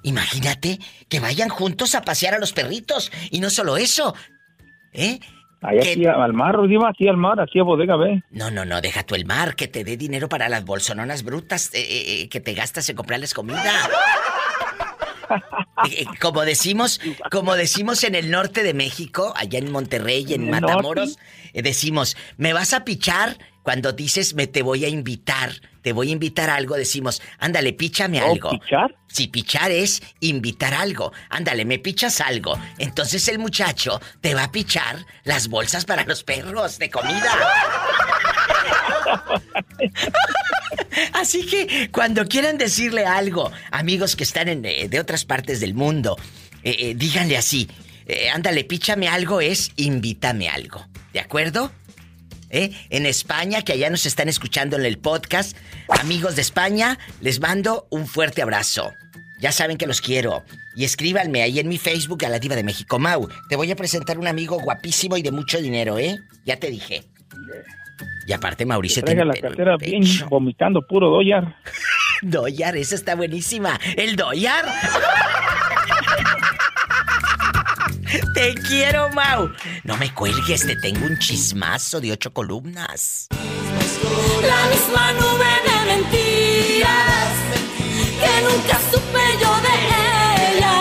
[0.03, 3.09] imagínate que vayan juntos a pasear a los perritos.
[3.31, 4.13] Y no solo eso,
[4.91, 5.21] ¿eh?
[5.61, 8.23] Allá aquí al mar, diva, aquí al mar, aquí a bodega, ve.
[8.29, 11.73] No, no, no, deja tú el mar, que te dé dinero para las bolsononas brutas
[11.73, 13.61] eh, eh, eh, que te gastas en comprarles comida.
[15.91, 17.01] Eh, como decimos,
[17.31, 21.19] como decimos en el norte de México, allá en Monterrey en ¿En el Matamoros,
[21.53, 23.37] decimos, ¿me vas a pichar?
[23.61, 25.51] Cuando dices me te voy a invitar,
[25.87, 28.49] te voy a invitar a algo, decimos, ándale, píchame ¿Oh, algo.
[28.49, 28.93] pichar?
[29.07, 31.13] Si pichar es invitar algo.
[31.29, 32.59] Ándale, me pichas algo.
[32.77, 37.31] Entonces el muchacho te va a pichar las bolsas para los perros de comida.
[41.13, 45.73] Así que cuando quieran decirle algo, amigos que están en, eh, de otras partes del
[45.73, 46.17] mundo,
[46.63, 47.69] eh, eh, díganle así,
[48.33, 50.85] ándale, píchame algo es invítame algo.
[51.13, 51.71] ¿De acuerdo?
[52.49, 52.71] ¿Eh?
[52.89, 55.57] En España, que allá nos están escuchando en el podcast,
[55.89, 58.93] amigos de España, les mando un fuerte abrazo.
[59.39, 60.43] Ya saben que los quiero.
[60.75, 62.99] Y escríbanme ahí en mi Facebook a la Diva de México.
[62.99, 66.17] Mau, te voy a presentar un amigo guapísimo y de mucho dinero, ¿eh?
[66.45, 67.03] Ya te dije.
[68.27, 71.55] Y aparte, Mauricio tiene la cartera bien vomitando puro dólar.
[72.21, 73.79] Doyar, esa está buenísima.
[73.95, 74.65] ¿El Doyar?
[78.33, 79.51] Te quiero, Mau.
[79.83, 83.27] No me cuelgues, te tengo un chismazo de ocho columnas.
[84.41, 87.29] La misma nube de mentiras
[88.21, 89.75] que nunca supe yo de
[90.55, 90.77] ella.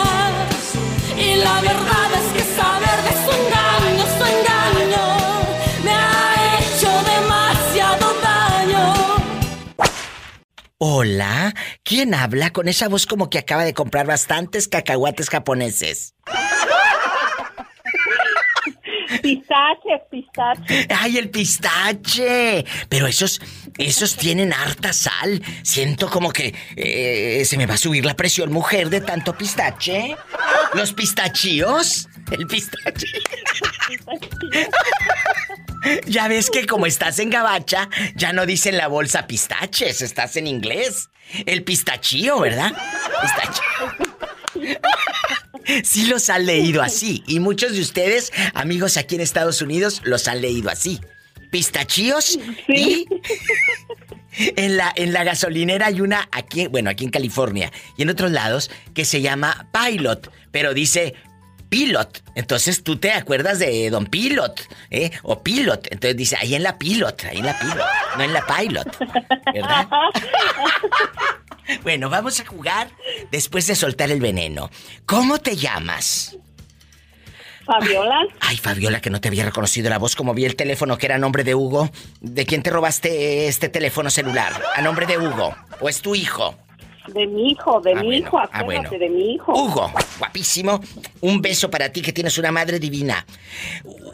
[1.17, 5.05] Y la verdad es que saber de su engaño, su engaño,
[5.83, 8.93] me ha hecho demasiado daño.
[10.77, 16.13] Hola, ¿quién habla con esa voz como que acaba de comprar bastantes cacahuates japoneses?
[19.21, 20.87] Pistache, pistache.
[20.89, 22.65] ¡Ay, el pistache!
[22.89, 23.41] Pero esos,
[23.77, 25.41] esos tienen harta sal.
[25.63, 30.15] Siento como que eh, se me va a subir la presión, mujer, de tanto pistache.
[30.73, 32.07] ¿Los pistachíos?
[32.31, 33.07] El pistache.
[36.05, 40.47] Ya ves que como estás en gabacha, ya no dicen la bolsa pistaches, estás en
[40.47, 41.09] inglés.
[41.45, 42.73] El pistachío, ¿verdad?
[43.21, 43.61] Pistache.
[45.83, 47.23] Sí los han leído así.
[47.27, 50.99] Y muchos de ustedes, amigos aquí en Estados Unidos, los han leído así.
[51.51, 52.37] Pistachíos
[52.67, 53.05] y
[54.37, 58.31] en la, en la gasolinera hay una aquí, bueno, aquí en California y en otros
[58.31, 61.15] lados que se llama Pilot, pero dice
[61.69, 62.23] Pilot.
[62.35, 65.11] Entonces tú te acuerdas de Don Pilot, ¿eh?
[65.23, 65.87] O Pilot.
[65.91, 67.85] Entonces dice, ahí en la Pilot, ahí en la Pilot,
[68.17, 68.97] no en la Pilot.
[69.53, 69.87] ¿Verdad?
[71.83, 72.89] Bueno, vamos a jugar
[73.31, 74.69] después de soltar el veneno.
[75.05, 76.37] ¿Cómo te llamas?
[77.65, 78.25] Fabiola.
[78.39, 81.15] Ay, Fabiola, que no te había reconocido la voz como vi el teléfono que era
[81.15, 81.89] a nombre de Hugo.
[82.21, 84.53] ¿De quién te robaste este teléfono celular?
[84.75, 85.53] ¿A nombre de Hugo?
[85.81, 86.57] ¿O es tu hijo?
[87.13, 88.89] De mi hijo, de Ah, mi bueno, hijo, ah, bueno.
[88.89, 89.53] de mi hijo.
[89.53, 90.81] Hugo, guapísimo.
[91.21, 93.25] Un beso para ti que tienes una madre divina.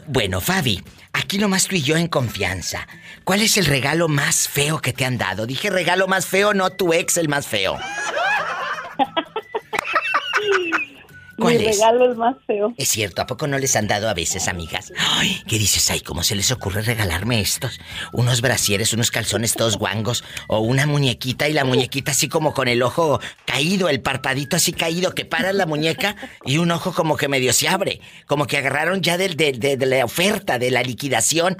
[0.06, 0.82] Bueno, Fabi,
[1.14, 2.86] aquí nomás tú y yo en confianza.
[3.24, 5.46] ¿Cuál es el regalo más feo que te han dado?
[5.46, 7.78] Dije regalo más feo, no tu ex el más feo.
[11.38, 11.76] ¿Cuál Mi es?
[11.78, 12.72] regalo es más feo.
[12.76, 14.92] Es cierto, ¿a poco no les han dado a veces, amigas?
[14.98, 15.90] Ay, ¿qué dices?
[15.90, 17.80] Ay, ¿cómo se les ocurre regalarme estos?
[18.12, 22.68] Unos brasieres, unos calzones todos guangos, o una muñequita y la muñequita así como con
[22.68, 27.16] el ojo caído, el parpadito así caído, que paras la muñeca y un ojo como
[27.16, 28.00] que medio se abre.
[28.26, 31.56] Como que agarraron ya del, de, de- de la oferta, de la liquidación.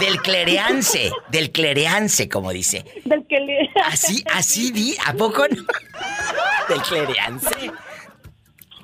[0.00, 2.84] Del clereance, del clereance, como dice.
[3.04, 3.68] Del que le...
[3.86, 5.56] Así, así di, ¿a poco no?
[6.68, 7.48] Del clereance.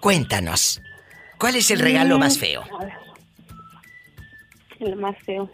[0.05, 0.83] Cuéntanos,
[1.39, 2.63] ¿cuál es el regalo Mm, más feo?
[4.79, 5.51] El más feo.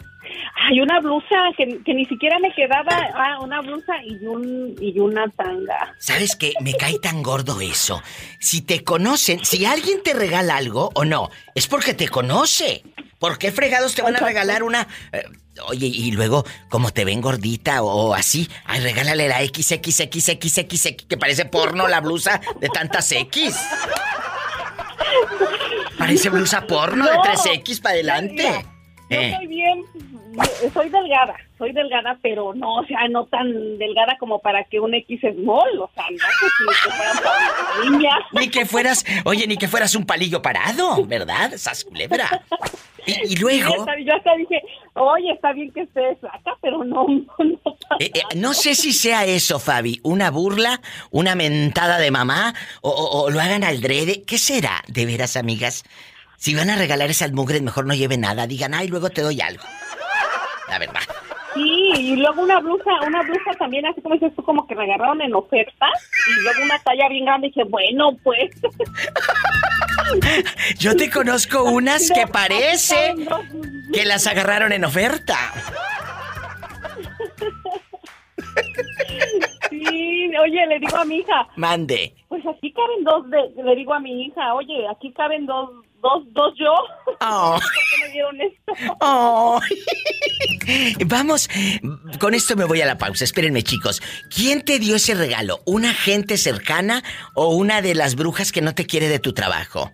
[0.68, 3.10] Hay una blusa que, que ni siquiera me quedaba.
[3.14, 5.94] Ah, una blusa y, un, y una tanga.
[6.00, 6.52] ¿Sabes qué?
[6.62, 8.02] Me cae tan gordo eso.
[8.40, 12.82] Si te conocen, si alguien te regala algo o no, es porque te conoce.
[13.20, 14.88] ¿Por qué fregados te van a regalar una...
[15.12, 15.22] eh,
[15.68, 21.44] oye, y luego, como te ven gordita o, así, ay, regálale la XXXXX, que parece
[21.44, 23.54] porno la blusa de tantas X.
[25.98, 27.22] Parece blusa porno de No.
[27.22, 28.42] 3X para adelante.
[29.10, 29.36] Yo Eh.
[29.48, 29.84] bien,
[30.72, 34.94] soy delgada, soy delgada, pero no, o sea, no tan delgada como para que un
[34.94, 38.10] X small, o sea, no que si niña.
[38.32, 41.52] Ni que fueras, oye, ni que fueras un palillo parado, ¿verdad?
[41.54, 42.42] Esas culebra.
[43.06, 44.62] Y, y luego, Sí, hasta- yo hasta dije,
[44.94, 47.06] oye, está bien que esté flaca, pero no,
[47.38, 47.60] no,
[47.98, 50.80] eh, eh, no sé si sea eso, Fabi, una burla,
[51.10, 54.22] una mentada de mamá, o, o- o lo hagan al drede.
[54.24, 54.82] ¿Qué será?
[54.88, 55.82] De veras, amigas.
[56.36, 58.46] Si van a regalar esas mugres, mejor no lleven nada.
[58.46, 59.62] Digan, ay, luego te doy algo.
[60.70, 61.00] La verdad.
[61.54, 64.84] Sí, y luego una blusa, una blusa también, así como dices tú, como que me
[64.84, 65.88] agarraron en oferta,
[66.28, 68.50] y luego una talla bien grande, y dije, bueno, pues.
[70.78, 73.14] Yo te conozco unas que parece
[73.92, 75.36] que las agarraron en oferta.
[79.70, 82.14] Sí, oye, le digo a mi hija, Mande.
[82.28, 85.70] pues aquí caben dos, de, le digo a mi hija, oye, aquí caben dos,
[86.00, 86.72] dos, dos yo.
[87.20, 87.58] Oh.
[87.60, 88.72] ¿Por qué me dieron esto?
[89.00, 89.60] Oh.
[91.06, 91.48] Vamos,
[92.18, 93.24] con esto me voy a la pausa.
[93.24, 94.00] Espérenme, chicos.
[94.34, 95.60] ¿Quién te dio ese regalo?
[95.66, 97.02] ¿Una gente cercana
[97.34, 99.90] o una de las brujas que no te quiere de tu trabajo?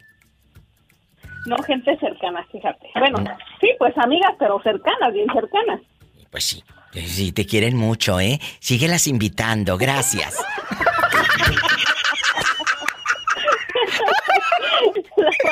[1.46, 2.88] No, gente cercana, fíjate.
[2.98, 3.18] Bueno,
[3.60, 5.80] sí, pues amigas, pero cercanas, bien cercanas.
[6.30, 6.62] Pues sí.
[6.92, 8.40] Sí, te quieren mucho, ¿eh?
[8.58, 10.36] Síguelas invitando, gracias.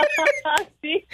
[0.82, 1.04] sí,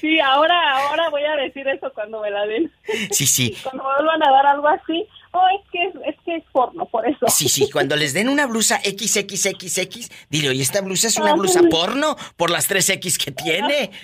[0.00, 2.72] sí, ahora, ahora voy a decir eso cuando me la den.
[3.10, 3.56] Sí, sí.
[3.62, 6.86] Cuando me vuelvan a dar algo así, oh, es que es, es que es porno,
[6.86, 7.26] por eso.
[7.28, 11.62] Sí, sí, cuando les den una blusa XXXX, dile, oye, esta blusa es una blusa
[11.70, 13.90] porno por las tres X que tiene.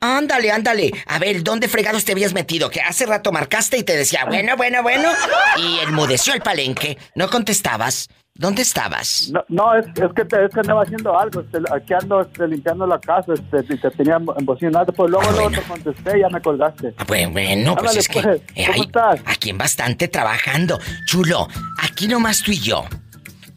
[0.00, 0.92] Ándale, ándale.
[1.06, 2.70] A ver, ¿dónde fregados te habías metido?
[2.70, 5.10] Que hace rato marcaste y te decía, bueno, bueno, bueno.
[5.56, 6.98] Y enmudeció el palenque.
[7.14, 8.08] No contestabas.
[8.38, 9.30] ¿Dónde estabas?
[9.32, 11.40] No, no es, es que te, es que andaba haciendo algo.
[11.40, 14.92] este, aquí ando este, limpiando la casa este, y te tenía embocinado.
[14.92, 16.94] Pues luego, luego te contesté y ya me colgaste.
[16.98, 19.20] Ah, Bueno, bueno, pues es que pues, eh, ¿cómo hay estás?
[19.24, 20.78] aquí en bastante trabajando.
[21.06, 21.48] Chulo,
[21.82, 22.84] aquí nomás tú y yo.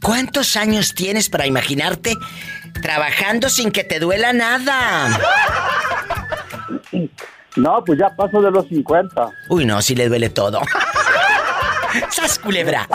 [0.01, 2.13] ¿Cuántos años tienes para imaginarte
[2.81, 5.19] trabajando sin que te duela nada?
[7.57, 9.29] No, pues ya paso de los 50.
[9.49, 10.61] Uy, no, si le duele todo.
[12.11, 12.87] ¡Sas, culebra!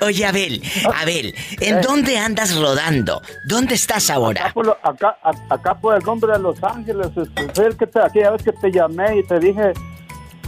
[0.00, 0.62] Oye, Abel,
[1.00, 1.80] Abel, ¿en Eh.
[1.82, 3.20] dónde andas rodando?
[3.46, 4.42] ¿Dónde estás ahora?
[4.46, 7.08] Acá por, lo- acá, a- acá por el nombre de Los Ángeles.
[7.54, 9.72] fue el que te, aquella vez que te llamé y te dije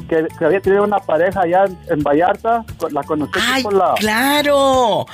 [0.09, 2.64] que, que había tenido una pareja allá en, en Vallarta.
[2.90, 3.94] La conocí ¡Ay, por la...
[3.98, 5.06] claro!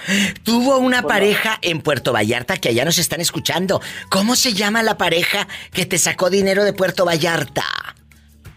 [0.43, 3.81] Tuvo una la- pareja en Puerto Vallarta que allá nos están escuchando.
[4.11, 7.65] ¿Cómo se llama la pareja que te sacó dinero de Puerto Vallarta?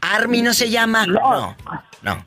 [0.02, 1.06] ¿Army no se llama?
[1.08, 1.20] No.
[1.20, 1.56] No.
[2.04, 2.24] No.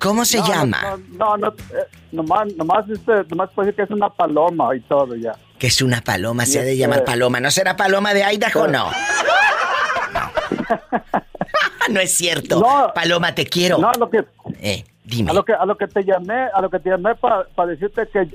[0.00, 0.80] ¿Cómo se No, llama?
[1.12, 4.80] No, no, no, eh, nomás, nomás, este, nomás puede decir que es una paloma y
[4.80, 5.32] todo ya.
[5.58, 7.40] Que es una paloma, se ha de Este- llamar paloma.
[7.40, 8.68] ¿No será paloma de Idaho?
[8.68, 8.90] No.
[11.90, 12.62] No es cierto.
[12.94, 13.76] Paloma, te quiero.
[13.78, 14.24] No, a lo que,
[14.62, 15.30] Eh, dime.
[15.30, 18.08] a lo que, a lo que te llamé, a lo que te llamé para decirte
[18.10, 18.26] que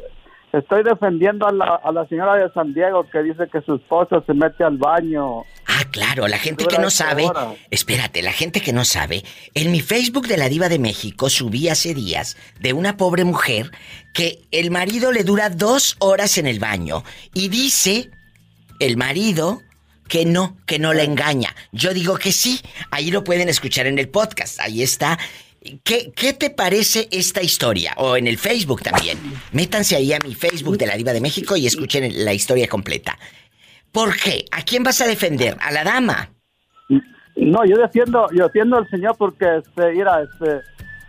[0.53, 4.23] estoy defendiendo a la, a la señora de San Diego que dice que su esposo
[4.25, 5.43] se mete al baño.
[5.67, 7.25] Ah, claro, la gente que no sabe.
[7.25, 7.55] horas.
[7.69, 9.23] Espérate, la gente que no sabe.
[9.53, 13.71] En mi Facebook de la Diva de México subí hace días de una pobre mujer
[14.13, 17.03] que el marido le dura dos horas en el baño
[17.33, 18.09] y dice
[18.79, 19.61] el marido
[20.07, 21.55] que no, que no la engaña.
[21.71, 22.59] Yo digo que sí.
[22.91, 24.59] Ahí lo pueden escuchar en el podcast.
[24.59, 25.19] Ahí está.
[25.83, 27.93] ¿Qué, ¿Qué te parece esta historia?
[27.97, 29.17] O en el Facebook también.
[29.51, 33.17] Métanse ahí a mi Facebook de la Diva de México y escuchen la historia completa.
[33.91, 34.45] ¿Por qué?
[34.51, 35.57] ¿A quién vas a defender?
[35.59, 36.29] ¿A la dama?
[37.35, 40.61] No, yo defiendo, yo defiendo al señor porque, este, mira, este,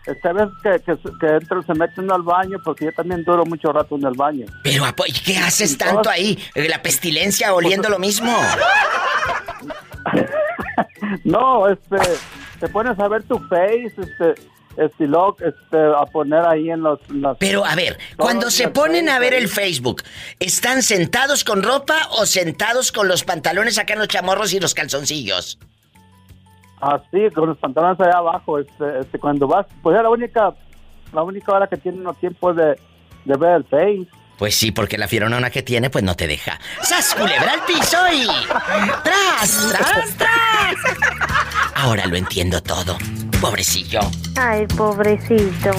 [0.06, 3.44] esta vez que, que, que entra, se mete uno al baño, porque yo también duro
[3.44, 4.46] mucho rato en el baño.
[4.62, 6.38] Pero, ¿y ¿qué haces tanto ahí?
[6.54, 8.32] ¿La pestilencia oliendo lo mismo?
[11.24, 11.96] No, este,
[12.60, 14.34] te pones a ver tu face, este,
[14.76, 17.00] este, luego, este, a poner ahí en los...
[17.10, 20.02] en las- Pero, a ver, cuando se ponen a ver el Facebook,
[20.38, 24.74] ¿están sentados con ropa o sentados con los pantalones acá en los chamorros y los
[24.74, 25.58] calzoncillos?
[26.80, 30.54] Así, con los pantalones allá abajo, este, este, cuando vas, pues es la única,
[31.12, 32.78] la única hora que tiene uno tiempo de,
[33.26, 34.06] de ver el face.
[34.40, 36.58] Pues sí, porque la fieronona que tiene, pues no te deja.
[36.82, 38.26] ¡Sas, culebra al piso y...
[39.04, 40.76] ¡Tras, tras, tras!
[41.74, 42.96] Ahora lo entiendo todo.
[43.38, 44.00] Pobrecillo.
[44.36, 45.70] Ay, pobrecito.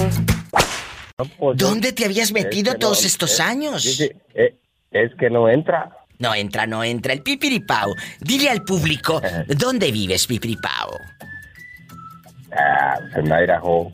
[1.56, 4.00] ¿Dónde te habías metido Es que todos no, estos es- años?
[4.00, 4.54] eh,
[4.92, 5.90] es que no entra.
[6.20, 7.14] No entra, no entra.
[7.14, 7.92] El pipiripao.
[8.20, 11.00] Dile al público, ¿dónde vives, pipiripao?
[12.56, 13.90] Ah, en Idaho.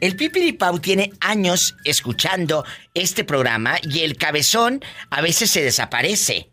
[0.00, 2.64] El Pipiripau tiene años escuchando
[2.94, 6.50] este programa y el cabezón a veces se desaparece.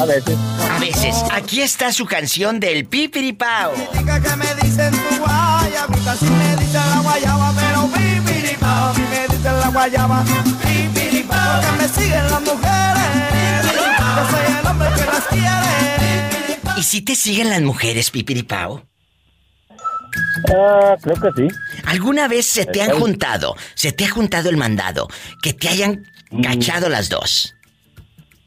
[0.00, 0.36] A veces.
[0.70, 1.16] A veces.
[1.30, 3.74] Aquí está su canción del Pipiripao.
[3.96, 8.90] Chica que me dicen tu guayabita, si me dicen la guayaba, pero pipiripao.
[8.90, 11.62] A mí me dicen la guayaba, pipiripao.
[11.62, 13.72] Porque me siguen las mujeres,
[14.16, 16.80] yo soy el hombre que las quiere.
[16.80, 18.82] ¿Y si te siguen las mujeres, Pipiripao?
[20.54, 21.48] Ah, creo que sí.
[21.86, 25.08] ¿Alguna vez se te han juntado, se te ha juntado el mandado,
[25.42, 26.42] que te hayan Mm.
[26.42, 27.54] cachado las dos?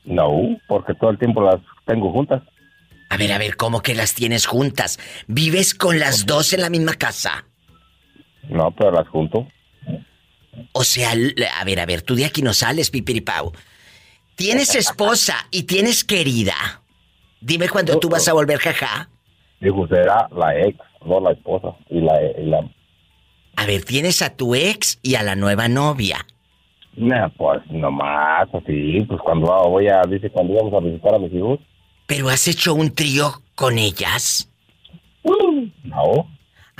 [0.05, 0.29] No,
[0.67, 2.41] porque todo el tiempo las tengo juntas.
[3.09, 4.99] A ver, a ver, ¿cómo que las tienes juntas?
[5.27, 7.45] ¿Vives con las dos en la misma casa?
[8.49, 9.47] No, pero las junto.
[10.73, 13.53] O sea, a ver, a ver, tú de aquí no sales, Pipiripao.
[14.35, 16.81] Tienes esposa y tienes querida.
[17.41, 19.09] Dime cuándo tú vas a volver, jaja.
[19.59, 21.75] Dijo, será la ex, no la esposa.
[21.89, 22.13] Y la...
[22.37, 22.69] Y la
[23.55, 26.25] A ver, tienes a tu ex y a la nueva novia.
[26.95, 31.33] Nah, pues nomás, así, pues cuando voy a, dice, cuando íbamos a visitar a mis
[31.33, 31.59] hijos,
[32.09, 34.49] ¿Pero has hecho un trío con ellas?
[35.83, 36.27] no.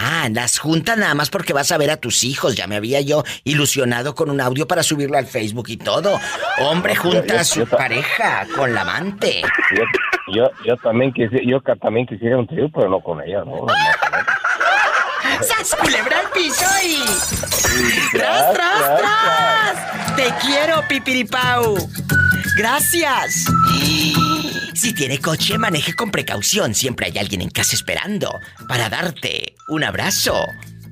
[0.01, 2.55] Ah, las juntas nada más porque vas a ver a tus hijos.
[2.55, 6.17] Ya me había yo ilusionado con un audio para subirlo al Facebook y todo.
[6.59, 9.41] Hombre junta a su pareja con la amante.
[10.34, 13.67] Yo, yo, también quisiera, yo también quisiera un trío, pero no con ella, no.
[15.41, 17.03] ¡Sas, culebra al piso y...
[18.17, 20.15] ¡Tras, tras, tras!
[20.15, 21.76] ¡Te quiero, Pipiripau!
[22.60, 23.45] ¡Gracias!
[24.73, 26.76] Si tiene coche, maneje con precaución.
[26.76, 28.38] Siempre hay alguien en casa esperando
[28.68, 30.36] para darte un abrazo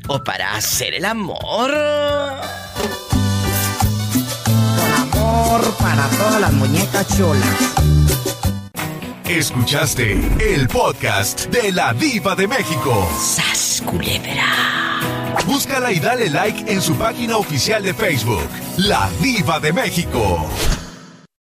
[0.08, 1.74] o para hacer el amor.
[4.96, 7.74] Amor para todas las muñecas chulas.
[9.26, 13.12] Escuchaste el podcast de la Diva de México.
[13.20, 15.02] ¡Sas, culebra!
[15.46, 20.50] Búscala y dale like en su página oficial de Facebook, La Diva de México.